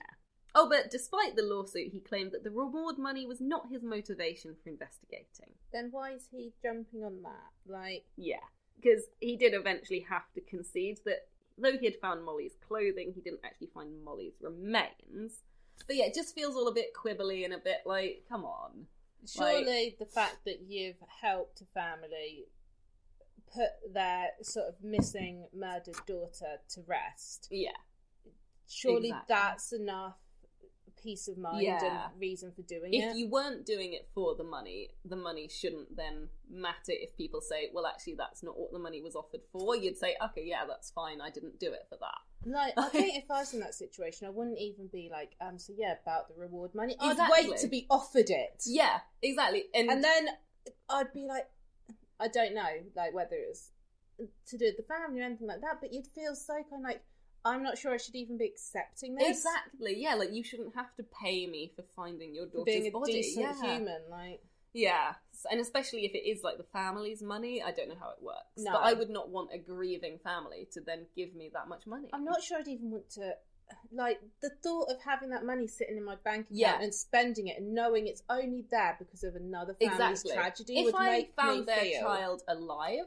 Oh, 0.53 0.67
but 0.69 0.91
despite 0.91 1.35
the 1.35 1.43
lawsuit, 1.43 1.91
he 1.93 1.99
claimed 2.01 2.33
that 2.33 2.43
the 2.43 2.51
reward 2.51 2.97
money 2.97 3.25
was 3.25 3.39
not 3.39 3.69
his 3.71 3.81
motivation 3.83 4.53
for 4.61 4.69
investigating. 4.69 5.53
Then 5.71 5.87
why 5.91 6.11
is 6.11 6.27
he 6.29 6.51
jumping 6.61 7.03
on 7.05 7.21
that? 7.23 7.51
Like, 7.65 8.03
Yeah, 8.17 8.43
because 8.75 9.03
he 9.19 9.35
did 9.37 9.53
eventually 9.53 10.05
have 10.09 10.31
to 10.35 10.41
concede 10.41 10.99
that 11.05 11.27
though 11.57 11.77
he 11.77 11.85
had 11.85 11.95
found 12.01 12.23
Molly's 12.25 12.55
clothing, 12.67 13.13
he 13.15 13.21
didn't 13.21 13.39
actually 13.45 13.69
find 13.73 14.03
Molly's 14.03 14.33
remains. 14.41 15.41
But 15.87 15.95
yeah, 15.95 16.05
it 16.05 16.13
just 16.13 16.35
feels 16.35 16.55
all 16.55 16.67
a 16.67 16.73
bit 16.73 16.93
quibbly 16.93 17.45
and 17.45 17.53
a 17.53 17.57
bit 17.57 17.81
like, 17.85 18.23
come 18.29 18.45
on. 18.45 18.87
surely 19.27 19.95
the 19.99 20.05
fact 20.05 20.45
that 20.45 20.61
you've 20.67 21.01
helped 21.21 21.61
a 21.61 21.65
family 21.73 22.45
put 23.53 23.93
their 23.93 24.29
sort 24.41 24.67
of 24.67 24.75
missing, 24.83 25.45
murdered 25.53 25.97
daughter 26.07 26.59
to 26.69 26.81
rest, 26.87 27.47
Yeah, 27.51 27.71
surely 28.67 29.09
Exactly. 29.09 29.35
that's 29.35 29.73
enough 29.73 30.17
peace 31.01 31.27
of 31.27 31.37
mind 31.37 31.63
Yeah. 31.63 32.07
and 32.11 32.19
reason 32.21 32.51
for 32.51 32.61
doing 32.61 32.93
if 32.93 33.03
it. 33.03 33.07
If 33.11 33.15
you 33.17 33.27
weren't 33.29 33.65
doing 33.65 33.93
it 33.93 34.07
for 34.13 34.35
the 34.35 34.43
money, 34.43 34.89
the 35.05 35.15
money 35.15 35.47
shouldn't 35.47 35.95
then 35.95 36.29
matter 36.49 36.91
if 36.91 37.15
people 37.17 37.41
say, 37.41 37.69
well, 37.73 37.85
actually, 37.85 38.15
that's 38.15 38.43
not 38.43 38.57
what 38.57 38.71
the 38.71 38.79
money 38.79 39.01
was 39.01 39.15
offered 39.15 39.41
for. 39.51 39.75
You'd 39.75 39.97
say, 39.97 40.15
okay, 40.23 40.43
yeah, 40.45 40.65
that's 40.67 40.91
fine, 40.91 41.21
I 41.21 41.29
didn't 41.29 41.59
do 41.59 41.71
it 41.71 41.85
for 41.89 41.97
that. 41.99 42.49
Like, 42.49 42.73
I 42.77 42.89
think 42.89 43.17
if 43.23 43.29
I 43.31 43.39
was 43.39 43.53
in 43.53 43.59
that 43.61 43.73
situation, 43.75 44.27
I 44.27 44.29
wouldn't 44.31 44.59
even 44.59 44.87
be 44.87 45.09
like, 45.11 45.31
um, 45.41 45.57
so 45.57 45.73
yeah, 45.77 45.95
about 46.01 46.27
the 46.27 46.35
reward 46.39 46.73
money. 46.75 46.95
I'd 46.99 47.11
Exactly. 47.11 47.49
wait 47.49 47.57
to 47.59 47.67
be 47.67 47.87
offered 47.89 48.29
it. 48.29 48.63
Yeah, 48.65 48.99
exactly. 49.21 49.65
And, 49.73 49.89
and 49.89 50.03
then 50.03 50.27
I'd 50.89 51.13
be 51.13 51.25
like, 51.27 51.47
I 52.19 52.27
don't 52.27 52.53
know, 52.53 52.69
like 52.95 53.13
whether 53.13 53.35
it 53.35 53.47
was 53.49 53.71
to 54.47 54.57
do 54.57 54.65
with 54.65 54.77
the 54.77 54.83
family 54.83 55.21
or 55.21 55.23
anything 55.23 55.47
like 55.47 55.61
that, 55.61 55.77
but 55.81 55.91
you'd 55.91 56.05
feel 56.07 56.35
so 56.35 56.53
kind 56.53 56.67
of 56.75 56.81
like, 56.83 57.01
I'm 57.43 57.63
not 57.63 57.77
sure 57.77 57.91
I 57.93 57.97
should 57.97 58.15
even 58.15 58.37
be 58.37 58.45
accepting 58.45 59.15
this. 59.15 59.37
exactly, 59.37 59.95
yeah, 59.97 60.15
like 60.15 60.31
you 60.31 60.43
shouldn't 60.43 60.75
have 60.75 60.93
to 60.95 61.03
pay 61.23 61.47
me 61.47 61.71
for 61.75 61.83
finding 61.95 62.33
your 62.35 62.45
daughter's 62.45 62.65
being 62.65 62.87
a 62.87 62.91
body. 62.91 63.13
decent 63.13 63.45
yeah. 63.45 63.61
human, 63.61 64.01
like 64.09 64.41
Yeah, 64.73 65.13
and 65.49 65.59
especially 65.59 66.05
if 66.05 66.13
it 66.13 66.27
is 66.27 66.43
like 66.43 66.57
the 66.57 66.65
family's 66.71 67.21
money, 67.21 67.61
I 67.61 67.71
don't 67.71 67.89
know 67.89 67.97
how 67.99 68.09
it 68.11 68.21
works. 68.21 68.57
No. 68.57 68.73
But 68.73 68.83
I 68.83 68.93
would 68.93 69.09
not 69.09 69.29
want 69.29 69.49
a 69.53 69.57
grieving 69.57 70.19
family 70.23 70.67
to 70.73 70.81
then 70.81 71.05
give 71.15 71.33
me 71.35 71.49
that 71.53 71.67
much 71.67 71.87
money. 71.87 72.09
I'm 72.13 72.23
not 72.23 72.41
sure 72.43 72.59
I'd 72.59 72.67
even 72.67 72.91
want 72.91 73.09
to. 73.11 73.35
Like 73.91 74.19
the 74.41 74.49
thought 74.61 74.89
of 74.91 74.97
having 75.01 75.29
that 75.29 75.45
money 75.45 75.65
sitting 75.65 75.95
in 75.95 76.03
my 76.03 76.15
bank 76.25 76.47
account 76.47 76.57
Yeah. 76.57 76.81
and 76.81 76.93
spending 76.93 77.47
it 77.47 77.57
and 77.57 77.73
knowing 77.73 78.05
it's 78.07 78.21
only 78.29 78.65
there 78.69 78.97
because 78.99 79.23
of 79.23 79.35
another 79.35 79.73
family's 79.75 80.19
exactly. 80.21 80.33
tragedy 80.33 80.79
If 80.79 80.85
would 80.87 80.95
I 80.95 81.09
make 81.09 81.35
found 81.35 81.67
their 81.67 81.77
feel 81.77 82.01
child 82.01 82.43
alive, 82.49 83.05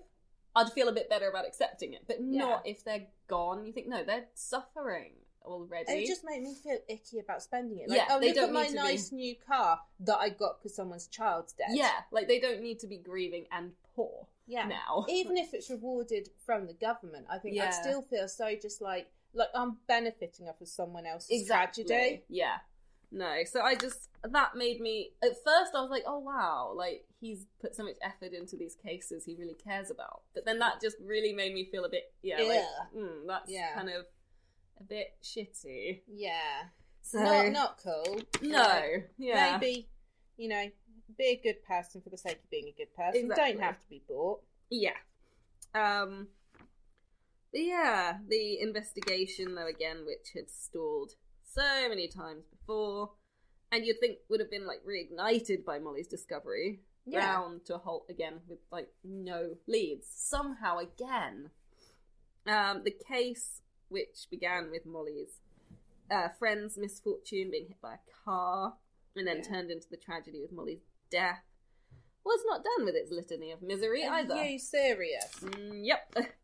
I'd 0.57 0.73
feel 0.73 0.89
a 0.89 0.93
bit 0.93 1.09
better 1.11 1.29
about 1.29 1.47
accepting 1.47 1.93
it. 1.95 2.03
But 2.07 2.21
not 2.21 2.67
if 2.67 2.85
they're 2.85 3.07
gone. 3.29 3.65
You 3.65 3.73
think 3.73 3.89
no, 3.89 4.05
they're 4.05 4.27
suffering 4.35 5.13
already. 5.45 5.93
It 5.93 6.07
just 6.07 6.25
made 6.25 6.43
me 6.43 6.55
feel 6.55 6.79
icky 6.89 7.19
about 7.19 7.43
spending 7.43 7.79
it. 7.79 7.89
Like, 7.89 7.99
Yeah, 7.99 8.07
oh, 8.11 8.21
they 8.21 8.29
look 8.29 8.37
don't 8.37 8.49
at 8.49 8.53
my 8.55 8.67
to 8.67 8.71
be- 8.73 8.77
nice 8.79 9.13
new 9.13 9.35
car 9.47 9.81
that 10.01 10.17
I 10.19 10.29
got 10.31 10.59
because 10.59 10.75
someone's 10.75 11.07
child's 11.09 11.53
dead. 11.53 11.69
yeah, 11.73 11.91
like 12.11 12.29
they 12.29 12.41
don't 12.41 12.63
need 12.63 12.79
to 12.81 12.87
be 12.87 12.99
grieving 12.99 13.47
and 13.53 13.73
poor 13.95 14.27
yeah. 14.47 14.67
now. 14.67 15.05
Even 15.11 15.37
if 15.37 15.53
it's 15.55 15.71
rewarded 15.71 16.29
from 16.47 16.67
the 16.67 16.75
government, 16.75 17.27
I 17.31 17.39
think 17.39 17.57
Yeah. 17.57 17.67
I'd 17.67 17.75
still 17.75 18.03
feel 18.03 18.29
so 18.29 18.55
just 18.61 18.81
like 18.81 19.11
like 19.37 19.49
I'm 19.55 19.79
benefiting 19.89 20.49
off 20.49 20.61
of 20.61 20.69
someone 20.69 21.07
else's 21.07 21.41
exactly. 21.43 21.85
tragedy. 21.85 22.23
Yeah. 22.29 22.59
No, 23.17 23.45
so 23.45 23.61
I 23.63 23.75
just 23.77 24.09
that 24.25 24.57
made 24.57 24.81
me 24.81 25.13
at 25.23 25.31
first 25.45 25.73
I 25.75 25.81
was 25.81 25.91
like, 25.91 26.03
oh 26.07 26.19
wow, 26.19 26.73
like 26.75 27.05
he's 27.21 27.47
put 27.61 27.75
so 27.77 27.85
much 27.85 27.97
effort 28.03 28.33
into 28.33 28.57
these 28.57 28.75
cases 28.75 29.25
he 29.25 29.37
really 29.37 29.55
cares 29.55 29.91
about. 29.91 30.23
But 30.35 30.45
then 30.45 30.59
that 30.59 30.81
just 30.81 30.97
really 31.05 31.33
made 31.33 31.55
me 31.55 31.69
feel 31.71 31.85
a 31.85 31.89
bit 31.89 32.13
yeah, 32.23 32.43
like 32.43 32.61
mm, 32.97 33.27
that's 33.27 33.51
Yeah. 33.51 33.75
kind 33.75 33.89
of 33.89 34.05
a 34.81 34.85
bit 34.85 35.15
shitty. 35.23 36.01
Yeah, 36.09 36.65
So 37.03 37.21
not 37.21 37.53
not 37.53 37.81
cool. 37.85 38.21
no, 38.43 38.83
yeah, 39.17 39.59
maybe 39.61 39.89
you 40.37 40.49
know 40.49 40.65
be 41.17 41.27
a 41.27 41.37
good 41.41 41.63
person 41.63 42.01
for 42.03 42.11
the 42.11 42.19
sake 42.19 42.41
of 42.43 42.51
being 42.51 42.67
a 42.67 42.73
good 42.77 42.93
person. 42.97 43.27
Exactly. 43.31 43.53
Don't 43.53 43.63
have 43.63 43.79
to 43.81 43.89
be 43.89 44.03
bought. 44.09 44.41
yeah. 44.71 44.97
Um, 45.75 46.29
but 47.53 47.61
yeah, 47.61 48.19
the 48.29 48.61
investigation 48.61 49.55
though 49.55 49.69
again, 49.69 49.99
which 50.07 50.31
had 50.35 50.51
stalled 50.51 51.13
so 51.45 51.89
many 51.89 52.09
times 52.09 52.45
before, 52.67 53.11
and 53.73 53.85
you'd 53.85 54.01
think 54.01 54.19
would 54.29 54.41
have 54.41 54.51
been 54.51 54.67
like 54.67 54.81
reignited 54.85 55.65
by 55.65 55.79
Molly's 55.79 56.07
discovery, 56.09 56.81
Yeah. 57.07 57.47
to 57.67 57.75
a 57.75 57.79
halt 57.79 58.07
again 58.09 58.41
with 58.49 58.59
like 58.71 58.89
no 59.03 59.57
leads. 59.67 60.07
Somehow 60.09 60.79
again, 60.79 61.51
um, 62.47 62.83
the 62.85 62.91
case 62.91 63.61
which 63.89 64.27
began 64.31 64.71
with 64.71 64.87
Molly's 64.87 65.41
uh, 66.11 66.29
friend's 66.39 66.77
misfortune 66.77 67.51
being 67.51 67.69
hit 67.69 67.81
by 67.81 67.95
a 67.95 67.99
car 68.25 68.77
and 69.17 69.27
then 69.27 69.37
Yeah. 69.39 69.43
turned 69.43 69.71
into 69.71 69.89
the 69.89 69.97
tragedy 69.97 70.41
with 70.41 70.53
Molly's 70.53 70.83
death 71.11 71.45
was 72.25 72.41
not 72.47 72.65
done 72.65 72.85
with 72.87 72.95
its 72.95 73.11
litany 73.13 73.51
of 73.53 73.61
misery 73.63 74.05
Are 74.05 74.15
either. 74.21 74.35
you 74.45 74.59
serious? 74.59 75.27
Mm, 75.43 75.81
yep. 75.85 76.15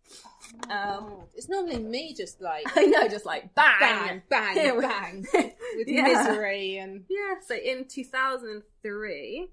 Um, 0.68 1.20
it's 1.36 1.48
normally 1.48 1.78
me 1.78 2.12
just 2.12 2.40
like 2.40 2.64
I 2.76 2.86
know, 2.86 3.06
just 3.06 3.24
like 3.24 3.54
bang, 3.54 4.20
bang, 4.28 4.54
Here 4.54 4.80
bang, 4.80 5.24
we- 5.32 5.38
bang 5.40 5.52
with 5.76 5.86
Yeah. 5.86 6.02
misery 6.02 6.78
and 6.78 7.04
Yeah, 7.08 7.34
so 7.46 7.54
in 7.54 7.84
2003, 7.86 9.48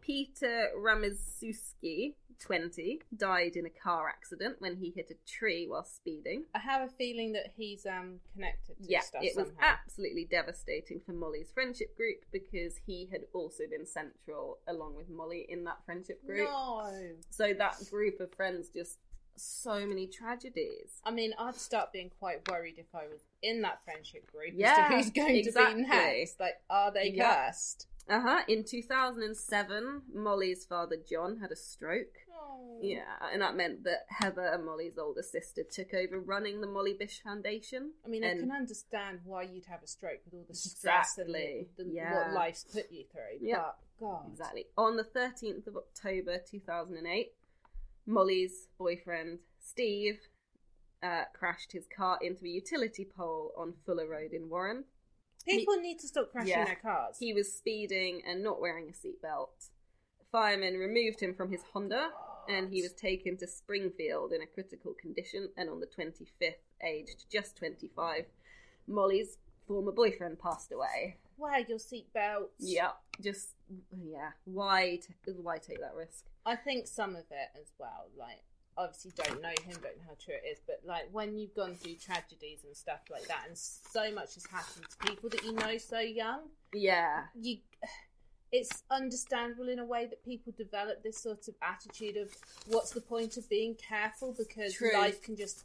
Peter 0.00 0.70
Ramizuski 0.76 2.14
20, 2.42 3.00
died 3.16 3.56
in 3.56 3.66
a 3.66 3.70
car 3.70 4.08
accident 4.08 4.56
when 4.58 4.76
he 4.76 4.90
hit 4.94 5.10
a 5.10 5.30
tree 5.30 5.66
while 5.68 5.84
speeding. 5.84 6.44
I 6.54 6.58
have 6.58 6.82
a 6.88 6.92
feeling 6.92 7.32
that 7.32 7.52
he's 7.56 7.86
um 7.86 8.20
connected 8.34 8.76
to 8.82 8.84
Yeah, 8.88 9.00
stuff 9.00 9.22
it 9.24 9.36
was 9.36 9.48
somehow. 9.48 9.74
absolutely 9.82 10.24
devastating 10.24 11.00
for 11.04 11.12
Molly's 11.12 11.50
friendship 11.52 11.96
group 11.96 12.24
because 12.32 12.80
he 12.86 13.08
had 13.10 13.22
also 13.32 13.64
been 13.70 13.86
central 13.86 14.58
along 14.66 14.96
with 14.96 15.08
Molly 15.08 15.46
in 15.48 15.64
that 15.64 15.78
friendship 15.84 16.24
group. 16.26 16.48
No. 16.50 16.92
So 17.30 17.54
that 17.54 17.76
group 17.90 18.20
of 18.20 18.32
friends 18.34 18.68
just 18.68 18.98
so 19.34 19.86
many 19.86 20.06
tragedies. 20.06 21.00
I 21.04 21.10
mean, 21.10 21.32
I'd 21.38 21.54
start 21.56 21.90
being 21.92 22.10
quite 22.18 22.46
worried 22.50 22.74
if 22.76 22.94
I 22.94 23.06
was 23.06 23.20
in 23.42 23.62
that 23.62 23.82
friendship 23.84 24.30
group. 24.30 24.52
Yeah, 24.54 24.72
as 24.72 24.76
to 24.76 24.94
who's 24.94 25.10
going 25.10 25.36
exactly. 25.36 25.82
to 25.82 25.88
be 25.88 25.88
next? 25.88 26.38
Like, 26.38 26.54
are 26.68 26.92
they 26.92 27.10
Yeah. 27.14 27.46
cursed? 27.46 27.86
Uh 28.08 28.20
huh. 28.20 28.42
In 28.48 28.64
2007, 28.64 30.02
Molly's 30.12 30.64
father 30.64 30.96
John 31.08 31.38
had 31.38 31.50
a 31.52 31.56
stroke. 31.56 32.18
Oh. 32.44 32.78
Yeah, 32.82 33.02
and 33.32 33.40
that 33.42 33.54
meant 33.54 33.84
that 33.84 34.06
Heather, 34.08 34.42
and 34.44 34.64
Molly's 34.66 34.98
older 34.98 35.22
sister, 35.22 35.62
took 35.62 35.94
over 35.94 36.18
running 36.18 36.60
the 36.60 36.66
Molly 36.66 36.94
Bish 36.98 37.20
Foundation. 37.22 37.92
I 38.04 38.08
mean, 38.08 38.24
I 38.24 38.34
can 38.34 38.50
understand 38.50 39.20
why 39.24 39.42
you'd 39.42 39.66
have 39.66 39.82
a 39.84 39.86
stroke 39.86 40.18
with 40.24 40.34
all 40.34 40.44
the 40.48 40.54
stress 40.54 41.16
Exactly. 41.16 41.68
and 41.78 41.86
the, 41.86 41.90
the, 41.90 41.90
Yeah. 41.94 42.14
what 42.14 42.32
life's 42.32 42.64
put 42.64 42.90
you 42.90 43.04
through. 43.12 43.38
Yeah. 43.40 43.70
God, 44.00 44.24
Exactly. 44.32 44.66
On 44.76 44.96
the 44.96 45.04
13th 45.04 45.68
of 45.68 45.76
October 45.76 46.38
2008, 46.38 47.32
Molly's 48.06 48.66
boyfriend, 48.78 49.38
Steve, 49.60 50.18
uh, 51.04 51.24
crashed 51.32 51.70
his 51.72 51.86
car 51.86 52.18
into 52.20 52.44
a 52.44 52.48
utility 52.48 53.04
pole 53.04 53.52
on 53.56 53.74
Fuller 53.86 54.08
Road 54.08 54.32
in 54.32 54.48
Warren. 54.48 54.84
people 55.44 55.76
need 55.76 55.98
to 55.98 56.06
stop 56.06 56.30
crashing 56.30 56.50
Yeah. 56.50 56.64
their 56.64 56.76
cars. 56.76 57.16
He 57.18 57.32
was 57.32 57.52
speeding 57.52 58.22
and 58.24 58.42
not 58.44 58.60
wearing 58.60 58.88
a 58.88 58.92
seatbelt. 58.92 59.70
Firemen 60.30 60.78
removed 60.78 61.20
him 61.20 61.34
from 61.34 61.50
his 61.50 61.62
Honda 61.72 62.10
and 62.48 62.68
he 62.70 62.82
was 62.82 62.92
taken 62.92 63.36
to 63.38 63.46
Springfield 63.46 64.32
in 64.32 64.42
a 64.42 64.46
critical 64.46 64.94
condition. 64.94 65.48
And 65.56 65.68
on 65.68 65.80
the 65.80 65.86
25th, 65.86 66.54
aged 66.84 67.24
just 67.30 67.56
25, 67.56 68.26
Molly's 68.86 69.38
former 69.66 69.92
boyfriend 69.92 70.38
passed 70.38 70.72
away. 70.72 71.16
Wear 71.38 71.60
your 71.60 71.78
seatbelts. 71.78 72.50
Yeah, 72.58 72.90
just 73.20 73.50
yeah. 74.04 74.30
Why? 74.44 74.96
T- 74.96 75.32
why 75.40 75.58
take 75.58 75.80
that 75.80 75.94
risk? 75.96 76.26
I 76.44 76.56
think 76.56 76.86
some 76.86 77.10
of 77.10 77.24
it 77.30 77.50
as 77.60 77.72
well, 77.78 78.06
like 78.18 78.42
obviously 78.76 79.12
don't 79.16 79.42
know 79.42 79.48
him, 79.48 79.76
don't 79.82 79.96
know 79.98 80.04
how 80.08 80.16
true 80.22 80.34
it 80.34 80.48
is, 80.48 80.58
but 80.66 80.80
like 80.86 81.08
when 81.12 81.36
you've 81.36 81.54
gone 81.54 81.74
through 81.74 81.94
tragedies 81.96 82.60
and 82.64 82.76
stuff 82.76 83.00
like 83.10 83.26
that, 83.28 83.44
and 83.48 83.56
so 83.56 84.12
much 84.12 84.34
has 84.34 84.46
happened 84.46 84.86
to 84.88 84.96
people 85.08 85.28
that 85.30 85.44
you 85.44 85.52
know 85.52 85.76
so 85.78 85.98
young, 86.00 86.40
Yeah, 86.72 87.24
you 87.34 87.58
it's 88.52 88.82
understandable 88.90 89.68
in 89.70 89.78
a 89.78 89.84
way 89.84 90.06
that 90.06 90.22
people 90.24 90.52
develop 90.56 91.02
this 91.02 91.16
sort 91.18 91.48
of 91.48 91.54
attitude 91.62 92.16
of 92.18 92.30
what's 92.68 92.90
the 92.90 93.00
point 93.00 93.36
of 93.38 93.48
being 93.48 93.74
careful 93.74 94.34
because 94.36 94.74
True. 94.74 94.92
life 94.92 95.22
can 95.22 95.36
just 95.36 95.64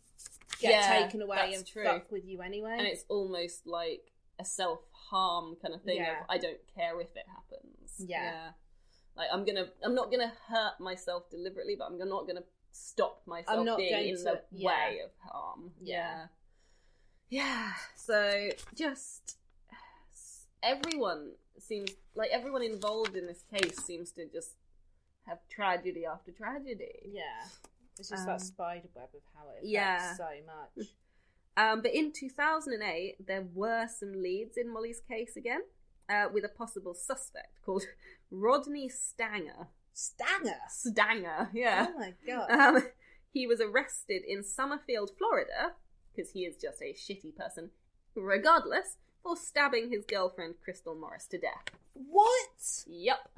get 0.60 0.72
Yeah, 0.72 1.04
taken 1.04 1.22
away 1.22 1.52
and 1.54 1.66
true. 1.66 1.84
fuck 1.84 2.10
with 2.12 2.26
you 2.26 2.42
anyway. 2.42 2.76
and 2.78 2.88
it's 2.88 3.04
almost 3.10 3.68
like 3.68 4.12
a 4.40 4.46
self 4.46 4.80
harm 5.10 5.58
kind 5.62 5.74
of 5.74 5.82
thing. 5.82 5.98
Yeah. 5.98 6.22
Of 6.22 6.26
I 6.30 6.38
don't 6.38 6.60
care 6.76 7.00
if 7.02 7.10
it 7.16 7.26
happens. 7.28 7.94
Yeah. 7.98 8.50
Like 9.16 9.28
I'm 9.34 9.44
gonna, 9.46 9.66
I'm 9.84 9.96
not 9.96 10.10
gonna 10.12 10.32
hurt 10.48 10.80
myself 10.80 11.30
deliberately, 11.30 11.76
but 11.78 11.86
I'm 11.86 11.98
not 11.98 12.26
gonna 12.28 12.44
stop 12.72 13.22
myself 13.26 13.66
being 13.78 14.10
in 14.10 14.18
to- 14.18 14.24
the 14.24 14.42
yeah. 14.52 14.68
way 14.68 15.00
of 15.04 15.10
harm. 15.30 15.72
Yeah. 15.82 16.28
yeah, 17.30 17.42
yeah. 17.44 17.72
So 17.96 18.50
just 18.76 19.38
everyone 20.64 21.32
seems 21.62 21.92
like 22.16 22.30
everyone 22.32 22.64
involved 22.64 23.16
in 23.16 23.26
this 23.28 23.44
case 23.54 23.78
seems 23.78 24.12
to 24.12 24.26
just 24.28 24.52
have 25.28 25.40
tragedy 25.50 26.06
after 26.06 26.32
tragedy. 26.32 27.10
yeah. 27.12 27.48
It's 28.00 28.10
just 28.10 28.22
Um, 28.22 28.28
that 28.28 28.42
spider 28.42 28.88
web 28.96 29.10
of 29.16 29.22
how 29.36 29.46
it 29.50 29.58
affects 29.58 29.70
yeah. 29.70 30.16
so 30.16 30.30
much. 30.46 30.88
Um, 31.60 31.82
but 31.82 31.92
in 31.92 32.12
2008, 32.12 33.26
there 33.26 33.48
were 33.56 33.88
some 33.88 34.22
leads 34.22 34.58
in 34.58 34.72
Molly's 34.72 35.00
case 35.00 35.36
again, 35.36 35.62
uh, 36.08 36.28
with 36.32 36.46
a 36.46 36.50
possible 36.50 36.94
suspect 36.94 37.60
called 37.66 37.82
Rodney 38.30 38.88
Stanger. 38.90 39.70
Stanger. 39.92 40.60
Stanger, 40.70 41.50
yeah. 41.56 41.88
Oh 41.90 41.98
my 41.98 42.14
god. 42.28 42.52
Um, 42.52 42.84
he 43.34 43.48
was 43.48 43.60
arrested 43.60 44.22
in 44.28 44.44
Summerfield, 44.44 45.10
Florida, 45.18 45.74
because 46.16 46.30
he 46.34 46.42
is 46.46 46.58
just 46.58 46.80
a 46.80 46.94
shitty 46.94 47.36
person, 47.36 47.72
regardless, 48.14 48.98
for 49.24 49.36
stabbing 49.36 49.90
his 49.92 50.06
girlfriend 50.06 50.56
Crystal 50.64 50.96
Morris 50.96 51.26
to 51.28 51.38
death. 51.38 51.64
what? 51.94 52.84
Yep. 52.88 53.30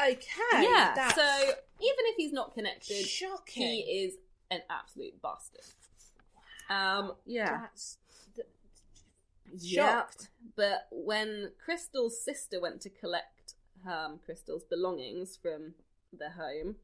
Okay. 0.00 0.62
yeah. 0.62 0.92
That's 0.94 1.14
So 1.14 1.22
even 1.22 2.04
if 2.06 2.16
he's 2.16 2.32
not 2.32 2.54
connected, 2.54 3.06
shocking. 3.06 3.62
he 3.62 3.80
is 4.04 4.14
an 4.50 4.60
absolute 4.70 5.20
bastard. 5.22 5.64
Um. 6.68 7.12
Yeah. 7.26 7.60
That's 7.62 7.98
th- 8.34 8.46
Yep. 9.58 9.84
shocked. 9.84 10.28
But 10.56 10.86
when 10.92 11.50
Crystal's 11.62 12.22
sister 12.22 12.60
went 12.60 12.80
to 12.82 12.90
collect 12.90 13.54
um, 13.86 14.20
Crystal's 14.24 14.62
belongings 14.64 15.36
from 15.40 15.74
the 16.16 16.30
home, 16.30 16.76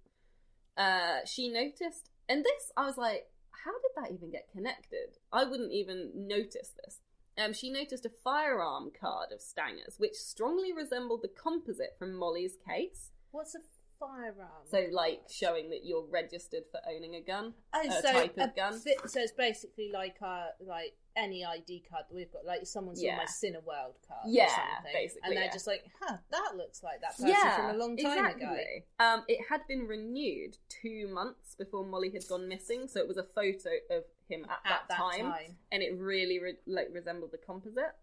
uh, 0.77 1.21
she 1.25 1.49
noticed, 1.49 2.11
and 2.29 2.45
this 2.45 2.73
I 2.77 2.85
was 2.87 2.97
like, 2.99 3.29
how 3.65 3.71
did 3.73 3.91
that 3.97 4.13
even 4.13 4.31
get 4.31 4.49
connected? 4.51 5.17
I 5.33 5.45
wouldn't 5.45 5.73
even 5.73 6.11
notice 6.15 6.73
this. 6.85 6.99
Um, 7.39 7.53
she 7.53 7.71
noticed 7.71 8.07
a 8.07 8.11
firearm 8.25 8.91
card 8.99 9.31
of 9.33 9.41
Stanger's, 9.41 9.97
which 9.99 10.15
strongly 10.15 10.73
resembled 10.73 11.23
the 11.23 11.29
composite 11.29 11.95
from 11.99 12.15
Molly's 12.15 12.57
case. 12.67 13.11
What's 13.31 13.55
a 13.55 13.59
firearm? 14.01 14.65
So, 14.71 14.87
like, 14.91 15.23
showing 15.31 15.71
that 15.71 15.85
you're 15.85 16.07
registered 16.11 16.63
for 16.71 16.81
owning 16.89 17.15
a 17.15 17.21
gun. 17.21 17.55
oh, 17.75 17.89
a 17.89 17.93
so 18.03 18.13
type 18.13 18.37
of 18.39 18.51
a 18.51 18.53
gun. 18.57 18.79
fi- 18.81 19.07
so 19.07 19.21
it's 19.21 19.33
basically 19.33 19.91
like 19.93 20.17
uh 20.23 20.47
like 20.61 20.95
any 21.17 21.45
ID 21.47 21.83
card 21.91 22.05
that 22.11 22.15
we've 22.15 22.31
got. 22.33 22.45
Like 22.45 22.67
someone's 22.67 23.03
Yeah. 23.03 23.13
on 23.13 23.17
my 23.19 23.25
Cineworld 23.25 23.95
card. 24.07 24.21
Yeah, 24.27 24.45
or 24.45 24.49
something, 24.49 24.93
basically, 24.93 25.21
And 25.25 25.37
they're 25.37 25.45
yeah. 25.45 25.53
just 25.53 25.67
like, 25.67 25.85
huh, 26.01 26.17
that 26.31 26.53
looks 26.57 26.83
like 26.83 27.01
that 27.01 27.17
person 27.17 27.35
from 27.55 27.75
a 27.75 27.79
long 27.79 27.97
time 27.97 28.25
ago. 28.37 28.57
Um, 29.01 29.25
it 29.29 29.47
had 29.49 29.61
been 29.67 29.87
renewed 29.87 30.59
two 30.69 31.09
months 31.13 31.55
before 31.55 31.85
Molly 31.87 32.11
had 32.11 32.27
gone 32.29 32.49
missing, 32.49 32.87
so 32.87 33.01
it 33.01 33.09
was 33.09 33.17
a 33.17 33.23
photo 33.23 33.71
of 33.91 34.05
him 34.29 34.45
at, 34.45 34.71
At 34.71 34.89
that, 34.89 34.97
time, 34.97 35.33
and 35.73 35.83
it 35.83 35.97
really 35.97 36.39
re- 36.39 36.59
like 36.67 36.89
resembled 36.93 37.33
the 37.33 37.39
composite. 37.39 37.95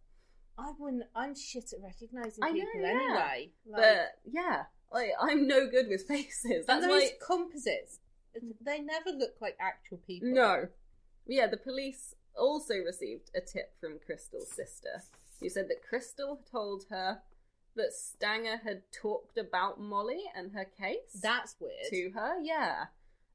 I 0.58 0.72
wouldn't. 0.78 1.04
I'm 1.16 1.36
shit 1.36 1.74
at 1.74 1.82
recognizing 1.82 2.44
I 2.44 2.52
know, 2.52 2.54
people 2.54 2.82
yeah. 2.82 2.88
anyway. 2.90 3.52
Like, 3.66 3.82
but 3.82 4.20
yeah, 4.32 4.64
like 4.92 5.12
I'm 5.20 5.48
no 5.48 5.68
good 5.68 5.88
with 5.88 6.08
faces. 6.08 6.66
That's 6.68 6.84
and 6.84 6.92
those 6.92 7.10
composites, 7.26 8.00
they 8.62 8.80
never 8.80 9.10
look 9.10 9.36
like 9.42 9.58
actual 9.60 9.98
people. 10.06 10.30
no, 10.30 10.68
yeah. 11.28 11.48
The 11.48 11.58
police 11.58 12.16
also 12.38 12.76
received 12.76 13.32
a 13.36 13.42
tip 13.42 13.74
from 13.80 14.00
Crystal's 14.06 14.52
sister, 14.52 15.04
who 15.40 15.50
said 15.50 15.68
that 15.70 15.84
Crystal 15.88 16.40
told 16.52 16.86
her 16.90 17.20
that 17.76 17.94
Stanger 17.94 18.58
had 18.64 18.84
talked 18.92 19.38
about 19.38 19.80
Molly 19.82 20.24
and 20.36 20.52
her 20.52 20.66
case. 20.66 21.20
that's 21.22 21.56
weird. 21.60 21.90
to 21.90 22.12
her, 22.12 22.40
yeah. 22.42 22.86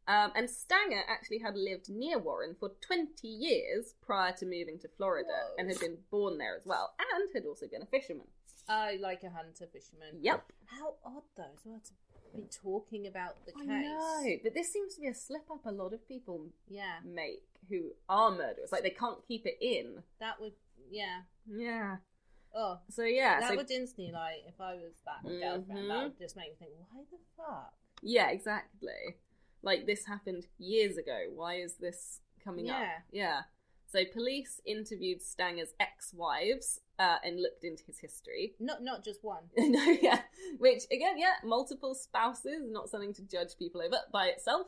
Um, 0.09 0.33
and 0.35 0.49
Stanger 0.49 1.03
actually 1.07 1.39
had 1.39 1.55
lived 1.55 1.91
near 1.91 2.19
Warren 2.19 2.57
for 2.59 2.71
20 2.81 3.29
years 3.29 3.95
prior 4.01 4.33
to 4.39 4.47
moving 4.47 4.79
to 4.81 4.89
Florida 4.97 5.29
Whoa. 5.29 5.55
and 5.59 5.69
had 5.69 5.79
been 5.81 5.99
born 6.11 6.39
there 6.39 6.57
as 6.57 6.65
well, 6.65 6.95
and 6.99 7.29
had 7.35 7.45
also 7.47 7.67
been 7.69 7.83
a 7.83 7.87
fisherman. 7.87 8.27
Oh, 8.71 8.91
like 9.01 9.23
a 9.23 9.29
hunter 9.31 9.67
fisherman. 9.73 10.19
Yep. 10.23 10.45
How 10.67 10.95
odd 11.05 11.23
though, 11.37 11.43
as 11.55 11.61
well, 11.65 11.81
to 11.85 11.93
be 12.37 12.47
talking 12.51 13.07
about 13.07 13.37
the 13.47 13.53
case. 13.53 13.69
I 13.69 13.83
know, 13.83 14.37
but 14.43 14.55
this 14.55 14.73
seems 14.73 14.95
to 14.95 15.01
be 15.03 15.09
a 15.09 15.15
slip 15.15 15.45
up 15.51 15.65
a 15.67 15.71
lot 15.73 15.93
of 15.93 16.07
people 16.09 16.47
Yeah, 16.69 16.97
make 17.05 17.45
who 17.69 17.91
are 18.09 18.31
murderers. 18.31 18.73
Like 18.73 18.83
they 18.83 18.91
can't 18.91 19.19
keep 19.29 19.45
it 19.47 19.59
in. 19.61 20.03
that 20.21 20.41
would. 20.41 20.53
Yeah. 20.91 21.21
Yeah. 21.47 21.97
Oh, 22.55 22.79
So 22.89 23.03
yeah. 23.05 23.41
that 23.41 23.51
so 23.51 23.57
would 23.57 23.71
instantly 23.71 24.11
like 24.13 24.45
if 24.47 24.59
I 24.61 24.75
was 24.75 24.95
that 25.05 25.23
girlfriend, 25.29 25.67
Mhm. 25.85 25.89
that 25.89 26.03
would 26.05 26.19
just 26.19 26.35
make 26.37 26.51
me 26.53 26.57
think, 26.67 26.73
why 26.91 27.03
the 27.11 27.19
fuck? 27.37 27.75
yeah, 28.03 28.31
exactly. 28.31 29.17
Like 29.63 29.87
this 29.87 30.07
happened 30.07 30.47
years 30.59 30.97
ago. 30.97 31.19
Why 31.35 31.55
is 31.57 31.75
this 31.75 32.21
coming 32.43 32.71
up? 32.71 32.79
Yeah. 32.81 33.25
Yeah. 33.25 33.41
So 33.91 34.01
police 34.13 34.61
interviewed 34.67 35.23
Stanger's 35.23 35.73
ex-wives 35.81 36.81
uh, 36.99 37.17
and 37.25 37.41
looked 37.41 37.65
into 37.65 37.83
his 37.87 37.99
history. 37.99 38.55
Not 38.61 38.83
not 38.83 39.03
just 39.05 39.25
one. 39.25 39.45
no, 39.57 39.83
yeah. 40.03 40.21
Which 40.59 40.83
again, 40.93 41.19
yeah, 41.19 41.35
multiple 41.43 41.95
spouses, 41.95 42.71
not 42.71 42.89
something 42.91 43.15
to 43.15 43.23
judge 43.23 43.57
people 43.59 43.81
over 43.81 43.97
by 44.13 44.27
itself. 44.27 44.67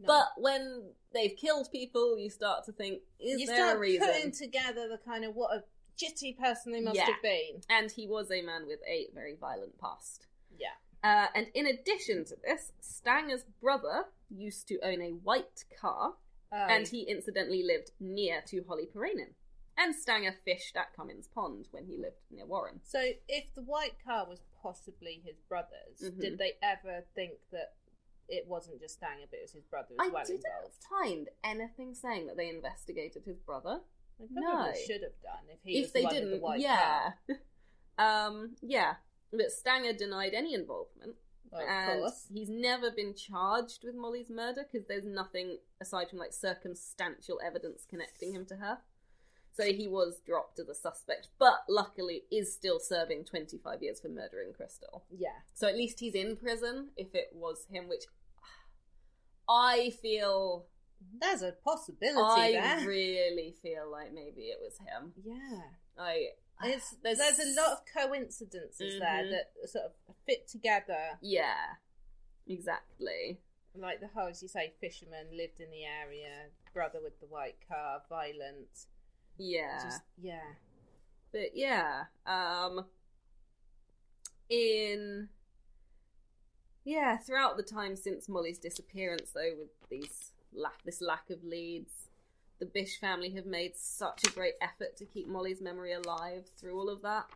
No. 0.00 0.06
But 0.06 0.26
when 0.36 0.90
they've 1.12 1.34
killed 1.36 1.68
people, 1.72 2.18
you 2.18 2.30
start 2.30 2.64
to 2.66 2.72
think, 2.72 3.00
is 3.18 3.40
you 3.40 3.46
there 3.46 3.74
a 3.74 3.78
reason? 3.78 4.06
putting 4.06 4.30
together 4.32 4.86
the 4.88 4.98
kind 5.04 5.24
of 5.24 5.34
what 5.34 5.50
a 5.56 5.64
jitty 6.00 6.38
person 6.38 6.72
they 6.72 6.80
must 6.80 6.96
Yeah. 6.96 7.06
have 7.06 7.22
been. 7.22 7.62
And 7.68 7.90
he 7.90 8.06
was 8.06 8.30
a 8.30 8.42
man 8.42 8.66
with 8.66 8.78
a 8.88 9.08
very 9.14 9.34
violent 9.34 9.78
past. 9.80 10.26
Yeah. 10.56 10.68
Uh, 11.02 11.26
and 11.34 11.48
in 11.54 11.66
addition 11.66 12.24
to 12.26 12.36
this, 12.44 12.72
Stanger's 12.80 13.44
brother 13.60 14.04
used 14.30 14.68
to 14.68 14.78
own 14.80 15.00
a 15.00 15.10
white 15.10 15.64
car, 15.80 16.14
Oh, 16.50 16.56
and 16.56 16.88
he 16.88 17.02
incidentally 17.02 17.62
lived 17.62 17.90
near 18.00 18.40
to 18.46 18.64
Holly 18.66 18.86
Piirainen. 18.86 19.34
And 19.76 19.94
Stanger 19.94 20.32
fished 20.44 20.76
at 20.76 20.94
Comins 20.96 21.28
Pond 21.28 21.68
when 21.72 21.84
he 21.86 21.96
lived 21.98 22.16
near 22.30 22.46
Warren. 22.46 22.80
So 22.84 23.00
if 23.28 23.52
the 23.54 23.62
white 23.62 24.02
car 24.02 24.26
was 24.26 24.40
possibly 24.62 25.20
his 25.24 25.36
brother's, 25.48 26.00
Mhm. 26.00 26.20
did 26.20 26.38
they 26.38 26.54
ever 26.62 27.02
think 27.14 27.38
that 27.50 27.74
it 28.28 28.46
wasn't 28.46 28.80
just 28.80 28.94
Stanger, 28.96 29.26
but 29.30 29.38
it 29.38 29.42
was 29.42 29.52
his 29.52 29.64
brother 29.64 29.94
as 30.00 30.06
I 30.06 30.08
well 30.08 30.24
didn't 30.24 30.44
involved. 30.46 30.82
find 30.84 31.28
anything 31.44 31.94
saying 31.94 32.26
that 32.26 32.36
they 32.36 32.48
investigated 32.48 33.24
his 33.24 33.38
brother. 33.38 33.82
They 34.18 34.26
No. 34.30 34.72
should 34.74 35.02
have 35.02 35.20
done 35.20 35.48
if 35.48 35.62
he 35.62 35.80
was 35.80 35.86
if 35.88 35.92
the 35.92 36.02
they 36.02 36.06
didn't, 36.08 36.30
the 36.32 36.38
white 36.38 36.60
yeah, 36.60 37.12
car. 37.26 37.38
um, 37.98 38.56
yeah. 38.62 38.96
But 39.30 39.52
Stanger 39.52 39.92
denied 39.92 40.34
any 40.34 40.54
involvement, 40.54 41.16
of 41.52 41.60
and 41.68 42.00
course. 42.00 42.26
he's 42.32 42.48
never 42.48 42.90
been 42.90 43.14
charged 43.14 43.80
with 43.84 43.94
Molly's 43.94 44.30
murder 44.30 44.64
because 44.70 44.86
there's 44.86 45.04
nothing 45.06 45.58
aside 45.80 46.08
from 46.10 46.18
like 46.18 46.32
circumstantial 46.32 47.40
evidence 47.44 47.84
connecting 47.88 48.32
him 48.34 48.44
to 48.46 48.56
her. 48.56 48.78
So 49.52 49.64
he 49.64 49.88
was 49.88 50.20
dropped 50.24 50.60
as 50.60 50.68
a 50.68 50.74
suspect, 50.74 51.28
but 51.38 51.64
luckily 51.68 52.22
is 52.30 52.54
still 52.54 52.78
serving 52.78 53.24
25 53.24 53.82
years 53.82 54.00
for 54.00 54.08
murdering 54.08 54.52
Crystal. 54.52 55.04
Yeah. 55.10 55.30
So 55.54 55.66
at 55.66 55.74
least 55.76 55.98
he's 55.98 56.14
in 56.14 56.36
prison 56.36 56.90
if 56.96 57.12
it 57.14 57.30
was 57.34 57.66
him, 57.68 57.88
which 57.88 58.04
I 59.48 59.92
feel 60.00 60.66
There's 61.20 61.42
a 61.42 61.52
possibility 61.64 62.20
I 62.22 62.52
there. 62.52 62.86
really 62.86 63.54
feel 63.62 63.90
like 63.90 64.12
maybe 64.12 64.42
it 64.42 64.58
was 64.60 64.78
him. 64.78 65.12
yeah. 65.24 65.60
I 65.98 66.28
It's, 66.64 66.90
There's- 67.02 67.18
there's, 67.18 67.38
a 67.38 67.54
lot 67.60 67.72
of 67.72 67.84
coincidences 67.86 68.98
there 68.98 69.24
Mhm. 69.24 69.30
that 69.30 69.68
sort 69.68 69.84
of 69.86 69.92
fit 70.26 70.48
together. 70.48 71.18
yeah, 71.20 71.76
exactly. 72.46 73.40
Like 73.74 74.00
the 74.00 74.08
whole, 74.08 74.26
as 74.28 74.42
you 74.42 74.48
say, 74.48 74.74
fisherman 74.80 75.36
lived 75.36 75.60
in 75.60 75.70
the 75.70 75.84
area, 75.84 76.50
brother 76.72 77.00
with 77.00 77.20
the 77.20 77.26
white 77.26 77.58
car, 77.68 78.02
violent. 78.08 78.86
Yeah, 79.36 79.84
Just 79.84 80.02
yeah. 80.16 80.54
but 81.30 81.56
yeah, 81.56 82.06
um, 82.26 82.88
in 84.48 85.28
yeah, 86.84 87.18
throughout 87.18 87.56
the 87.56 87.62
time 87.62 87.94
since 87.96 88.28
Molly's 88.28 88.58
disappearance, 88.58 89.30
though, 89.32 89.54
with 89.58 89.68
these 89.90 90.32
lack 90.52 90.82
this 90.84 91.00
lack 91.00 91.30
of 91.30 91.44
leads, 91.44 92.07
the 92.58 92.66
Bish 92.66 92.98
family 92.98 93.30
have 93.30 93.46
made 93.46 93.76
such 93.76 94.24
a 94.24 94.30
great 94.30 94.54
effort 94.60 94.96
to 94.96 95.04
keep 95.04 95.28
Molly's 95.28 95.60
memory 95.60 95.92
alive 95.92 96.46
through 96.58 96.78
all 96.78 96.88
of 96.88 97.02
that. 97.02 97.26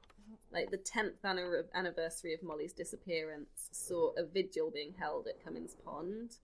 Like 0.53 0.71
the 0.71 0.79
10th 0.79 1.25
anniversary 1.75 2.35
of 2.35 2.43
Molly's 2.43 2.73
disappearance 2.73 3.69
saw 3.71 4.13
a 4.17 4.25
vigil 4.25 4.71
being 4.73 4.95
held 4.99 5.27
at 5.27 5.43
Comins 5.45 5.77
Pond. 5.85 6.37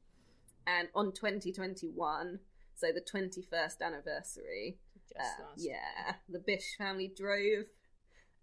And 0.67 0.89
on 0.95 1.13
2021, 1.13 2.39
so 2.75 2.87
the 2.93 3.01
21st 3.01 3.81
anniversary, 3.83 4.79
uh, 5.19 5.45
yeah, 5.57 6.15
the 6.29 6.39
Bish 6.39 6.77
family 6.77 7.13
drove. 7.17 7.65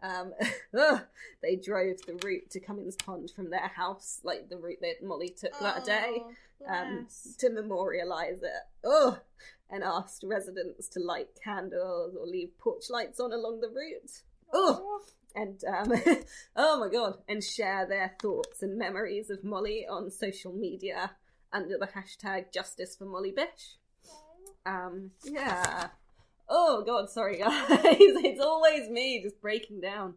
Um, 0.02 0.34
they 1.42 1.56
drove 1.56 1.98
the 2.06 2.20
route 2.24 2.50
to 2.52 2.60
Comins 2.60 2.96
Pond 2.96 3.32
from 3.36 3.50
their 3.50 3.72
house, 3.76 4.20
like 4.24 4.50
the 4.50 4.58
route 4.58 4.80
that 4.82 5.04
Molly 5.04 5.30
took 5.30 5.58
that 5.60 5.86
day 5.86 6.22
Oh, 6.68 6.74
um, 6.74 7.08
to 7.40 7.50
memorialise 7.50 8.44
it. 8.44 8.64
Oh, 8.84 9.20
and 9.70 9.84
asked 9.84 10.24
residents 10.26 10.88
to 10.90 11.00
light 11.00 11.30
candles 11.44 12.16
or 12.20 12.26
leave 12.26 12.58
porch 12.60 12.86
lights 12.90 13.20
on 13.20 13.32
along 13.32 13.62
the 13.62 13.70
route. 13.70 14.22
Oh, 14.54 15.02
and 15.36 15.62
um, 15.66 15.92
oh 16.56 16.80
my 16.80 16.90
god, 16.90 17.18
and 17.28 17.44
share 17.44 17.86
their 17.86 18.16
thoughts 18.22 18.62
and 18.62 18.78
memories 18.78 19.30
of 19.30 19.44
Molly 19.44 19.86
on 19.90 20.10
social 20.12 20.54
media 20.54 21.12
under 21.52 21.78
the 21.78 21.88
hashtag 21.88 22.54
Justice 22.54 22.96
for 22.96 23.06
Molly 23.06 23.32
Bish. 23.32 23.78
Um, 24.66 25.12
yeah. 25.24 25.88
Oh 26.48 26.84
god, 26.86 27.10
sorry 27.10 27.38
guys, 27.40 27.58
it's 27.60 28.42
always 28.42 28.90
me 28.90 29.22
just 29.24 29.42
breaking 29.42 29.82
down. 29.82 30.16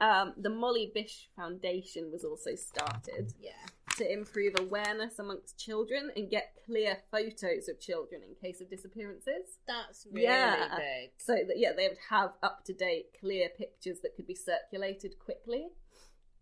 Um, 0.00 0.34
the 0.36 0.50
Molly 0.50 0.90
Bish 0.92 1.28
Foundation 1.36 2.10
was 2.10 2.24
also 2.24 2.56
started 2.56 3.32
Yeah. 3.40 3.52
To 3.98 4.10
improve 4.12 4.54
awareness 4.58 5.18
amongst 5.18 5.58
children 5.58 6.10
and 6.16 6.30
get 6.30 6.54
clear 6.66 6.98
photos 7.10 7.68
of 7.68 7.78
children 7.80 8.22
in 8.22 8.34
case 8.34 8.60
of 8.60 8.70
disappearances. 8.70 9.58
That's 9.66 10.06
really 10.10 10.24
Yeah. 10.24 10.76
big. 10.76 11.10
So 11.18 11.34
that 11.34 11.58
yeah, 11.58 11.72
they 11.72 11.88
would 11.88 11.98
have 12.10 12.32
up 12.42 12.64
to 12.64 12.72
date, 12.72 13.14
clear 13.18 13.48
pictures 13.50 14.00
that 14.00 14.14
could 14.16 14.26
be 14.26 14.34
circulated 14.34 15.18
quickly. 15.18 15.68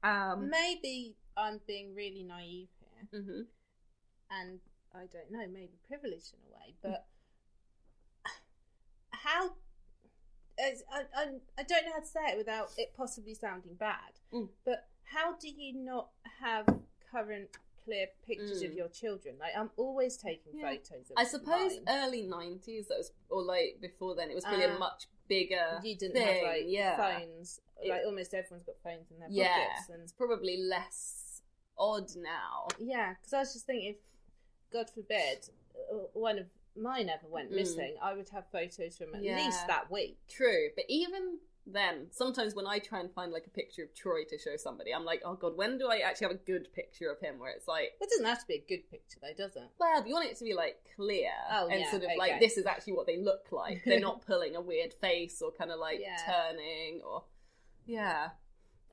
Um, 0.03 0.49
Maybe 0.49 1.17
I'm 1.37 1.61
being 1.67 1.95
really 1.95 2.23
naive 2.23 2.69
here, 2.79 3.21
mhm. 3.21 3.47
and 4.31 4.61
I 4.95 5.07
don't 5.07 5.31
know, 5.31 5.47
maybe 5.47 5.79
privileged 5.87 6.35
in 6.35 6.41
a 6.49 6.53
way, 6.55 6.75
but 6.83 7.07
how? 9.11 9.51
I, 10.59 10.75
I, 11.17 11.23
I 11.59 11.63
don't 11.63 11.87
know 11.87 11.93
how 11.93 12.01
to 12.01 12.07
say 12.07 12.21
it 12.33 12.37
without 12.39 12.69
it 12.77 12.93
possibly 12.97 13.35
sounding 13.35 13.75
bad, 13.75 14.21
Mm. 14.33 14.49
but 14.65 14.89
how 15.05 15.35
do 15.37 15.49
you 15.49 15.73
not 15.75 16.11
have 16.41 16.67
current 17.11 17.49
clear 17.85 18.09
pictures 18.27 18.63
of 18.63 18.71
Mm. 18.73 18.77
your 18.77 18.89
children? 18.89 19.37
Like 19.39 19.53
I'm 19.57 19.71
always 19.77 20.17
taking 20.17 20.59
Yeah. 20.59 20.71
photos 20.71 21.11
of 21.11 21.17
I 21.17 21.25
suppose 21.25 21.81
mine. 21.81 21.85
early 21.89 22.23
nineties, 22.23 22.89
that 22.89 22.99
was 22.99 23.13
or 23.29 23.43
like 23.43 23.81
before 23.81 24.15
then, 24.15 24.31
it 24.31 24.35
was 24.35 24.45
probably 24.45 24.65
a 24.65 24.75
Uh, 24.75 24.79
much 24.79 25.07
bigger. 25.29 25.81
you 25.83 25.97
didn't 25.97 26.15
thing, 26.15 26.27
have 26.27 26.43
like 26.43 26.65
yeah. 26.67 26.97
phones. 26.97 27.61
It- 27.83 27.89
like 27.89 28.03
almost 28.05 28.35
everyone's 28.35 28.65
got 28.65 28.77
phones 28.83 29.11
in 29.11 29.19
their 29.19 29.29
Yeah, 29.31 29.67
pockets, 29.69 29.89
and 29.89 30.03
it's 30.03 30.13
probably 30.13 30.57
less 30.59 31.43
odd 31.79 32.15
now. 32.17 32.69
Yeah, 32.79 33.15
because 33.15 33.33
I 33.33 33.39
was 33.39 33.53
just 33.55 33.65
thinking, 33.67 33.91
if 33.95 33.97
God 34.71 34.91
forbid 34.91 35.49
uh, 35.91 35.95
one 36.13 36.39
of 36.39 36.47
mine 36.77 37.09
ever 37.09 37.27
went 37.27 37.51
Mm. 37.51 37.55
missing, 37.55 37.97
I 38.03 38.13
would 38.13 38.29
have 38.29 38.47
photos 38.51 38.99
from 38.99 39.15
at 39.15 39.23
Yeah. 39.23 39.37
least 39.43 39.67
that 39.67 39.91
week. 39.91 40.19
True, 40.29 40.71
but 40.77 40.85
even 40.89 41.41
then, 41.67 42.07
sometimes 42.11 42.55
when 42.55 42.67
I 42.67 42.79
try 42.79 43.01
and 43.01 43.13
find 43.13 43.33
like 43.33 43.47
a 43.47 43.51
picture 43.51 43.83
of 43.83 43.95
Troy 43.95 44.25
to 44.29 44.39
show 44.39 44.57
somebody, 44.57 44.93
I'm 44.95 45.05
like, 45.05 45.23
oh 45.25 45.35
god, 45.35 45.57
when 45.57 45.79
do 45.79 45.89
I 45.89 45.99
actually 45.99 46.29
have 46.29 46.37
a 46.37 46.45
good 46.47 46.73
picture 46.75 47.11
of 47.11 47.21
him 47.21 47.39
where 47.39 47.51
it's 47.53 47.69
like, 47.69 47.93
It 48.01 48.09
doesn't 48.11 48.25
have 48.27 48.41
to 48.41 48.47
be 48.47 48.55
a 48.55 48.65
good 48.69 48.91
picture, 48.91 49.19
though, 49.23 49.35
does 49.47 49.57
it? 49.57 49.69
well, 49.79 50.07
you 50.07 50.15
want 50.15 50.29
it 50.31 50.37
to 50.39 50.45
be 50.45 50.55
like 50.55 50.77
clear 50.97 51.31
Oh, 51.53 51.69
and 51.69 51.81
yeah, 51.81 51.91
sort 51.91 52.03
of 52.03 52.09
okay. 52.09 52.19
like 52.19 52.41
this 52.41 52.57
is 52.57 52.67
actually 52.67 52.95
what 52.95 53.07
they 53.07 53.19
look 53.19 53.47
like. 53.53 53.83
They're 53.85 54.01
not 54.01 54.25
pulling 54.27 54.57
a 54.57 54.61
weird 54.61 54.95
face 55.01 55.41
or 55.43 55.53
kind 55.53 55.71
of 55.71 55.79
like 55.79 56.01
Yeah. 56.01 56.17
turning 56.27 57.03
or 57.07 57.25
yeah, 57.87 58.29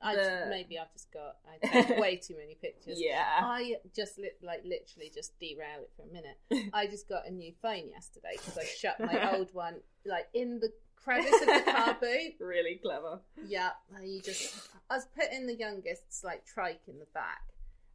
I 0.00 0.14
The- 0.14 0.22
just, 0.22 0.48
maybe 0.50 0.78
I've 0.78 0.92
just 0.92 1.10
got 1.12 1.36
I 1.46 2.00
way 2.00 2.16
too 2.16 2.36
many 2.36 2.54
pictures. 2.54 2.98
yeah. 3.00 3.24
I 3.42 3.76
just 3.96 4.18
li- 4.18 4.30
like 4.42 4.62
literally 4.64 5.10
just 5.12 5.38
derail 5.40 5.80
it 5.80 5.90
for 5.96 6.02
a 6.02 6.12
minute. 6.12 6.70
I 6.74 6.86
just 6.86 7.08
got 7.08 7.26
a 7.26 7.30
new 7.30 7.52
phone 7.62 7.88
yesterday 7.88 8.32
because 8.36 8.56
I 8.58 8.64
shut 8.64 9.00
my 9.00 9.36
old 9.36 9.52
one 9.54 9.76
like 10.04 10.28
in 10.34 10.60
the 10.60 10.70
of 11.16 11.24
the 11.24 11.62
car 11.72 11.96
boot. 12.00 12.34
really 12.40 12.76
clever. 12.82 13.20
Yeah, 13.46 13.70
and 13.96 14.08
you 14.08 14.20
just. 14.20 14.68
I 14.90 14.96
was 14.96 15.06
putting 15.18 15.46
the 15.46 15.54
youngest's 15.54 16.24
like 16.24 16.44
trike 16.46 16.80
in 16.88 16.98
the 16.98 17.06
back, 17.14 17.42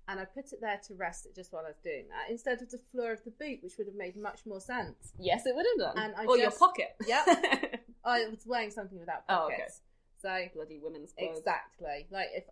and 0.07 0.19
I 0.19 0.25
put 0.25 0.51
it 0.53 0.59
there 0.61 0.79
to 0.87 0.93
rest 0.95 1.25
it 1.25 1.35
just 1.35 1.51
while 1.53 1.63
I 1.65 1.69
was 1.69 1.77
doing 1.83 2.05
that 2.09 2.31
instead 2.31 2.61
of 2.61 2.69
the 2.69 2.77
floor 2.91 3.11
of 3.11 3.23
the 3.23 3.31
boot, 3.31 3.59
which 3.61 3.73
would 3.77 3.87
have 3.87 3.95
made 3.95 4.15
much 4.15 4.41
more 4.45 4.59
sense. 4.61 5.11
Yes, 5.19 5.45
it 5.45 5.55
would 5.55 5.65
have 5.77 5.93
done. 5.95 6.03
And 6.03 6.15
I 6.15 6.25
or 6.25 6.37
your 6.37 6.51
pocket. 6.51 6.95
Yep. 7.07 7.81
I 8.05 8.25
was 8.27 8.43
wearing 8.45 8.69
something 8.71 8.99
without 8.99 9.23
Oh, 9.29 9.45
okay. 9.45 9.55
pockets, 9.55 9.81
so 10.21 10.45
Bloody 10.53 10.79
women's 10.83 11.13
clothes. 11.13 11.37
exactly 11.37 12.05
like 12.11 12.27
if 12.35 12.43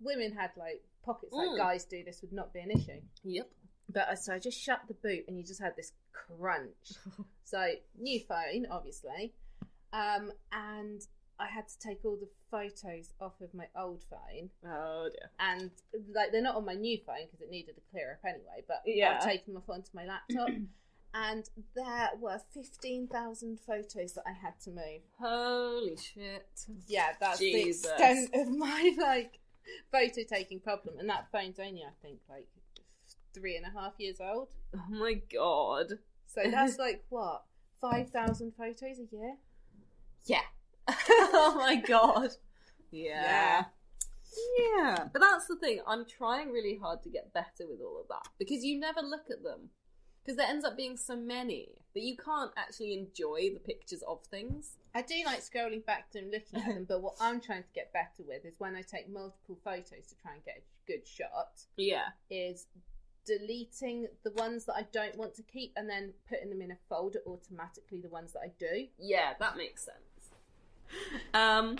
women 0.00 0.32
had 0.36 0.50
like 0.56 0.82
pockets 1.04 1.32
like 1.32 1.48
Mm. 1.50 1.56
guys 1.56 1.84
do, 1.84 2.02
this 2.04 2.20
would 2.22 2.32
not 2.32 2.52
be 2.52 2.58
an 2.60 2.70
issue. 2.72 3.00
Yep. 3.24 3.48
But 3.90 4.08
I, 4.10 4.14
so 4.16 4.34
I 4.34 4.38
just 4.38 4.60
shut 4.60 4.80
the 4.88 4.94
boot, 4.94 5.24
and 5.28 5.38
you 5.38 5.44
just 5.44 5.62
had 5.62 5.74
this 5.76 5.92
crunch. 6.12 6.92
So 7.44 7.64
new 7.98 8.20
phone, 8.28 8.66
obviously, 8.70 9.32
um, 9.92 10.32
and 10.52 11.00
I 11.40 11.46
had 11.46 11.68
to 11.68 11.78
take 11.78 12.04
all 12.04 12.16
the 12.16 12.28
photos 12.50 13.12
off 13.20 13.40
of 13.40 13.54
my 13.54 13.66
old 13.76 14.04
phone, 14.10 14.50
Oh 14.66 15.08
dear. 15.10 15.30
and 15.38 15.70
like 16.14 16.32
they're 16.32 16.42
not 16.42 16.56
on 16.56 16.64
my 16.64 16.74
new 16.74 16.98
phone 17.06 17.26
because 17.26 17.40
it 17.40 17.50
needed 17.50 17.76
a 17.78 17.90
clear 17.90 18.12
up 18.12 18.28
anyway. 18.28 18.64
But 18.66 18.82
Yeah. 18.86 19.18
I've 19.20 19.24
taken 19.24 19.54
them 19.54 19.62
off 19.62 19.70
onto 19.72 19.90
my 19.94 20.04
laptop, 20.04 20.48
and 21.14 21.48
there 21.76 22.10
were 22.20 22.40
fifteen 22.52 23.06
thousand 23.06 23.60
photos 23.60 24.14
that 24.14 24.24
I 24.26 24.32
had 24.32 24.58
to 24.64 24.70
move. 24.70 25.02
Holy 25.20 25.96
shit. 25.96 26.48
Yeah, 26.86 27.10
that's 27.20 27.38
Jesus. 27.38 27.82
the 27.82 27.92
extent 27.92 28.30
of 28.34 28.56
my 28.56 28.94
like 29.00 29.38
photo 29.92 30.22
taking 30.28 30.58
problem, 30.60 30.98
and 30.98 31.08
that 31.08 31.28
phone's 31.30 31.58
only 31.60 31.82
I 31.82 31.92
think 32.02 32.18
like 32.28 32.48
three 33.34 33.56
and 33.56 33.64
a 33.66 33.70
half 33.78 33.92
years 33.98 34.18
old. 34.20 34.48
Oh 34.74 34.82
my 34.90 35.20
god. 35.32 35.98
So 36.26 36.40
that's 36.50 36.78
like 36.80 37.04
what 37.10 37.44
five 37.80 38.10
thousand 38.10 38.54
photos 38.58 38.98
a 38.98 39.14
year. 39.16 39.36
Yeah. 40.28 40.42
oh 40.88 41.54
my 41.58 41.76
god. 41.76 42.30
Yeah. 42.90 43.64
yeah. 44.58 45.04
But 45.12 45.20
that's 45.20 45.46
the 45.46 45.56
thing. 45.56 45.80
I'm 45.86 46.04
trying 46.06 46.50
really 46.50 46.78
hard 46.80 47.02
to 47.02 47.10
get 47.10 47.32
better 47.34 47.66
with 47.68 47.80
all 47.80 48.00
of 48.00 48.08
that 48.08 48.28
because 48.38 48.64
you 48.64 48.78
never 48.78 49.00
look 49.00 49.26
at 49.30 49.42
them. 49.42 49.70
Because 50.24 50.36
there 50.36 50.46
ends 50.46 50.64
up 50.64 50.76
being 50.76 50.96
so 50.98 51.16
many 51.16 51.70
that 51.94 52.02
you 52.02 52.14
can't 52.16 52.50
actually 52.56 52.92
enjoy 52.92 53.50
the 53.54 53.60
pictures 53.60 54.02
of 54.06 54.22
things. 54.30 54.76
I 54.94 55.00
do 55.00 55.14
like 55.24 55.40
scrolling 55.40 55.84
back 55.86 56.10
to 56.10 56.20
them, 56.20 56.30
looking 56.30 56.60
at 56.60 56.74
them, 56.74 56.84
but 56.88 57.00
what 57.02 57.14
I'm 57.18 57.40
trying 57.40 57.62
to 57.62 57.68
get 57.74 57.92
better 57.94 58.26
with 58.26 58.44
is 58.44 58.54
when 58.58 58.76
I 58.76 58.82
take 58.82 59.08
multiple 59.10 59.58
photos 59.64 60.06
to 60.08 60.14
try 60.20 60.34
and 60.34 60.44
get 60.44 60.58
a 60.58 60.92
good 60.92 61.06
shot, 61.08 61.62
Yeah. 61.78 62.08
is 62.30 62.66
deleting 63.24 64.06
the 64.24 64.32
ones 64.32 64.64
that 64.66 64.74
I 64.74 64.86
don't 64.92 65.16
want 65.16 65.34
to 65.36 65.42
keep 65.42 65.72
and 65.76 65.88
then 65.88 66.12
putting 66.28 66.50
them 66.50 66.62
in 66.62 66.72
a 66.72 66.78
folder 66.88 67.20
automatically, 67.26 68.00
the 68.00 68.08
ones 68.08 68.32
that 68.32 68.40
I 68.40 68.52
do. 68.58 68.86
Yeah, 68.98 69.32
that 69.38 69.56
makes 69.56 69.84
sense. 69.84 70.17
Um, 71.34 71.76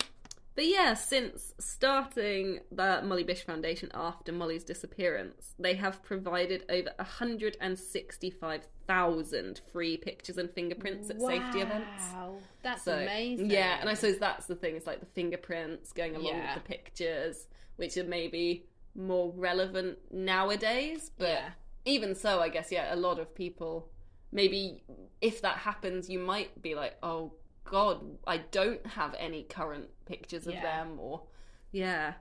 But 0.55 0.65
yeah, 0.67 0.93
since 0.93 1.53
starting 1.57 2.59
the 2.69 3.01
Molly 3.03 3.23
Bish 3.23 3.43
Foundation 3.45 3.89
after 3.93 4.33
Molly's 4.33 4.65
disappearance, 4.65 5.55
they 5.57 5.75
have 5.75 6.03
provided 6.03 6.65
over 6.69 6.89
165,000 6.97 9.61
free 9.71 9.97
pictures 9.97 10.37
and 10.37 10.51
fingerprints 10.51 11.09
at 11.09 11.21
safety 11.21 11.61
events. 11.61 12.11
Wow, 12.13 12.39
that's 12.61 12.83
So, 12.83 12.97
amazing. 12.97 13.49
Yeah, 13.49 13.77
and 13.79 13.89
I 13.89 13.93
suppose 13.93 14.17
that's 14.17 14.47
the 14.47 14.55
thing. 14.55 14.75
It's 14.75 14.87
like 14.87 14.99
the 14.99 15.05
fingerprints 15.05 15.93
going 15.93 16.15
along 16.15 16.35
Yeah. 16.35 16.55
with 16.55 16.63
the 16.63 16.67
pictures, 16.67 17.47
which 17.77 17.95
are 17.97 18.03
maybe 18.03 18.65
more 18.95 19.31
relevant 19.35 19.97
nowadays. 20.11 21.11
But 21.17 21.29
Yeah. 21.29 21.51
even 21.85 22.15
so, 22.15 22.41
I 22.41 22.49
guess 22.49 22.69
yeah, 22.71 22.93
a 22.93 22.97
lot 22.97 23.19
of 23.19 23.33
people 23.33 23.89
maybe 24.31 24.83
if 25.21 25.41
that 25.41 25.57
happens, 25.57 26.07
you 26.09 26.19
might 26.19 26.61
be 26.61 26.75
like, 26.75 26.95
oh 27.01 27.33
god, 27.65 28.01
I 28.27 28.37
don't 28.37 28.85
have 28.87 29.15
any 29.19 29.43
current 29.43 29.89
pictures 30.05 30.47
of 30.47 30.53
Yeah. 30.53 30.61
them, 30.61 30.99
or 30.99 31.23
yeah. 31.71 32.13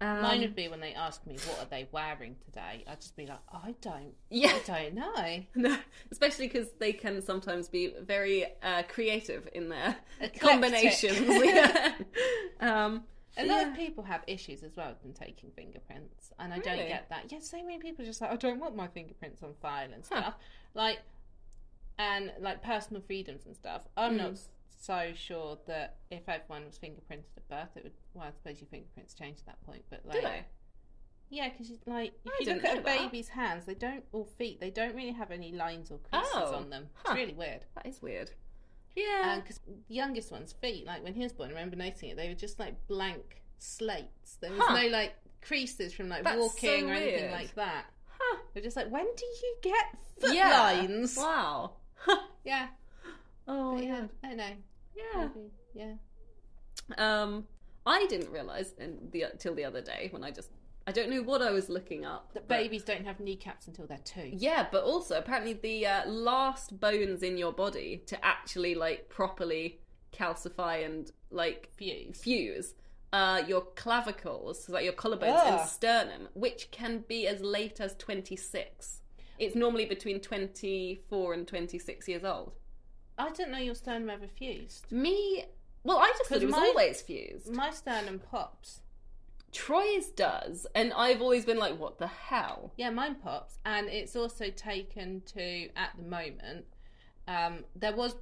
Um, 0.00 0.22
Mine 0.22 0.40
would 0.40 0.56
be 0.56 0.66
when 0.66 0.80
they 0.80 0.92
ask 0.92 1.24
me 1.24 1.36
what 1.46 1.60
are 1.60 1.66
they 1.70 1.88
wearing 1.92 2.34
today. 2.44 2.82
I'd 2.86 3.00
just 3.00 3.16
be 3.16 3.26
like, 3.26 3.38
I 3.52 3.76
don't, 3.80 4.12
yeah, 4.28 4.48
I 4.48 4.60
don't 4.66 4.94
know. 4.94 5.44
no, 5.70 5.78
especially 6.10 6.48
because 6.48 6.68
they 6.80 6.92
can 6.92 7.22
sometimes 7.22 7.68
be 7.68 7.94
very 8.02 8.44
uh, 8.62 8.82
creative 8.88 9.48
in 9.52 9.68
their 9.68 9.96
Eclectic. 10.20 10.40
combinations. 10.40 11.20
yeah. 11.44 11.94
um, 12.60 13.04
A 13.36 13.46
lot 13.46 13.60
Yeah. 13.62 13.70
of 13.70 13.76
people 13.76 14.02
have 14.02 14.22
issues 14.26 14.64
as 14.64 14.76
well 14.76 14.88
with 14.88 15.02
them 15.02 15.12
taking 15.12 15.52
fingerprints, 15.52 16.32
and 16.40 16.52
I 16.52 16.56
Really? 16.58 16.76
don't 16.76 16.88
get 16.88 17.08
that. 17.10 17.30
Yeah, 17.30 17.38
so 17.38 17.58
many 17.62 17.78
people 17.78 18.02
are 18.02 18.06
just 18.06 18.20
like, 18.20 18.32
I 18.32 18.36
don't 18.36 18.58
want 18.58 18.74
my 18.74 18.88
fingerprints 18.88 19.44
on 19.44 19.54
file 19.62 19.92
and 19.92 20.04
Huh. 20.10 20.20
stuff. 20.20 20.34
Like, 20.74 20.98
and 21.98 22.32
like 22.40 22.62
personal 22.62 23.00
freedoms 23.00 23.46
and 23.46 23.54
stuff. 23.54 23.82
I'm 23.96 24.18
Mm. 24.18 24.32
s- 24.32 24.48
so 24.86 25.12
sure 25.14 25.58
that 25.66 25.96
if 26.10 26.28
everyone 26.28 26.64
was 26.66 26.78
fingerprinted 26.78 27.24
at 27.36 27.48
birth, 27.48 27.76
it 27.76 27.84
would. 27.84 27.92
Well, 28.14 28.24
I 28.28 28.30
suppose 28.32 28.60
your 28.60 28.68
fingerprints 28.68 29.14
change 29.14 29.38
at 29.40 29.46
that 29.46 29.62
point, 29.66 29.82
but 29.90 30.00
like, 30.04 30.16
do 30.16 30.22
they? 30.22 30.44
yeah, 31.30 31.48
because 31.48 31.72
like 31.86 32.12
if 32.24 32.32
I 32.32 32.36
you 32.40 32.54
look 32.54 32.64
at 32.64 32.78
a 32.78 32.82
that. 32.82 32.98
baby's 32.98 33.28
hands, 33.28 33.64
they 33.64 33.74
don't 33.74 34.04
or 34.12 34.24
feet, 34.26 34.60
they 34.60 34.70
don't 34.70 34.94
really 34.94 35.12
have 35.12 35.30
any 35.30 35.52
lines 35.52 35.90
or 35.90 35.98
creases 35.98 36.30
Oh, 36.34 36.54
on 36.54 36.70
them. 36.70 36.86
huh. 36.94 37.12
It's 37.12 37.20
really 37.20 37.34
weird. 37.34 37.64
That 37.74 37.86
is 37.86 38.00
weird. 38.02 38.30
Yeah. 38.96 39.40
because 39.42 39.58
the 39.66 39.94
youngest 39.94 40.30
one's 40.30 40.52
feet, 40.52 40.86
like 40.86 41.02
when 41.02 41.14
he 41.14 41.22
was 41.22 41.32
born, 41.32 41.48
I 41.50 41.54
remember 41.54 41.74
noticing 41.76 42.10
it. 42.10 42.16
They 42.16 42.28
were 42.28 42.34
just 42.34 42.60
like 42.60 42.86
blank 42.86 43.42
slates. 43.58 44.36
There 44.40 44.52
was 44.52 44.60
Huh. 44.62 44.82
no 44.82 44.88
like 44.88 45.14
creases 45.42 45.92
from 45.92 46.08
like 46.08 46.22
That's 46.24 46.38
walking 46.38 46.82
so 46.82 46.86
or 46.88 46.92
anything 46.92 47.20
weird. 47.22 47.32
like 47.32 47.54
that. 47.56 47.86
Huh. 48.06 48.38
They're 48.52 48.62
just 48.62 48.76
like, 48.76 48.90
when 48.90 49.04
do 49.16 49.24
you 49.42 49.56
get 49.62 49.84
foot 50.20 50.34
Yeah. 50.34 50.50
lines? 50.60 51.16
Wow. 51.16 51.72
Yeah, 52.44 52.66
oh 53.48 53.74
but 53.76 53.84
yeah. 53.84 53.88
yeah, 54.00 54.06
I 54.22 54.26
don't 54.28 54.36
know. 54.36 54.52
Yeah. 54.96 55.28
Maybe, 55.34 55.50
yeah. 55.74 55.94
Um, 56.98 57.46
I 57.86 58.06
didn't 58.06 58.30
realize 58.30 58.74
until 58.78 59.54
the 59.54 59.54
the 59.54 59.64
other 59.64 59.80
day 59.80 60.08
when 60.10 60.24
I 60.24 60.30
just 60.30 60.50
I 60.86 60.92
don't 60.92 61.08
know 61.08 61.22
what 61.22 61.40
I 61.40 61.50
was 61.50 61.68
looking 61.68 62.04
up. 62.04 62.32
That 62.34 62.46
babies 62.48 62.84
don't 62.84 63.06
have 63.06 63.20
kneecaps 63.20 63.66
until 63.66 63.86
they're 63.86 63.98
two. 64.04 64.30
Yeah, 64.32 64.66
but 64.70 64.84
also 64.84 65.16
apparently 65.16 65.54
the 65.54 65.86
uh, 65.86 66.08
last 66.08 66.78
bones 66.78 67.22
in 67.22 67.38
your 67.38 67.52
body 67.52 68.02
to 68.06 68.22
actually 68.24 68.74
like 68.74 69.08
properly 69.08 69.80
calcify 70.12 70.84
and 70.84 71.10
like 71.30 71.70
Fuse. 71.76 72.20
fuse 72.20 72.74
uh, 73.14 73.42
your 73.46 73.62
clavicles, 73.76 74.64
so 74.64 74.72
like 74.72 74.84
your 74.84 74.92
collarbones 74.92 75.36
Ugh. 75.38 75.60
and 75.60 75.68
sternum, 75.68 76.28
which 76.34 76.70
can 76.70 77.04
be 77.06 77.28
as 77.28 77.40
late 77.40 77.80
as 77.80 77.94
26. 77.96 79.00
It's 79.38 79.54
normally 79.54 79.84
between 79.84 80.20
24 80.20 81.32
and 81.34 81.46
26 81.46 82.08
years 82.08 82.24
old. 82.24 82.52
I 83.18 83.30
didn't 83.30 83.52
know 83.52 83.58
your 83.58 83.74
sternum 83.74 84.10
ever 84.10 84.26
fused. 84.28 84.90
Me, 84.90 85.44
well, 85.84 85.98
I 85.98 86.12
just 86.18 86.28
thought 86.30 86.42
it 86.42 86.46
was 86.46 86.52
my- 86.56 86.66
always 86.66 87.00
fused. 87.02 87.52
My 87.54 87.70
sternum 87.70 88.18
pops. 88.18 88.80
Troy's 89.52 90.08
does, 90.10 90.66
and 90.74 90.92
I've 90.94 91.22
always 91.22 91.44
been 91.44 91.58
like, 91.58 91.78
what 91.78 91.98
the 91.98 92.08
hell? 92.08 92.72
Yeah, 92.76 92.90
mine 92.90 93.14
pops, 93.16 93.58
and 93.64 93.86
it's 93.88 94.16
also 94.16 94.50
taken 94.50 95.22
to 95.26 95.68
at 95.76 95.90
the 95.96 96.02
moment. 96.02 96.64
Um, 97.28 97.64
there 97.76 97.94
was 97.94 98.16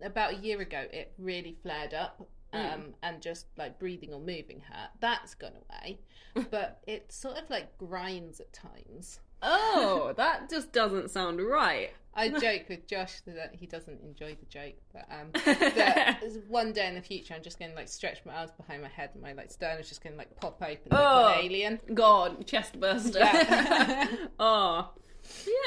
about 0.00 0.34
a 0.34 0.36
year 0.36 0.60
ago, 0.60 0.84
it 0.92 1.12
really 1.18 1.56
flared 1.62 1.94
up, 1.94 2.28
um, 2.52 2.60
Mm. 2.62 2.92
and 3.02 3.20
just 3.20 3.46
like 3.56 3.80
breathing 3.80 4.14
or 4.14 4.20
moving 4.20 4.60
hurt. 4.60 4.90
That's 5.00 5.34
gone 5.34 5.54
away, 5.68 5.98
but 6.50 6.80
it 6.86 7.10
sort 7.10 7.38
of 7.38 7.50
like 7.50 7.76
grinds 7.76 8.38
at 8.38 8.52
times. 8.52 9.18
Oh, 9.42 10.12
that 10.16 10.50
just 10.50 10.72
doesn't 10.72 11.10
sound 11.10 11.40
right. 11.40 11.90
I 12.14 12.30
joke 12.30 12.62
with 12.68 12.88
Josh 12.88 13.20
that 13.26 13.54
he 13.54 13.66
doesn't 13.66 14.00
enjoy 14.02 14.36
the 14.40 14.46
joke, 14.46 14.74
but 14.92 15.06
um, 15.08 15.28
that 15.76 16.20
one 16.48 16.72
day 16.72 16.88
in 16.88 16.96
the 16.96 17.00
future, 17.00 17.32
I'm 17.34 17.42
just 17.42 17.60
going 17.60 17.70
to 17.70 17.76
like 17.76 17.86
stretch 17.88 18.18
my 18.24 18.34
arms 18.34 18.50
behind 18.56 18.82
my 18.82 18.88
head, 18.88 19.10
and 19.12 19.22
my 19.22 19.34
like 19.34 19.52
sternum's 19.52 19.88
just 19.88 20.02
going 20.02 20.14
to 20.14 20.18
like 20.18 20.34
pop 20.40 20.60
open 20.60 20.78
like 20.90 21.00
Oh. 21.00 21.34
an 21.38 21.44
alien. 21.44 21.80
God, 21.94 22.44
chest 22.44 22.80
burster. 22.80 23.20
Yeah. 23.20 24.08
oh, 24.40 24.90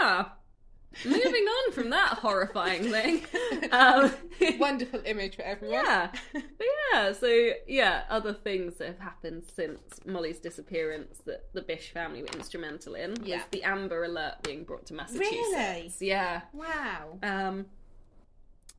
yeah. 0.02 0.26
Moving 1.06 1.24
on 1.46 1.72
from 1.72 1.90
that 1.92 2.20
horrifying 2.20 2.84
thing. 2.84 3.22
Um, 3.72 4.12
Wonderful 4.60 5.02
image 5.06 5.36
for 5.38 5.44
everyone. 5.44 5.86
yeah, 5.86 6.12
but 6.34 6.44
yeah. 6.94 7.14
So 7.14 7.52
yeah, 7.68 8.04
other 8.10 8.34
things 8.34 8.76
that 8.76 8.88
have 8.88 9.00
happened 9.00 9.44
since 9.54 9.80
Molly's 10.06 10.40
disappearance 10.40 11.20
that 11.26 11.46
the 11.54 11.62
Bish 11.62 11.92
family 11.94 12.22
were 12.24 12.28
instrumental 12.30 12.96
in 12.96 13.12
was 13.12 13.20
Yeah. 13.24 13.44
the 13.52 13.64
Amber 13.64 14.04
Alert 14.04 14.44
being 14.44 14.64
brought 14.66 14.86
to 14.88 14.94
Massachusetts. 14.94 15.30
Really? 15.54 15.92
Yeah. 16.02 16.42
Wow. 16.54 17.20
Um. 17.24 17.66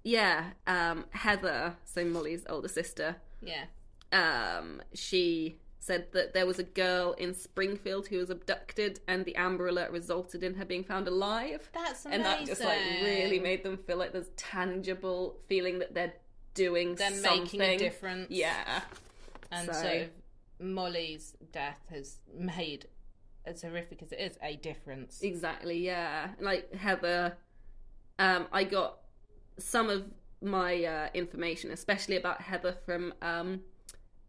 Yeah. 0.05 0.51
Um. 0.67 1.05
Heather, 1.11 1.77
so 1.85 2.05
Molly's 2.05 2.45
older 2.49 2.69
sister, 2.69 3.17
Yeah. 3.41 3.65
um, 4.13 4.83
she 4.95 5.59
said 5.83 6.07
that 6.13 6.33
there 6.33 6.47
was 6.47 6.61
a 6.61 6.63
girl 6.63 7.13
in 7.19 7.35
Springfield 7.35 8.07
who 8.07 8.19
was 8.19 8.31
abducted, 8.31 9.01
and 9.09 9.25
the 9.25 9.35
Amber 9.35 9.67
Alert 9.67 9.91
resulted 9.91 10.45
in 10.45 10.55
her 10.55 10.65
being 10.65 10.85
found 10.85 11.09
alive. 11.09 11.69
That's 11.75 12.05
amazing. 12.07 12.13
And 12.13 12.25
that 12.25 12.47
just 12.47 12.61
like 12.63 12.79
really 13.03 13.41
made 13.41 13.65
them 13.65 13.77
feel 13.77 13.97
like 13.97 14.13
there's 14.13 14.29
tangible 14.37 15.41
feeling 15.49 15.81
that 15.81 15.93
they're 15.93 16.13
doing 16.55 16.95
They're 16.95 17.11
something. 17.11 17.59
making 17.59 17.61
a 17.63 17.77
difference. 17.79 18.31
Yeah, 18.31 18.83
And 19.51 19.67
So- 19.67 19.83
so, 19.83 20.09
Molly's 20.61 21.35
death 21.51 21.81
has 21.91 22.21
made, 22.33 22.87
as 23.45 23.63
horrific 23.63 24.03
as 24.03 24.13
it 24.13 24.21
is, 24.21 24.39
a 24.41 24.55
difference. 24.55 25.21
exactly. 25.21 25.79
Yeah, 25.85 26.31
like 26.39 26.73
Heather, 26.75 27.37
um, 28.21 28.47
I 28.53 28.63
got 28.63 28.99
some 29.59 29.91
of 29.91 30.05
my 30.41 30.85
uh, 30.85 31.09
information, 31.13 31.73
especially 31.73 32.17
about 32.17 32.41
Heather 32.43 32.77
from 32.87 33.15
um, 33.21 33.63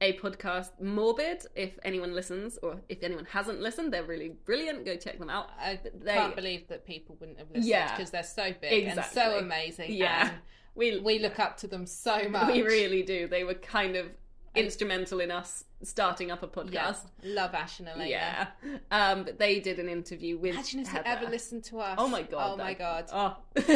a 0.03 0.13
podcast, 0.19 0.69
Morbid. 0.81 1.45
If 1.55 1.71
anyone 1.83 2.13
listens, 2.13 2.57
or 2.61 2.71
if 2.89 3.01
anyone 3.03 3.25
hasn't 3.25 3.59
listened, 3.61 3.91
they're 3.93 4.03
really 4.15 4.29
brilliant. 4.45 4.85
Go 4.85 4.95
check 4.95 5.17
them 5.19 5.29
out. 5.29 5.49
I 5.59 5.79
they- 6.05 6.13
can't 6.13 6.35
believe 6.35 6.67
that 6.67 6.85
people 6.85 7.15
wouldn't 7.19 7.39
have 7.39 7.47
listened 7.49 7.65
Yeah. 7.65 7.95
because 7.95 8.11
they're 8.11 8.23
so 8.41 8.53
big 8.59 8.85
and 8.87 9.03
so 9.05 9.37
amazing. 9.39 9.93
Yeah. 9.93 10.29
and 10.29 10.37
We 10.75 10.99
we 10.99 11.19
look 11.19 11.39
up 11.39 11.57
to 11.57 11.67
them 11.67 11.85
so 11.85 12.27
much. 12.29 12.47
we 12.53 12.61
really 12.63 13.03
do. 13.03 13.27
They 13.27 13.43
were 13.43 13.53
kind 13.55 13.95
of 13.95 14.07
instrumental 14.55 15.19
in 15.19 15.31
us 15.31 15.63
starting 15.81 16.29
up 16.31 16.43
a 16.43 16.45
yeah. 16.71 16.87
podcast. 16.91 17.05
love 17.23 17.53
Ash 17.55 17.79
and 17.79 17.89
Alaina. 17.89 18.09
Yeah. 18.09 18.47
Um, 18.91 19.23
but 19.23 19.39
they 19.39 19.59
did 19.59 19.79
an 19.79 19.89
interview 19.89 20.37
with 20.37 20.53
Imagine 20.53 20.81
if 20.81 20.87
Heather. 20.89 21.07
ever 21.07 21.29
listened 21.29 21.63
to 21.65 21.79
us. 21.79 21.95
Oh 21.97 22.07
my 22.07 22.21
god! 22.23 22.51
Oh 22.53 22.57
my 22.57 22.73
god. 22.73 23.05
Oh, 23.11 23.35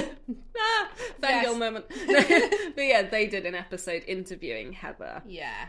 ah, 0.59 0.89
Yes. 1.21 1.57
moment. 1.57 1.85
but 2.75 2.83
yeah, 2.85 3.03
they 3.03 3.27
did 3.27 3.45
an 3.45 3.55
episode 3.55 4.03
interviewing 4.07 4.73
Heather. 4.73 5.21
Yeah. 5.27 5.67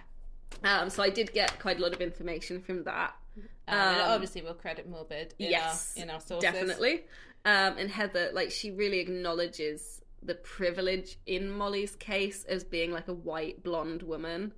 Um, 0.65 0.91
so 0.91 1.03
I 1.03 1.11
did 1.11 1.33
get 1.33 1.59
quite 1.61 1.79
a 1.79 1.83
lot 1.83 1.93
of 1.93 2.01
information 2.01 2.61
from 2.61 2.85
that. 2.85 3.15
Um, 3.37 3.45
Um, 3.69 3.95
and 3.95 4.01
obviously, 4.01 4.43
we'll 4.43 4.55
credit 4.55 4.89
Morbid 4.89 5.35
in 5.39 5.51
yes, 5.51 5.95
our 5.97 6.03
in 6.03 6.11
our 6.11 6.21
sources. 6.21 6.51
Definitely. 6.51 7.05
Um, 7.45 7.79
and 7.79 7.91
Heather, 7.91 8.31
like, 8.33 8.51
she 8.51 8.71
really 8.71 8.99
acknowledges 8.99 10.01
the 10.23 10.35
privilege 10.35 11.19
in 11.27 11.51
Molly's 11.51 11.95
case 11.97 12.45
as 12.45 12.65
being 12.65 12.91
like 12.91 13.09
a 13.09 13.15
white 13.15 13.63
blonde 13.63 14.03
woman. 14.03 14.53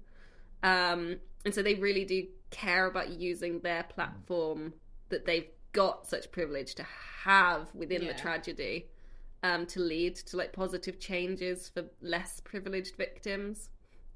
Um, 0.62 1.18
and 1.44 1.54
so 1.54 1.62
they 1.62 1.74
really 1.74 2.04
do 2.04 2.26
care 2.50 2.86
about 2.86 3.10
using 3.10 3.60
their 3.60 3.82
platform 3.82 4.72
that 5.10 5.26
they've 5.26 5.48
got 5.72 6.06
such 6.06 6.30
privilege 6.32 6.74
to 6.76 6.82
have 7.24 7.68
within 7.74 8.02
Yeah. 8.02 8.12
the 8.12 8.18
tragedy 8.18 8.88
um, 9.42 9.66
to 9.66 9.80
lead 9.80 10.16
to 10.16 10.36
like 10.36 10.52
positive 10.52 10.98
changes 10.98 11.68
for 11.68 11.84
less 12.00 12.40
privileged 12.40 12.96
victims 12.96 13.68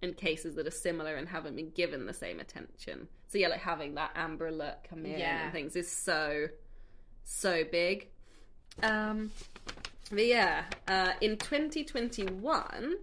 in 0.05 0.15
cases 0.15 0.55
that 0.55 0.67
are 0.67 0.71
similar 0.71 1.17
and 1.17 1.29
haven't 1.29 1.57
been 1.57 1.71
given 1.71 2.07
the 2.07 2.15
same 2.15 2.39
attention. 2.39 3.09
So 3.29 3.39
yeah, 3.39 3.49
like 3.49 3.61
having 3.61 3.97
that 3.97 4.13
Amber 4.15 4.47
Alert 4.47 4.87
come 4.89 5.05
in 5.05 5.19
Yeah. 5.19 5.45
and 5.45 5.53
things 5.53 5.75
is 5.75 5.91
so 5.91 6.47
so 7.25 7.65
big. 7.71 8.09
Um, 8.83 9.33
but 10.11 10.27
yeah, 10.27 10.65
uh, 10.87 11.13
in 11.21 11.37
2021 11.39 12.95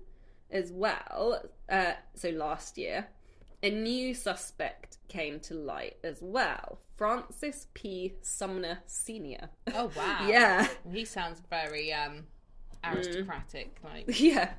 as 0.51 0.71
well, 0.71 1.41
uh, 1.69 1.93
so 2.13 2.29
last 2.29 2.77
year, 2.77 3.07
a 3.63 3.69
new 3.69 4.13
suspect 4.13 4.97
came 5.07 5.39
to 5.41 5.53
light 5.55 5.97
as 6.03 6.19
well. 6.21 6.79
Francis 6.97 7.67
P. 7.73 8.13
Sumner 8.21 8.79
Sr. 8.85 9.49
Oh 9.73 9.91
wow. 9.97 10.25
yeah, 10.29 10.67
He 10.91 11.03
sounds 11.05 11.41
very 11.49 11.91
um 11.91 12.25
aristocratic. 12.83 13.77
Like 13.83 14.05
yeah. 14.19 14.51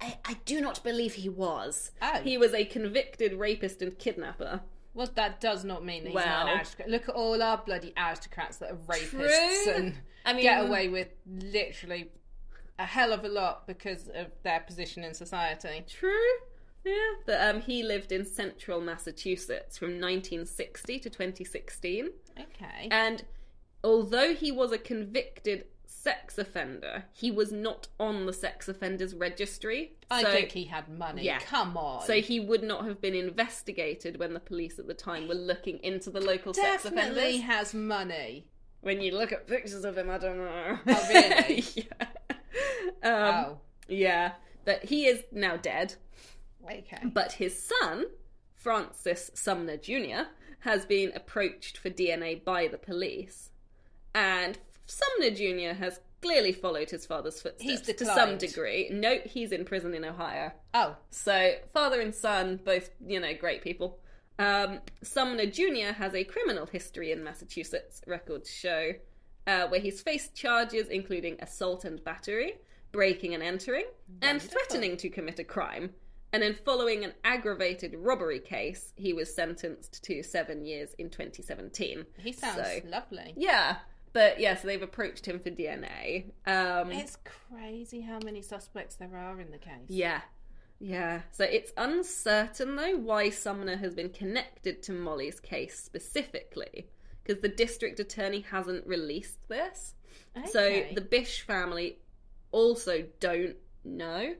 I, 0.00 0.18
I 0.24 0.34
do 0.44 0.60
not 0.60 0.82
believe 0.82 1.14
he 1.14 1.28
was. 1.28 1.90
Oh. 2.00 2.20
He 2.22 2.38
was 2.38 2.54
a 2.54 2.64
convicted 2.64 3.34
rapist 3.34 3.82
and 3.82 3.98
kidnapper. 3.98 4.60
Well, 4.94 5.08
that 5.14 5.40
does 5.40 5.64
not 5.64 5.84
mean 5.84 6.04
that 6.04 6.10
he's 6.10 6.16
not 6.16 6.26
Well. 6.26 6.46
an 6.48 6.58
aristocrat. 6.58 6.88
Look 6.90 7.08
at 7.08 7.14
all 7.14 7.42
our 7.42 7.58
bloody 7.58 7.92
aristocrats 7.96 8.56
that 8.58 8.72
are 8.72 8.76
rapists 8.76 9.64
True. 9.64 9.72
and 9.74 9.94
I 10.26 10.32
mean, 10.32 10.42
get 10.42 10.64
away 10.66 10.88
with 10.88 11.08
literally 11.26 12.10
a 12.78 12.86
hell 12.86 13.12
of 13.12 13.24
a 13.24 13.28
lot 13.28 13.66
because 13.66 14.08
of 14.08 14.28
their 14.42 14.60
position 14.60 15.04
in 15.04 15.14
society. 15.14 15.84
True. 15.86 16.10
Yeah. 16.84 16.94
But 17.26 17.40
um, 17.42 17.60
he 17.60 17.82
lived 17.82 18.10
in 18.10 18.24
central 18.24 18.80
Massachusetts 18.80 19.76
from 19.76 20.00
1960 20.00 20.98
to 21.00 21.10
2016. 21.10 22.08
Okay. 22.38 22.88
And 22.90 23.22
although 23.84 24.34
he 24.34 24.50
was 24.50 24.72
a 24.72 24.78
convicted 24.78 25.66
sex 26.02 26.38
offender, 26.38 27.04
he 27.12 27.30
was 27.30 27.52
not 27.52 27.88
on 27.98 28.24
the 28.26 28.32
sex 28.32 28.68
offenders 28.68 29.14
registry. 29.14 29.92
I 30.10 30.22
So- 30.22 30.32
think 30.32 30.52
he 30.52 30.64
had 30.64 30.88
money. 30.88 31.22
Yeah. 31.24 31.38
Come 31.40 31.76
on. 31.76 32.06
So 32.06 32.20
he 32.20 32.40
would 32.40 32.62
not 32.62 32.86
have 32.86 33.00
been 33.00 33.14
investigated 33.14 34.18
when 34.18 34.32
the 34.32 34.40
police 34.40 34.78
at 34.78 34.86
the 34.86 34.94
time 34.94 35.28
were 35.28 35.34
looking 35.34 35.78
into 35.82 36.08
the 36.10 36.20
local 36.20 36.54
sex 36.54 36.84
definitely 36.84 37.36
offenders. 37.36 37.40
has 37.42 37.74
money. 37.74 38.46
When 38.80 39.02
you 39.02 39.12
look 39.12 39.30
at 39.30 39.46
pictures 39.46 39.84
of 39.84 39.98
him, 39.98 40.08
I 40.08 40.16
don't 40.16 40.38
know. 40.38 40.78
Oh, 40.86 41.08
really? 41.10 41.64
yeah. 41.74 42.06
Um, 43.02 43.44
oh. 43.44 43.58
Yeah. 43.88 44.32
But 44.64 44.84
he 44.84 45.06
is 45.06 45.24
now 45.32 45.56
dead. 45.58 45.96
Okay. 46.64 47.00
But 47.04 47.32
his 47.32 47.62
son, 47.62 48.06
Francis 48.54 49.30
Sumner 49.34 49.76
Jr., 49.76 50.28
has 50.60 50.84
been 50.86 51.12
approached 51.14 51.76
for 51.78 51.90
DNA 51.90 52.42
by 52.42 52.68
the 52.68 52.78
police. 52.78 53.50
And 54.14 54.58
Sumner 54.90 55.30
Jr. 55.30 55.74
has 55.78 56.00
clearly 56.20 56.52
followed 56.52 56.90
his 56.90 57.06
father's 57.06 57.40
footsteps 57.40 57.86
to 57.92 58.04
some 58.04 58.36
degree. 58.38 58.88
Note 58.90 59.22
he's 59.26 59.52
in 59.52 59.64
prison 59.64 59.94
in 59.94 60.04
Ohio. 60.04 60.52
Oh. 60.74 60.96
So, 61.10 61.52
father 61.72 62.00
and 62.00 62.14
son, 62.14 62.60
both, 62.64 62.90
you 63.06 63.20
know, 63.20 63.32
great 63.34 63.62
people. 63.62 63.98
Um, 64.38 64.80
Sumner 65.02 65.46
Jr. 65.46 65.92
has 65.96 66.14
a 66.14 66.24
criminal 66.24 66.66
history 66.66 67.12
in 67.12 67.22
Massachusetts, 67.22 68.00
records 68.06 68.50
show, 68.50 68.92
uh, 69.46 69.66
where 69.68 69.80
he's 69.80 70.00
faced 70.02 70.34
charges 70.34 70.88
including 70.88 71.36
assault 71.40 71.84
and 71.84 72.02
battery, 72.04 72.54
breaking 72.92 73.34
and 73.34 73.42
entering, 73.42 73.84
and 74.22 74.40
threatening 74.42 74.96
to 74.98 75.08
commit 75.08 75.38
a 75.38 75.44
crime. 75.44 75.90
And 76.32 76.42
then, 76.42 76.54
following 76.54 77.04
an 77.04 77.12
aggravated 77.24 77.94
robbery 77.98 78.38
case, 78.40 78.92
he 78.96 79.12
was 79.12 79.34
sentenced 79.34 80.02
to 80.04 80.22
seven 80.22 80.64
years 80.64 80.94
in 80.98 81.10
2017. 81.10 82.06
He 82.18 82.32
sounds 82.32 82.56
So- 82.56 82.80
lovely. 82.88 83.34
Yeah, 83.36 83.76
but 84.12 84.40
yeah, 84.40 84.56
so 84.56 84.66
they've 84.66 84.82
approached 84.82 85.26
him 85.26 85.38
for 85.40 85.50
DNA. 85.50 86.32
Um, 86.46 86.90
It's 86.92 87.18
crazy 87.50 88.00
how 88.00 88.18
many 88.24 88.42
suspects 88.42 88.96
there 88.96 89.16
are 89.16 89.40
in 89.40 89.50
the 89.50 89.58
case. 89.58 89.88
Yeah. 89.88 90.20
Yeah. 90.80 91.20
So 91.30 91.44
it's 91.44 91.72
uncertain 91.76 92.76
though 92.76 92.96
why 92.96 93.30
Sumner 93.30 93.76
has 93.76 93.94
been 93.94 94.08
connected 94.10 94.82
to 94.84 94.92
Molly's 94.92 95.38
case 95.38 95.78
specifically 95.78 96.88
because 97.22 97.42
the 97.42 97.48
district 97.48 98.00
attorney 98.00 98.40
hasn't 98.40 98.86
released 98.86 99.46
this. 99.48 99.94
So 100.46 100.84
the 100.94 101.00
Bish 101.00 101.42
family 101.42 101.98
also 102.50 103.04
don't 103.20 103.56
know. 103.84 104.34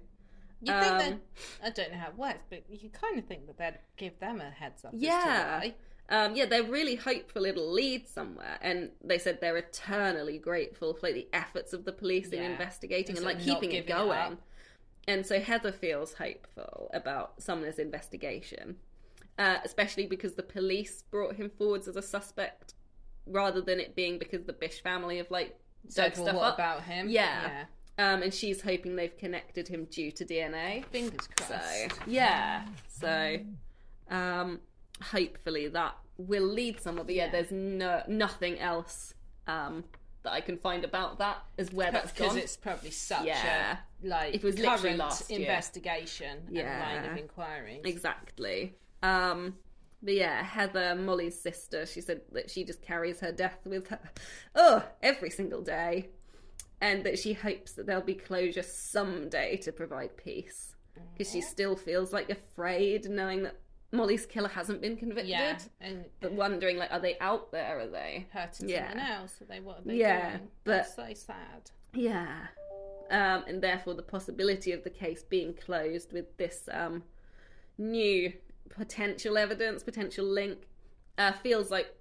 You 0.63 0.73
think 0.73 0.93
um, 0.93 0.99
that 0.99 1.19
I 1.65 1.71
don't 1.71 1.93
know 1.93 1.99
how 1.99 2.09
it 2.09 2.19
works, 2.19 2.45
but 2.51 2.65
you 2.69 2.91
kind 2.91 3.19
of 3.19 3.25
think 3.25 3.47
that 3.47 3.57
they'd 3.57 3.79
give 3.97 4.19
them 4.21 4.41
a 4.41 4.51
heads 4.51 4.85
up. 4.85 4.93
Yeah. 4.95 5.71
As 6.11 6.17
to 6.17 6.19
why. 6.19 6.25
Um, 6.27 6.37
yeah, 6.37 6.47
they're 6.47 6.63
really 6.65 6.97
hopeful 6.97 7.45
it'll 7.47 7.73
lead 7.73 8.09
somewhere, 8.09 8.59
and 8.63 8.91
they 9.03 9.19
said 9.19 9.41
they're 9.41 9.57
eternally 9.57 10.39
grateful 10.39 10.95
for 10.95 11.07
like 11.07 11.15
the 11.15 11.29
efforts 11.33 11.73
of 11.73 11.85
the 11.85 11.93
police 11.93 12.29
in 12.29 12.43
investigating 12.43 13.17
and 13.17 13.27
And 13.27 13.27
like 13.27 13.37
sort 13.37 13.43
of 13.43 13.47
not 13.55 13.61
keeping 13.63 13.77
it 13.77 13.87
going. 13.87 14.39
and 15.09 15.25
so 15.27 15.41
Heather 15.41 15.73
feels 15.73 16.15
hopeful 16.15 16.91
about 16.95 17.41
Sumner's 17.43 17.79
investigation, 17.79 18.77
uh, 19.39 19.59
especially 19.65 20.07
because 20.07 20.35
the 20.35 20.43
police 20.43 21.03
brought 21.11 21.37
him 21.37 21.51
forwards 21.57 21.89
as 21.89 21.97
a 21.97 22.03
suspect 22.03 22.75
rather 23.27 23.61
than 23.61 23.79
it 23.81 23.95
being 23.95 24.19
because 24.19 24.45
the 24.45 24.53
Bish 24.53 24.83
family 24.83 25.19
have 25.19 25.31
like 25.31 25.57
Said, 25.89 26.15
dug 26.15 26.27
stuff 26.27 26.37
up. 26.43 26.55
about 26.55 26.83
him? 26.83 27.09
Yeah. 27.09 27.65
Um, 27.99 28.23
and 28.23 28.33
she's 28.33 28.61
hoping 28.63 28.97
they've 28.97 29.17
connected 29.17 29.69
him 29.69 29.85
due 29.87 30.11
to 30.13 30.25
DNA. 30.25 30.85
Fingers 30.87 31.27
crossed. 31.37 31.51
So 31.91 31.97
yeah, 32.07 32.67
so 32.89 33.37
um, 34.11 34.61
hopefully 35.03 35.69
that 35.69 35.97
will 36.19 36.45
lead 36.47 36.81
somewhere. 36.81 37.05
But 37.05 37.15
yeah, 37.15 37.27
Yeah. 37.27 37.33
there's 37.33 37.51
no 37.53 38.03
nothing 38.09 38.59
else 38.59 39.15
um, 39.47 39.85
that 40.23 40.33
I 40.33 40.41
can 40.43 40.59
find 40.59 40.85
about 40.85 41.19
that 41.19 41.39
is 41.57 41.73
where 41.73 41.91
that's 41.91 42.13
because 42.13 42.29
gone. 42.29 42.35
Because 42.37 42.45
it's 42.45 42.57
probably 42.57 42.91
such 42.91 43.25
Yeah. 43.25 43.79
a 44.03 44.07
like 44.07 44.35
It 44.35 44.43
was 44.43 44.55
current 44.57 44.99
last 44.99 45.31
investigation 45.31 46.47
Yeah. 46.51 46.63
and 46.71 47.05
line 47.05 47.11
of 47.13 47.17
inquiry. 47.19 47.81
Exactly. 47.85 48.75
Um, 49.03 49.57
but 50.03 50.15
yeah, 50.15 50.43
Heather, 50.43 50.95
Molly's 50.95 51.39
sister, 51.41 51.85
she 51.87 52.01
said 52.01 52.23
that 52.33 52.51
she 52.51 52.65
just 52.65 52.83
carries 52.83 53.21
her 53.21 53.33
death 53.33 53.59
with 53.65 53.89
her, 53.89 53.99
oh, 54.55 54.87
every 55.03 55.31
single 55.31 55.63
day, 55.63 56.11
and 56.81 57.05
that 57.05 57.19
she 57.19 57.33
hopes 57.35 57.73
that 57.73 57.87
there'll 57.87 58.01
be 58.03 58.15
closure 58.15 58.63
someday 58.63 59.57
to 59.59 59.73
provide 59.73 60.17
peace 60.17 60.75
because 61.13 61.31
she 61.33 61.41
still 61.41 61.77
feels 61.77 62.13
like 62.13 62.31
afraid 62.31 63.09
knowing 63.11 63.43
that 63.43 63.57
Molly's 63.93 64.25
killer 64.27 64.49
hasn't 64.49 64.81
been 64.81 64.97
convicted. 64.97 65.29
Yeah, 65.31 65.59
and 65.81 66.05
But 66.21 66.33
wondering, 66.33 66.77
like, 66.77 66.93
are 66.93 67.01
they 67.01 67.19
out 67.19 67.51
there? 67.51 67.81
Are 67.81 67.87
they? 67.89 68.27
hurting 68.33 68.69
Yeah. 68.69 68.89
someone 68.89 69.07
else. 69.07 69.43
Are 69.43 69.45
they 69.47 69.61
what 69.61 69.79
are 69.81 69.83
they 69.83 69.97
Yeah, 69.97 70.31
doing? 70.37 70.49
but- 70.65 70.71
That's 70.73 70.95
so 70.95 71.13
sad. 71.15 71.71
Yeah. 71.93 72.47
Um, 73.11 73.43
and 73.49 73.61
therefore, 73.61 73.95
the 73.95 74.03
possibility 74.05 74.71
of 74.73 74.85
the 74.85 74.91
case 74.91 75.25
being 75.25 75.55
closed 75.55 76.13
with 76.13 76.37
this 76.37 76.69
um, 76.73 77.03
new 77.79 78.33
potential 78.69 79.37
evidence, 79.37 79.83
potential 79.83 80.25
link, 80.25 80.69
uh, 81.19 81.33
feels 81.33 81.71
like 81.73 81.93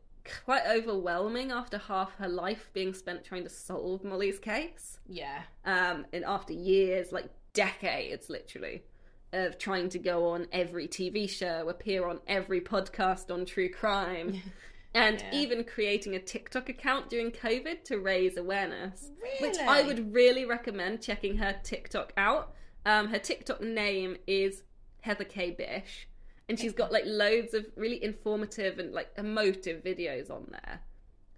quite 0.45 0.67
overwhelming 0.67 1.49
after 1.51 1.79
half 1.79 2.13
her 2.17 2.27
life 2.27 2.69
being 2.73 2.93
spent 2.93 3.23
trying 3.23 3.43
to 3.43 3.49
solve 3.49 4.03
Molly's 4.03 4.37
case. 4.37 4.99
Yeah, 5.07 5.41
Um, 5.65 6.05
and 6.13 6.23
after 6.23 6.53
years, 6.53 7.11
like 7.11 7.29
decades 7.53 8.29
literally, 8.29 8.83
of 9.33 9.57
trying 9.57 9.89
to 9.89 9.99
go 9.99 10.29
on 10.29 10.47
every 10.51 10.87
TV 10.87 11.29
show, 11.29 11.69
appear 11.69 12.07
on 12.07 12.19
every 12.27 12.61
podcast 12.61 13.31
on 13.31 13.45
true 13.45 13.69
crime. 13.69 14.41
And 14.95 15.19
Yeah. 15.19 15.35
even 15.35 15.63
creating 15.65 16.15
a 16.15 16.19
TikTok 16.19 16.67
account 16.67 17.09
during 17.11 17.31
COVID 17.31 17.83
to 17.85 17.99
raise 17.99 18.37
awareness, 18.37 19.11
which 19.39 19.57
I 19.59 19.83
would 19.83 20.11
really 20.15 20.45
recommend 20.45 21.03
checking 21.03 21.37
her 21.37 21.59
TikTok 21.63 22.11
out. 22.17 22.55
Um, 22.87 23.09
her 23.09 23.19
TikTok 23.19 23.61
name 23.61 24.17
is 24.25 24.63
Heather 25.01 25.25
K 25.25 25.51
Bish, 25.51 26.07
and 26.47 26.59
she's 26.59 26.73
got 26.73 26.91
like 26.91 27.03
loads 27.05 27.53
of 27.53 27.67
really 27.75 28.03
informative 28.03 28.79
and 28.79 28.91
like 28.91 29.11
emotive 29.15 29.83
videos 29.83 30.31
on 30.31 30.47
there. 30.49 30.81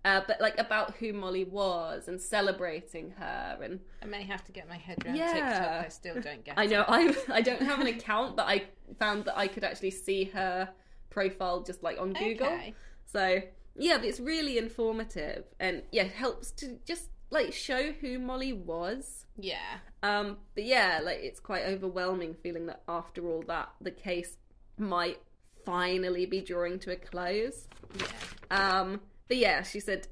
Uh, 0.04 0.22
but 0.28 0.42
like 0.42 0.58
about 0.60 0.96
who 0.96 1.14
Molly 1.14 1.44
was 1.44 2.08
and 2.08 2.20
celebrating 2.20 3.12
her 3.20 3.60
and 3.62 3.80
I 4.02 4.08
may 4.08 4.24
have 4.24 4.44
to 4.46 4.52
get 4.52 4.68
my 4.68 4.78
head 4.78 4.98
around 5.06 5.16
Yeah. 5.16 5.32
TikTok. 5.34 5.86
I 5.86 5.90
still 5.90 6.20
don't 6.22 6.44
get. 6.44 6.56
I 6.58 6.66
know 6.66 6.82
it. 6.82 6.88
I 6.90 7.16
I 7.36 7.42
don't 7.42 7.62
have 7.62 7.80
an 7.80 7.88
account, 7.88 8.36
but 8.36 8.48
I 8.48 8.64
found 9.00 9.26
that 9.26 9.38
I 9.38 9.48
could 9.48 9.64
actually 9.64 9.92
see 9.92 10.24
her 10.26 10.70
profile 11.12 11.62
just 11.62 11.84
like 11.84 12.00
on 12.00 12.14
Google. 12.14 12.48
Okay. 12.48 12.74
So 13.06 13.42
yeah, 13.76 13.98
but 13.98 14.06
it's 14.06 14.20
really 14.20 14.58
informative 14.58 15.44
and 15.60 15.84
yeah, 15.92 16.04
it 16.04 16.12
helps 16.14 16.52
to 16.54 16.80
just 16.86 17.10
like 17.30 17.54
show 17.54 17.92
who 17.92 18.18
Molly 18.20 18.54
was. 18.54 19.26
Yeah, 19.38 19.78
Um, 20.04 20.38
but 20.56 20.66
yeah, 20.66 21.00
like 21.04 21.20
it's 21.22 21.40
quite 21.40 21.64
overwhelming 21.66 22.34
feeling 22.44 22.66
that 22.66 22.82
after 22.88 23.26
all 23.28 23.44
that, 23.48 23.70
the 23.80 23.92
case 23.92 24.38
might 24.78 25.20
finally 25.66 26.26
be 26.26 26.42
drawing 26.42 26.80
to 26.80 26.92
a 26.92 26.96
close. 26.96 27.68
yeah, 27.98 28.80
Um, 28.80 29.00
but 29.32 29.38
yeah, 29.38 29.64
she 29.64 29.80
said 29.80 30.10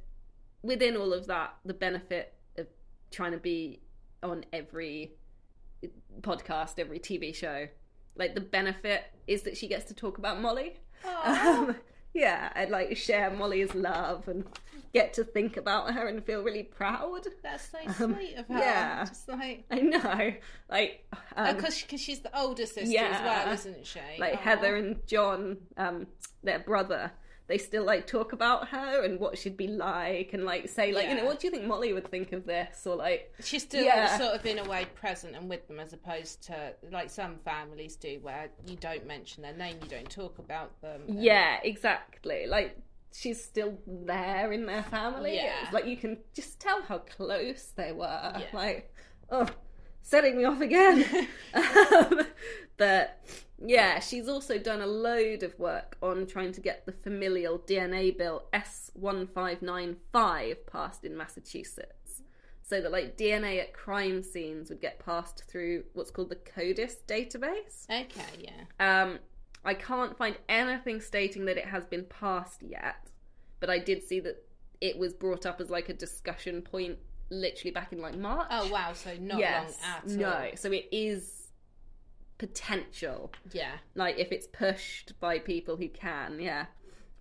within 0.64 0.96
all 0.96 1.12
of 1.12 1.28
that, 1.28 1.56
the 1.66 1.74
benefit 1.74 2.34
of 2.58 2.68
trying 3.12 3.34
to 3.34 3.38
be 3.38 3.82
on 4.24 4.46
every 4.54 5.12
podcast, 6.22 6.80
every 6.80 7.00
TV 7.00 7.36
show, 7.36 7.68
like 8.16 8.34
the 8.34 8.40
benefit 8.42 9.04
is 9.28 9.42
that 9.42 9.58
she 9.58 9.68
gets 9.68 9.84
to 9.86 9.94
talk 9.94 10.18
about 10.18 10.40
Molly. 10.40 10.78
Um, 11.26 11.76
yeah, 12.14 12.50
and 12.56 12.72
like 12.72 12.96
share 12.96 13.30
Molly's 13.30 13.76
love 13.76 14.28
and 14.30 14.46
get 14.94 15.14
to 15.16 15.24
think 15.24 15.58
about 15.58 15.94
her 15.94 16.08
and 16.08 16.24
feel 16.26 16.42
really 16.42 16.64
proud. 16.64 17.28
That's 17.44 17.70
so 17.70 17.78
Um, 18.06 18.16
sweet 18.16 18.36
of 18.36 18.48
her. 18.48 18.58
yeah. 18.58 19.06
Just 19.06 19.28
like. 19.28 19.66
I 19.70 19.80
know, 19.80 20.34
like, 20.70 21.06
um, 21.36 21.56
Because 21.58 21.78
she's 21.78 22.20
the 22.22 22.38
older 22.40 22.66
sister 22.66 22.98
as 23.00 23.22
well, 23.22 23.54
isn't 23.54 23.86
she? 23.86 24.00
like 24.18 24.36
Aw. 24.36 24.38
Heather 24.38 24.76
and 24.78 25.06
John, 25.08 25.58
um, 25.78 26.08
their 26.44 26.60
brother, 26.60 27.12
they 27.50 27.58
still 27.58 27.84
like 27.84 28.08
talk 28.08 28.32
about 28.32 28.70
her 28.70 29.04
and 29.04 29.20
what 29.20 29.38
she'd 29.38 29.58
be 29.58 29.68
like, 29.68 30.32
and 30.34 30.46
like 30.46 30.70
say 30.70 30.94
like, 30.94 31.10
you 31.10 31.16
know, 31.16 31.26
what 31.26 31.40
do 31.42 31.48
you 31.48 31.52
think 31.52 31.66
Molly 31.66 31.92
would 31.92 32.10
think 32.10 32.32
of 32.32 32.46
this, 32.46 32.88
or 32.88 32.96
like, 32.96 33.34
She's 33.44 33.64
still 33.64 33.84
Yeah. 33.84 34.18
sort 34.18 34.36
of 34.36 34.46
in 34.46 34.60
a 34.60 34.64
way 34.64 34.86
present 34.96 35.36
and 35.36 35.50
with 35.50 35.68
them, 35.68 35.80
as 35.80 35.92
opposed 35.92 36.44
to 36.44 36.74
like 36.92 37.10
some 37.10 37.40
families 37.44 37.96
do, 37.98 38.20
where 38.22 38.50
you 38.68 38.78
don't 38.78 39.06
mention 39.06 39.44
their 39.44 39.54
name, 39.58 39.76
you 39.84 39.90
don't 39.90 40.10
talk 40.10 40.40
about 40.40 40.80
them. 40.82 41.02
and- 41.08 41.22
yeah, 41.22 41.58
exactly, 41.64 42.46
like 42.48 42.78
she's 43.12 43.44
still 43.44 43.76
there 43.88 44.52
in 44.52 44.68
their 44.68 44.84
family. 44.84 45.36
Yeah. 45.36 45.68
Like 45.74 45.88
you 45.88 45.98
can 45.98 46.20
just 46.36 46.60
tell 46.60 46.84
how 46.84 47.00
close 47.00 47.74
they 47.76 47.92
were. 47.92 48.06
Yeah. 48.40 48.46
Like, 48.54 48.94
oh, 49.32 49.48
setting 50.04 50.38
me 50.38 50.46
off 50.46 50.62
again. 50.62 51.04
um, 51.56 52.22
but 52.78 53.20
yeah, 53.66 54.00
she's 54.00 54.28
also 54.28 54.58
done 54.58 54.82
a 54.82 54.88
load 54.88 55.44
of 55.44 55.58
work 55.60 55.98
on 56.02 56.26
trying 56.26 56.52
to 56.54 56.62
get 56.62 56.86
the 56.86 56.92
familial 56.92 57.60
DNA 57.60 58.18
bill 58.18 58.44
S1595 58.54 60.56
passed 60.72 61.04
in 61.04 61.18
Massachusetts. 61.18 62.22
So 62.62 62.82
that 62.82 62.92
like 62.92 63.18
DNA 63.18 63.60
at 63.60 63.74
crime 63.74 64.22
scenes 64.22 64.70
would 64.70 64.80
get 64.80 65.04
passed 65.04 65.44
through 65.50 65.86
what's 65.94 66.12
called 66.12 66.30
the 66.30 66.36
CODIS 66.36 66.98
database. 67.08 67.90
Okay, 67.90 68.22
yeah. 68.40 68.66
Um, 68.80 69.18
I 69.66 69.74
can't 69.74 70.16
find 70.16 70.38
anything 70.48 71.02
stating 71.02 71.46
that 71.46 71.58
it 71.58 71.66
has 71.66 71.86
been 71.86 72.06
passed 72.06 72.62
yet, 72.62 73.10
but 73.60 73.72
I 73.72 73.80
did 73.80 74.04
see 74.04 74.20
that 74.20 74.46
it 74.82 74.98
was 74.98 75.14
brought 75.14 75.48
up 75.48 75.60
as 75.60 75.70
like 75.70 75.90
a 75.90 75.94
discussion 75.94 76.62
point 76.62 76.98
literally 77.32 77.72
back 77.72 77.92
in 77.92 78.02
like 78.02 78.16
March. 78.16 78.48
Oh 78.52 78.70
wow, 78.70 78.94
so 78.94 79.16
not 79.20 79.40
yes. 79.40 79.80
long 79.82 79.92
at 79.92 80.04
all. 80.12 80.18
No, 80.18 80.52
so 80.56 80.72
it 80.72 80.88
is 80.92 81.39
potential. 82.40 83.32
Yeah. 83.52 83.74
Like 83.94 84.18
if 84.18 84.32
it's 84.32 84.48
pushed 84.48 85.20
by 85.20 85.38
people 85.38 85.78
who 85.78 85.88
can, 85.90 86.40
yeah. 86.40 86.66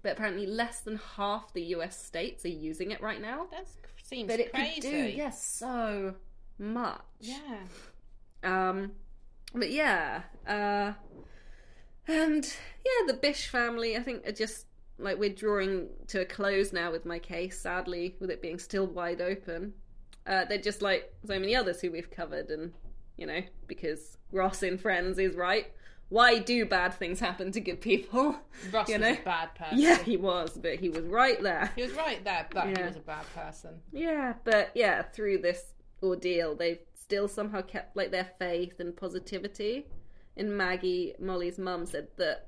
But 0.02 0.12
apparently 0.12 0.46
less 0.46 0.80
than 0.80 0.98
half 1.16 1.52
the 1.52 1.62
US 1.74 2.02
states 2.02 2.44
are 2.46 2.48
using 2.48 2.90
it 2.92 3.02
right 3.02 3.20
now. 3.20 3.48
That 3.50 3.66
seems 4.02 4.28
But 4.30 4.40
it 4.40 4.52
crazy. 4.54 4.80
could 4.80 4.90
do, 4.90 4.96
yes, 4.96 5.44
so 5.44 6.14
much. 6.58 7.02
Yeah. 7.20 7.58
Um, 8.42 8.92
but 9.52 9.70
yeah, 9.70 10.22
uh, 10.46 10.92
and 12.06 12.44
yeah, 12.84 13.06
the 13.06 13.14
Bish 13.14 13.48
family, 13.48 13.96
I 13.96 14.00
think, 14.00 14.26
are 14.26 14.32
just 14.32 14.66
like 14.98 15.18
we're 15.18 15.28
drawing 15.34 15.88
to 16.08 16.20
a 16.20 16.24
close 16.24 16.72
now 16.72 16.90
with 16.90 17.04
my 17.04 17.18
case. 17.18 17.58
Sadly, 17.60 18.16
with 18.20 18.30
it 18.30 18.40
being 18.40 18.58
still 18.58 18.86
wide 18.86 19.20
open, 19.20 19.74
uh, 20.26 20.44
they're 20.44 20.58
just 20.58 20.80
like 20.82 21.12
so 21.26 21.38
many 21.38 21.54
others 21.56 21.80
who 21.80 21.90
we've 21.90 22.10
covered, 22.10 22.50
and 22.50 22.72
you 23.18 23.26
know, 23.26 23.42
because 23.66 24.16
Ross 24.32 24.62
in 24.62 24.78
Friends 24.78 25.18
is 25.18 25.34
right. 25.36 25.66
Why 26.08 26.38
do 26.38 26.64
bad 26.64 26.94
things 26.94 27.20
happen 27.20 27.52
to 27.52 27.60
good 27.60 27.82
people? 27.82 28.34
Ross 28.72 28.88
You 28.88 28.98
was 28.98 29.18
a 29.18 29.20
bad 29.22 29.54
person. 29.54 29.78
Yeah, 29.78 30.02
he 30.02 30.16
was, 30.16 30.56
but 30.56 30.76
he 30.76 30.88
was 30.88 31.04
right 31.04 31.42
there. 31.42 31.70
He 31.76 31.82
was 31.82 31.92
right 31.92 32.24
there, 32.24 32.46
but 32.50 32.66
he 32.68 32.82
was 32.82 32.96
a 32.96 33.00
bad 33.00 33.26
person. 33.34 33.80
Yeah, 33.92 34.34
but 34.44 34.70
yeah, 34.74 35.02
through 35.02 35.38
this 35.38 35.74
ordeal, 36.02 36.54
they've 36.54 36.78
still 36.94 37.28
somehow 37.28 37.60
kept 37.60 37.94
like 37.94 38.10
their 38.10 38.30
faith 38.38 38.80
and 38.80 38.96
positivity. 38.96 39.86
And 40.36 40.56
Maggie, 40.56 41.14
Molly's 41.18 41.58
mum, 41.58 41.84
said 41.84 42.08
that 42.16 42.46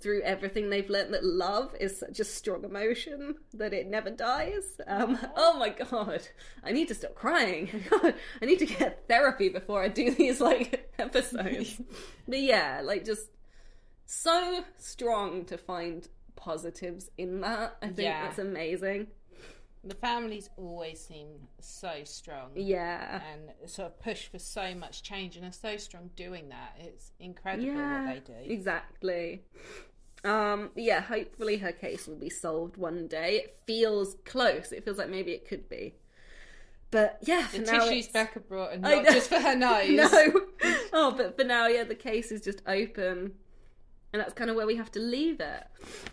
through 0.00 0.22
everything 0.22 0.70
they've 0.70 0.88
learnt 0.88 1.10
that 1.12 1.24
love 1.24 1.74
is 1.78 1.98
such 1.98 2.18
a 2.20 2.24
strong 2.24 2.64
emotion 2.64 3.34
that 3.54 3.72
it 3.74 3.86
never 3.86 4.10
dies. 4.10 4.80
Um, 4.86 5.18
oh 5.36 5.58
my 5.58 5.68
god, 5.70 6.26
I 6.64 6.72
need 6.72 6.88
to 6.88 6.94
stop 6.94 7.14
crying. 7.14 7.68
I 7.92 8.46
need 8.46 8.58
to 8.60 8.66
get 8.66 9.06
therapy 9.08 9.48
before 9.50 9.82
I 9.82 9.88
do 9.88 10.10
these 10.14 10.40
like 10.40 10.90
episodes. 10.98 11.80
but 12.28 12.40
yeah, 12.40 12.80
like 12.82 13.04
just 13.04 13.26
so 14.06 14.64
strong 14.78 15.44
to 15.46 15.58
find 15.58 16.08
positives 16.36 17.10
in 17.18 17.40
that. 17.42 17.76
I 17.82 17.86
think 17.86 17.98
Yeah. 18.00 18.24
that's 18.24 18.38
amazing. 18.38 19.08
The 19.82 19.94
families 19.94 20.50
always 20.58 21.00
seem 21.00 21.28
so 21.60 22.02
strong. 22.04 22.50
Yeah. 22.54 23.22
And 23.32 23.70
sort 23.70 23.86
of 23.88 23.98
push 24.00 24.26
for 24.28 24.38
so 24.38 24.74
much 24.74 25.02
change 25.02 25.36
and 25.36 25.46
are 25.46 25.52
so 25.52 25.78
strong 25.78 26.10
doing 26.16 26.50
that. 26.50 26.76
It's 26.80 27.12
incredible 27.18 27.66
Yeah, 27.68 28.06
what 28.06 28.26
they 28.26 28.32
do. 28.32 28.52
exactly. 28.52 29.42
Um, 30.24 30.70
yeah, 30.76 31.00
hopefully 31.00 31.58
her 31.58 31.72
case 31.72 32.06
will 32.06 32.16
be 32.16 32.30
solved 32.30 32.76
one 32.76 33.06
day. 33.06 33.36
It 33.36 33.56
feels 33.66 34.16
close. 34.24 34.72
It 34.72 34.84
feels 34.84 34.98
like 34.98 35.08
maybe 35.08 35.32
it 35.32 35.48
could 35.48 35.68
be. 35.68 35.94
But 36.90 37.18
yeah, 37.22 37.46
for 37.46 37.58
The 37.58 37.72
now 37.72 37.84
tissues 37.88 38.08
Becca 38.08 38.40
brought, 38.40 38.72
and 38.72 38.82
not 38.82 39.04
just 39.06 39.28
for 39.28 39.38
her 39.38 39.54
nose. 39.56 39.88
no. 39.90 40.32
Oh, 40.92 41.12
but 41.16 41.36
for 41.38 41.44
now, 41.44 41.68
yeah, 41.68 41.84
the 41.84 41.94
case 41.94 42.32
is 42.32 42.40
just 42.42 42.62
open. 42.66 43.34
And 44.12 44.18
that's 44.20 44.34
kind 44.34 44.50
of 44.50 44.56
where 44.56 44.66
we 44.66 44.74
have 44.74 44.90
to 44.92 44.98
leave 44.98 45.38
it. 45.38 45.64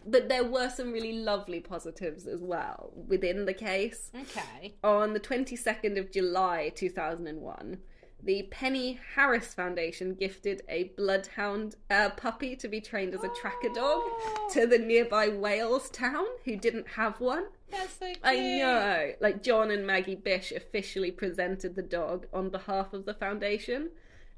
But 0.05 0.29
there 0.29 0.43
were 0.43 0.69
some 0.69 0.91
really 0.91 1.13
lovely 1.13 1.59
positives 1.59 2.27
as 2.27 2.41
well 2.41 2.91
within 3.07 3.45
the 3.45 3.55
case. 3.55 4.11
Okay. 4.13 4.75
On 4.83 5.13
the 5.13 5.19
22nd 5.19 5.97
of 5.97 6.11
July 6.11 6.71
2001, 6.75 7.79
the 8.23 8.43
Penny 8.51 8.99
Harris 9.15 9.53
Foundation 9.53 10.15
gifted 10.15 10.63
a 10.67 10.85
bloodhound 10.97 11.75
uh, 11.89 12.09
puppy 12.09 12.55
to 12.57 12.67
be 12.67 12.81
trained 12.81 13.13
as 13.13 13.23
a 13.23 13.29
tracker 13.39 13.69
dog 13.73 14.01
Oh. 14.03 14.49
to 14.53 14.65
the 14.67 14.79
nearby 14.79 15.29
Wales 15.29 15.89
town 15.89 16.25
who 16.45 16.55
didn't 16.55 16.87
have 16.89 17.19
one. 17.21 17.45
That's 17.71 17.93
so 17.93 18.05
cute. 18.07 18.19
I 18.23 18.35
know. 18.35 19.11
Like 19.21 19.43
John 19.43 19.71
and 19.71 19.85
Maggie 19.85 20.15
Bish 20.15 20.51
officially 20.51 21.11
presented 21.11 21.75
the 21.75 21.83
dog 21.83 22.25
on 22.33 22.49
behalf 22.49 22.93
of 22.93 23.05
the 23.05 23.13
foundation, 23.13 23.89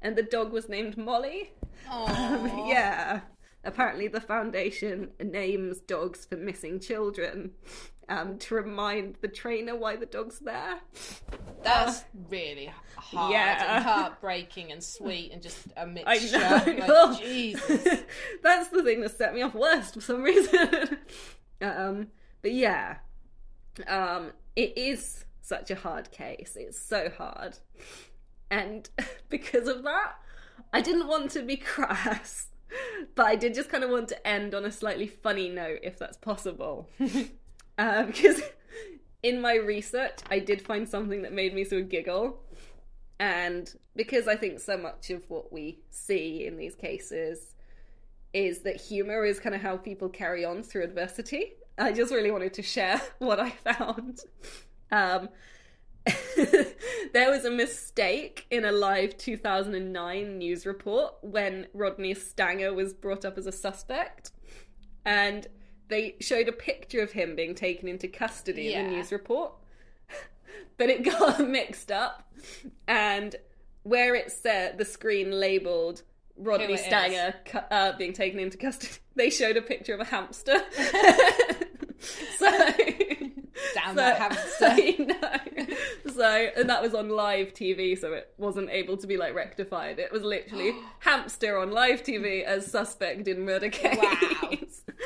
and 0.02 0.14
the 0.16 0.22
dog 0.22 0.52
was 0.52 0.68
named 0.68 0.96
Molly. 0.96 1.52
Aw. 1.88 2.68
yeah. 2.68 3.20
Apparently, 3.62 4.08
the 4.08 4.20
foundation 4.20 5.10
names 5.22 5.80
dogs 5.80 6.24
for 6.24 6.36
missing 6.36 6.80
children 6.80 7.52
um, 8.10 8.36
to 8.38 8.54
remind 8.54 9.16
the 9.22 9.28
trainer 9.28 9.74
why 9.74 9.96
the 9.96 10.04
dog's 10.06 10.40
there. 10.40 10.80
That's 11.62 12.02
really 12.28 12.70
hard 12.96 13.32
Yeah. 13.32 13.76
and 13.76 13.84
heartbreaking 13.84 14.72
and 14.72 14.82
sweet 14.84 15.32
and 15.32 15.40
just 15.42 15.66
a 15.76 15.86
mixture. 15.86 16.38
know. 16.38 16.86
Like, 17.10 17.20
Jesus. 17.22 18.00
That's 18.42 18.68
the 18.68 18.82
thing 18.82 19.00
that 19.00 19.16
set 19.16 19.34
me 19.34 19.42
off 19.42 19.54
worst 19.54 19.94
for 19.94 20.00
some 20.02 20.22
reason. 20.22 20.98
um, 21.62 22.08
but 22.42 22.52
yeah, 22.52 22.96
um, 23.86 24.32
it 24.56 24.76
is 24.76 25.24
such 25.42 25.70
a 25.70 25.74
hard 25.76 26.10
case. 26.10 26.56
It's 26.58 26.78
so 26.80 27.10
hard, 27.16 27.58
and 28.50 28.88
because 29.28 29.68
of 29.68 29.82
that, 29.84 30.12
I 30.72 30.80
didn't 30.80 31.06
want 31.08 31.30
to 31.32 31.42
be 31.42 31.56
crass, 31.56 32.48
but 33.14 33.26
I 33.26 33.36
did 33.36 33.54
just 33.54 33.68
kind 33.68 33.84
of 33.84 33.90
want 33.90 34.08
to 34.08 34.26
end 34.26 34.54
on 34.54 34.64
a 34.64 34.72
slightly 34.72 35.06
funny 35.06 35.48
note, 35.48 35.80
if 35.82 35.98
that's 35.98 36.16
possible. 36.16 36.88
Uh, 37.80 38.02
because 38.06 38.42
in 39.22 39.40
my 39.40 39.54
research, 39.54 40.18
I 40.30 40.38
did 40.38 40.62
find 40.62 40.88
something 40.88 41.22
that 41.22 41.32
made 41.32 41.54
me 41.54 41.64
sort 41.64 41.82
of 41.82 41.88
giggle. 41.88 42.38
And 43.18 43.72
because 43.96 44.28
I 44.28 44.36
think 44.36 44.60
so 44.60 44.78
much 44.78 45.10
of 45.10 45.28
what 45.28 45.52
we 45.52 45.80
see 45.90 46.46
in 46.46 46.56
these 46.56 46.74
cases 46.74 47.54
is 48.32 48.60
that 48.60 48.80
humor 48.80 49.24
is 49.24 49.40
kind 49.40 49.54
of 49.54 49.60
how 49.60 49.76
people 49.76 50.08
carry 50.08 50.44
on 50.44 50.62
through 50.62 50.84
adversity, 50.84 51.54
I 51.76 51.92
just 51.92 52.12
really 52.12 52.30
wanted 52.30 52.54
to 52.54 52.62
share 52.62 53.00
what 53.18 53.40
I 53.40 53.50
found. 53.50 54.20
Um, 54.92 55.28
there 57.12 57.30
was 57.30 57.44
a 57.44 57.50
mistake 57.50 58.46
in 58.50 58.64
a 58.64 58.72
live 58.72 59.18
2009 59.18 60.38
news 60.38 60.64
report 60.64 61.14
when 61.20 61.66
Rodney 61.74 62.14
Stanger 62.14 62.72
was 62.72 62.94
brought 62.94 63.24
up 63.24 63.36
as 63.36 63.46
a 63.46 63.52
suspect. 63.52 64.32
And 65.04 65.46
they 65.90 66.16
showed 66.20 66.48
a 66.48 66.52
picture 66.52 67.00
of 67.00 67.12
him 67.12 67.36
being 67.36 67.54
taken 67.54 67.88
into 67.88 68.08
custody 68.08 68.74
in 68.74 68.86
the 68.86 68.96
news 68.96 69.12
report. 69.12 69.52
But 70.76 70.88
it 70.88 71.04
got 71.18 71.46
mixed 71.46 71.92
up. 71.92 72.32
And 72.88 73.36
where 73.82 74.14
it 74.14 74.32
said 74.32 74.78
the 74.78 74.86
screen 74.86 75.30
labeled 75.30 76.02
Rodney 76.38 76.78
Stanger 76.78 77.34
uh, 77.70 77.92
being 77.98 78.14
taken 78.14 78.40
into 78.40 78.56
custody, 78.56 78.94
they 79.14 79.28
showed 79.28 79.58
a 79.58 79.62
picture 79.62 79.92
of 79.92 80.00
a 80.00 80.04
hamster. 80.04 80.58
so. 82.38 82.50
Damn 83.74 83.90
so, 83.90 83.94
that 83.94 84.18
hamster. 84.18 85.04
Know. 85.04 85.66
So, 86.14 86.48
and 86.56 86.68
that 86.70 86.82
was 86.82 86.94
on 86.94 87.10
live 87.10 87.52
TV, 87.52 87.98
so 87.98 88.12
it 88.14 88.32
wasn't 88.38 88.70
able 88.70 88.96
to 88.96 89.06
be 89.06 89.16
like 89.16 89.34
rectified. 89.34 89.98
It 89.98 90.10
was 90.10 90.22
literally 90.22 90.74
hamster 91.00 91.58
on 91.58 91.70
live 91.70 92.02
TV 92.02 92.42
as 92.42 92.66
suspect 92.66 93.28
in 93.28 93.44
murder 93.44 93.68
case. 93.68 93.98
Wow. 93.98 94.50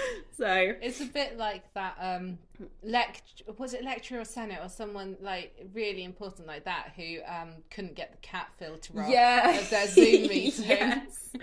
so, 0.36 0.72
It's 0.80 1.00
a 1.00 1.06
bit 1.06 1.36
like 1.36 1.72
that. 1.74 1.96
Um, 2.00 2.38
lect 2.82 3.42
was 3.58 3.74
it 3.74 3.82
lecturer 3.82 4.20
or 4.20 4.24
senate 4.24 4.60
or 4.62 4.68
someone 4.68 5.16
like 5.20 5.66
really 5.72 6.04
important 6.04 6.46
like 6.46 6.64
that 6.64 6.92
who 6.94 7.18
um 7.26 7.50
couldn't 7.68 7.96
get 7.96 8.12
the 8.12 8.18
cat 8.18 8.46
filter 8.58 8.92
off 9.00 9.10
yeah. 9.10 9.56
at 9.60 9.70
their 9.70 9.88
Zoom 9.88 10.22
meeting. 10.28 10.64
yes. 10.66 11.30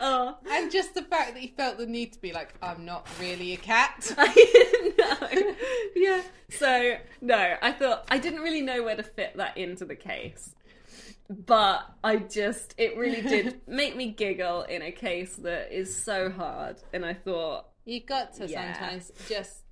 Oh, 0.00 0.36
And 0.50 0.70
just 0.70 0.94
the 0.94 1.02
fact 1.02 1.34
that 1.34 1.40
he 1.40 1.48
felt 1.48 1.78
the 1.78 1.86
need 1.86 2.12
to 2.12 2.20
be 2.20 2.32
like, 2.32 2.54
I'm 2.62 2.84
not 2.84 3.06
really 3.20 3.52
a 3.52 3.56
cat. 3.56 4.12
Know. 4.16 5.54
Yeah. 5.94 6.22
So 6.50 6.96
no, 7.20 7.56
I 7.60 7.72
thought 7.72 8.04
I 8.10 8.18
didn't 8.18 8.40
really 8.40 8.62
know 8.62 8.82
where 8.82 8.96
to 8.96 9.02
fit 9.02 9.36
that 9.36 9.56
into 9.56 9.84
the 9.84 9.96
case. 9.96 10.54
But 11.28 11.86
I 12.04 12.16
just 12.16 12.74
it 12.78 12.96
really 12.96 13.22
did 13.22 13.60
make 13.66 13.96
me 13.96 14.10
giggle 14.10 14.62
in 14.62 14.82
a 14.82 14.92
case 14.92 15.36
that 15.36 15.72
is 15.72 15.94
so 15.96 16.30
hard 16.30 16.76
and 16.92 17.04
I 17.04 17.14
thought 17.14 17.66
You 17.84 18.00
got 18.00 18.32
to 18.34 18.46
Yeah. 18.46 18.72
sometimes 18.74 19.12
just 19.28 19.64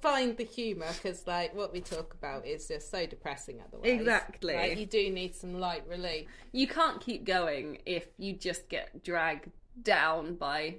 find 0.00 0.36
the 0.36 0.44
humour 0.44 0.86
because, 0.92 1.26
like, 1.26 1.54
what 1.54 1.72
we 1.72 1.80
talk 1.80 2.14
about 2.14 2.46
is 2.46 2.68
just 2.68 2.90
so 2.90 3.04
depressing 3.06 3.60
otherwise. 3.66 3.90
Exactly. 3.90 4.54
Like, 4.54 4.78
you 4.78 4.86
do 4.86 5.10
need 5.10 5.34
some 5.34 5.58
light 5.58 5.86
relief. 5.88 6.26
you 6.52 6.66
can't 6.68 7.00
keep 7.00 7.24
going 7.24 7.78
if 7.84 8.06
you 8.16 8.32
just 8.32 8.68
get 8.68 9.02
dragged 9.04 9.50
down 9.82 10.34
by 10.36 10.76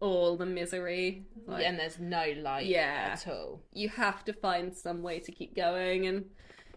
all 0.00 0.36
the 0.36 0.46
misery. 0.46 1.24
Like, 1.46 1.64
and 1.64 1.78
there's 1.78 1.98
no 1.98 2.32
light 2.38 2.66
Yeah. 2.66 3.10
at 3.12 3.26
all. 3.28 3.60
you 3.72 3.88
have 3.88 4.24
to 4.24 4.32
find 4.32 4.74
some 4.76 5.02
way 5.02 5.18
to 5.20 5.30
keep 5.32 5.54
going 5.54 6.06
and 6.06 6.30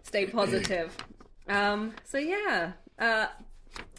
stay 0.03 0.25
positive. 0.39 0.95
um, 1.47 1.93
so 2.03 2.17
yeah, 2.17 2.73
uh, 2.99 3.27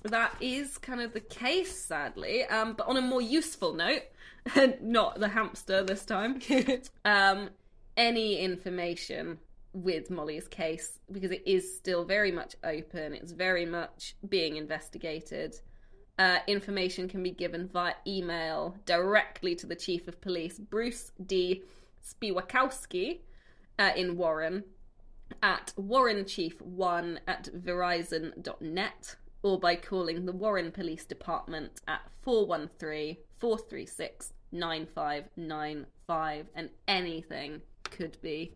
that 0.03 0.35
is 0.41 0.79
kind 0.79 1.01
of 1.01 1.13
the 1.13 1.21
case, 1.21 1.77
sadly. 1.85 2.45
Um, 2.45 2.75
but 2.75 2.87
on 2.89 2.97
a 2.97 3.01
more 3.03 3.23
useful 3.23 3.73
note, 3.75 4.03
not 4.81 5.19
the 5.19 5.29
hamster 5.29 5.83
this 5.83 6.05
time. 6.05 6.41
um, 7.05 7.51
any 7.97 8.39
information 8.39 9.39
with 9.73 10.11
Molly's 10.11 10.49
case 10.49 10.99
because 11.13 11.31
it 11.31 11.43
is 11.47 11.77
still 11.77 12.05
very 12.05 12.33
much 12.33 12.57
open. 12.65 13.13
It's 13.15 13.33
very 13.33 13.67
much 13.67 14.17
being 14.29 14.57
investigated. 14.57 15.61
Uh, 16.19 16.39
information 16.47 17.09
can 17.09 17.23
be 17.23 17.31
given 17.31 17.69
via 17.69 17.95
email 18.07 18.75
directly 18.87 19.55
to 19.55 19.67
the 19.67 19.77
chief 19.77 20.09
of 20.09 20.21
police, 20.21 20.59
Bruce 20.59 21.13
D. 21.27 21.63
Spiewakowski, 22.03 23.21
uh, 23.79 23.91
in 23.95 24.17
Warren, 24.17 24.65
at 25.43 25.75
warrenchief1 25.79 27.19
at 27.27 27.51
verizon.net, 27.55 29.17
or 29.43 29.61
by 29.61 29.77
calling 29.77 30.25
the 30.25 30.33
Warren 30.33 30.71
Police 30.73 31.05
Department 31.05 31.81
at 31.87 32.01
413 32.23 33.17
436 33.39 34.33
9595, 34.53 36.47
and 36.55 36.71
anything 36.89 37.63
could 37.85 38.21
be 38.23 38.53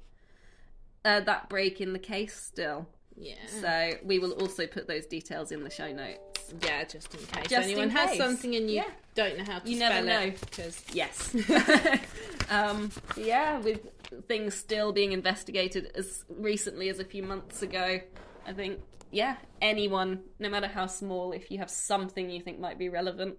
uh, 1.05 1.21
that 1.21 1.49
break 1.49 1.81
in 1.81 1.93
the 1.93 1.99
case 1.99 2.35
still. 2.35 2.87
Yeah. 3.17 3.35
So 3.61 3.93
we 4.05 4.19
will 4.19 4.33
also 4.33 4.67
put 4.67 4.87
those 4.87 5.07
details 5.07 5.53
in 5.53 5.63
the 5.65 5.71
show 5.71 5.93
notes. 5.93 6.53
yeah, 6.63 6.85
just 6.85 7.13
in 7.15 7.21
case 7.21 7.49
Just 7.49 7.65
anyone 7.65 7.85
in 7.85 7.91
has 7.91 8.17
something 8.17 8.55
and 8.57 8.69
you 8.71 8.77
Yeah. 8.77 8.91
don't 9.15 9.39
know 9.39 9.45
how 9.45 9.59
to 9.61 9.71
You 9.71 9.79
never 9.79 10.05
know. 10.07 10.31
Because 10.41 10.83
Yes. 10.93 11.35
um, 12.51 12.91
yeah, 13.17 13.59
with 13.59 13.81
things 14.27 14.55
still 14.55 14.93
being 14.93 15.13
investigated 15.13 15.91
as 15.95 16.25
recently 16.29 16.89
as 16.89 16.99
a 16.99 17.05
few 17.05 17.23
months 17.23 17.63
ago, 17.63 18.01
I 18.47 18.53
think, 18.53 18.81
yeah, 19.11 19.37
anyone, 19.61 20.23
no 20.39 20.49
matter 20.49 20.67
how 20.69 20.87
small, 20.87 21.33
if 21.33 21.51
you 21.51 21.59
have 21.59 21.71
something 21.71 22.31
you 22.31 22.41
think 22.41 22.59
might 22.59 22.79
be 22.79 22.89
relevant, 22.89 23.37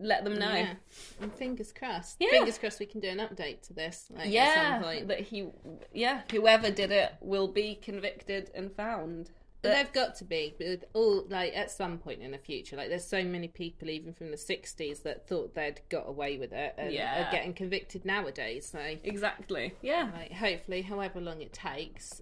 let 0.00 0.24
them 0.24 0.38
know. 0.38 0.52
Yeah. 0.54 0.74
And 1.20 1.32
fingers 1.32 1.72
crossed. 1.72 2.16
Yeah. 2.20 2.30
Fingers 2.30 2.58
crossed 2.58 2.80
we 2.80 2.86
can 2.86 3.00
do 3.00 3.08
an 3.08 3.18
update 3.18 3.62
to 3.68 3.72
this 3.74 4.06
like, 4.10 4.26
at 4.26 4.30
Yeah, 4.32 4.74
some 4.74 4.82
point. 4.84 5.08
that 5.08 5.20
he, 5.20 5.48
yeah, 5.92 6.22
whoever 6.30 6.70
did 6.70 6.90
it 6.90 7.12
will 7.20 7.48
be 7.48 7.74
convicted 7.74 8.50
and 8.54 8.72
found. 8.72 9.30
But 9.62 9.74
they've 9.74 9.92
got 9.92 10.16
to 10.16 10.24
be 10.24 10.54
with 10.58 10.84
all 10.92 11.24
like 11.28 11.52
at 11.54 11.70
some 11.70 11.98
point 11.98 12.20
in 12.20 12.32
the 12.32 12.38
future. 12.38 12.74
Like 12.76 12.88
there's 12.88 13.06
so 13.06 13.22
many 13.22 13.46
people 13.46 13.90
even 13.90 14.12
from 14.12 14.32
the 14.32 14.36
'60s 14.36 15.04
that 15.04 15.28
thought 15.28 15.54
they'd 15.54 15.80
got 15.88 16.08
away 16.08 16.36
with 16.36 16.52
it 16.52 16.74
and 16.76 16.92
Yeah. 16.92 17.28
are 17.28 17.30
getting 17.30 17.52
convicted 17.54 18.04
nowadays. 18.04 18.68
So 18.72 18.80
Exactly. 19.04 19.72
Yeah. 19.80 20.10
like 20.14 20.32
hopefully, 20.32 20.82
however 20.82 21.20
long 21.20 21.40
it 21.42 21.52
takes, 21.52 22.20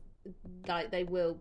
like 0.69 0.91
they 0.91 1.05
will, 1.05 1.41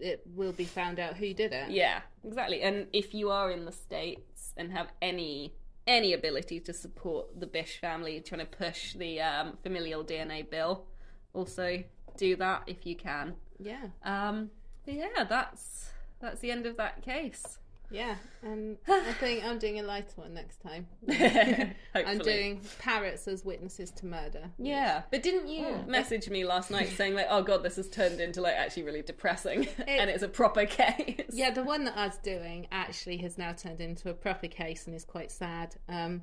it 0.00 0.20
will 0.26 0.52
be 0.52 0.66
found 0.66 0.98
out 0.98 1.16
who 1.16 1.32
did 1.32 1.54
it. 1.54 1.70
Yeah, 1.70 2.02
exactly. 2.24 2.60
And 2.60 2.88
if 2.92 3.14
you 3.14 3.30
are 3.30 3.50
in 3.50 3.64
the 3.64 3.72
states 3.72 4.52
and 4.58 4.70
have 4.72 4.88
any 5.00 5.54
any 5.88 6.12
ability 6.12 6.60
to 6.60 6.72
support 6.72 7.40
the 7.40 7.46
Bish 7.46 7.80
family 7.80 8.20
trying 8.20 8.40
to 8.40 8.46
push 8.46 8.92
the 8.92 9.20
um, 9.20 9.56
familial 9.62 10.04
DNA 10.04 10.48
bill, 10.48 10.84
also 11.32 11.82
do 12.16 12.36
that 12.36 12.62
if 12.66 12.86
you 12.86 12.94
can. 12.94 13.34
Yeah, 13.58 13.86
Um, 14.04 14.50
yeah, 14.86 15.24
that's 15.28 15.90
that's 16.20 16.40
the 16.40 16.50
end 16.50 16.66
of 16.66 16.76
that 16.76 17.02
case. 17.02 17.58
Yeah. 17.90 18.16
And 18.42 18.76
I 18.86 19.12
think 19.20 19.44
I'm 19.44 19.58
doing 19.58 19.80
a 19.80 19.82
lighter 19.82 20.12
one 20.16 20.34
next 20.34 20.60
time. 20.60 20.86
I'm 21.94 22.18
doing 22.18 22.60
parrots 22.78 23.26
as 23.28 23.44
witnesses 23.44 23.90
to 23.92 24.06
murder. 24.06 24.50
Yeah, 24.58 25.02
but 25.10 25.22
didn't 25.22 25.48
you 25.48 25.66
Oh. 25.66 25.82
message 25.86 26.28
me 26.28 26.44
last 26.44 26.70
night 26.70 26.88
saying 26.90 27.14
like, 27.14 27.26
"Oh 27.30 27.42
God, 27.42 27.62
this 27.62 27.76
has 27.76 27.88
turned 27.88 28.20
into 28.20 28.40
like 28.40 28.54
actually 28.54 28.84
really 28.84 29.02
depressing, 29.02 29.66
and 29.86 30.10
it's 30.10 30.22
a 30.22 30.28
proper 30.28 30.66
case." 30.66 31.30
Yeah, 31.32 31.50
the 31.50 31.64
one 31.64 31.84
that 31.84 31.96
I 31.96 32.06
was 32.06 32.16
doing 32.18 32.66
actually 32.70 33.16
has 33.18 33.38
now 33.38 33.52
turned 33.52 33.80
into 33.80 34.10
a 34.10 34.14
proper 34.14 34.48
case 34.48 34.86
and 34.86 34.94
is 34.94 35.04
quite 35.04 35.30
sad. 35.30 35.76
Um, 35.88 36.22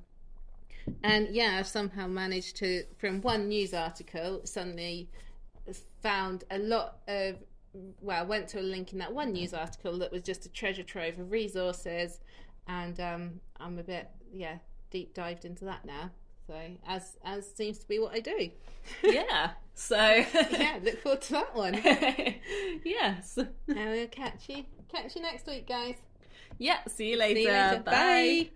and 1.03 1.29
yeah, 1.35 1.57
I've 1.59 1.67
somehow 1.67 2.05
managed 2.07 2.57
to, 2.57 2.83
from 2.99 3.21
one 3.21 3.47
news 3.47 3.73
article, 3.73 4.41
suddenly 4.45 5.09
found 6.01 6.43
a 6.51 6.59
lot 6.59 6.99
of. 7.07 7.37
Well, 8.01 8.19
I 8.19 8.23
went 8.23 8.47
to 8.49 8.59
a 8.59 8.61
link 8.61 8.93
in 8.93 8.99
that 8.99 9.13
one 9.13 9.33
news 9.33 9.53
article 9.53 9.97
that 9.99 10.11
was 10.11 10.21
just 10.21 10.45
a 10.45 10.49
treasure 10.49 10.83
trove 10.83 11.19
of 11.19 11.31
resources, 11.31 12.19
and 12.67 12.99
um, 12.99 13.39
I'm 13.59 13.79
a 13.79 13.83
bit, 13.83 14.09
yeah, 14.33 14.57
deep 14.91 15.13
dived 15.13 15.45
into 15.45 15.65
that 15.65 15.85
now. 15.85 16.11
So, 16.47 16.53
as 16.87 17.17
as 17.23 17.49
seems 17.49 17.79
to 17.79 17.87
be 17.87 17.99
what 17.99 18.13
I 18.13 18.19
do. 18.19 18.49
yeah. 19.03 19.51
So 19.77 19.97
yeah, 19.97 20.79
look 20.81 21.01
forward 21.01 21.21
to 21.23 21.33
that 21.33 21.53
one. 21.53 21.73
yes. 22.85 23.37
and 23.37 23.49
we'll 23.67 24.07
catch 24.07 24.47
you 24.47 24.63
catch 24.89 25.17
you 25.17 25.21
next 25.21 25.47
week, 25.47 25.67
guys. 25.67 25.95
Yeah. 26.57 26.77
See 26.87 27.09
you 27.09 27.17
later. 27.17 27.35
See 27.35 27.45
you 27.45 27.51
later. 27.51 27.81
Bye. 27.83 27.91
Bye. 27.91 28.49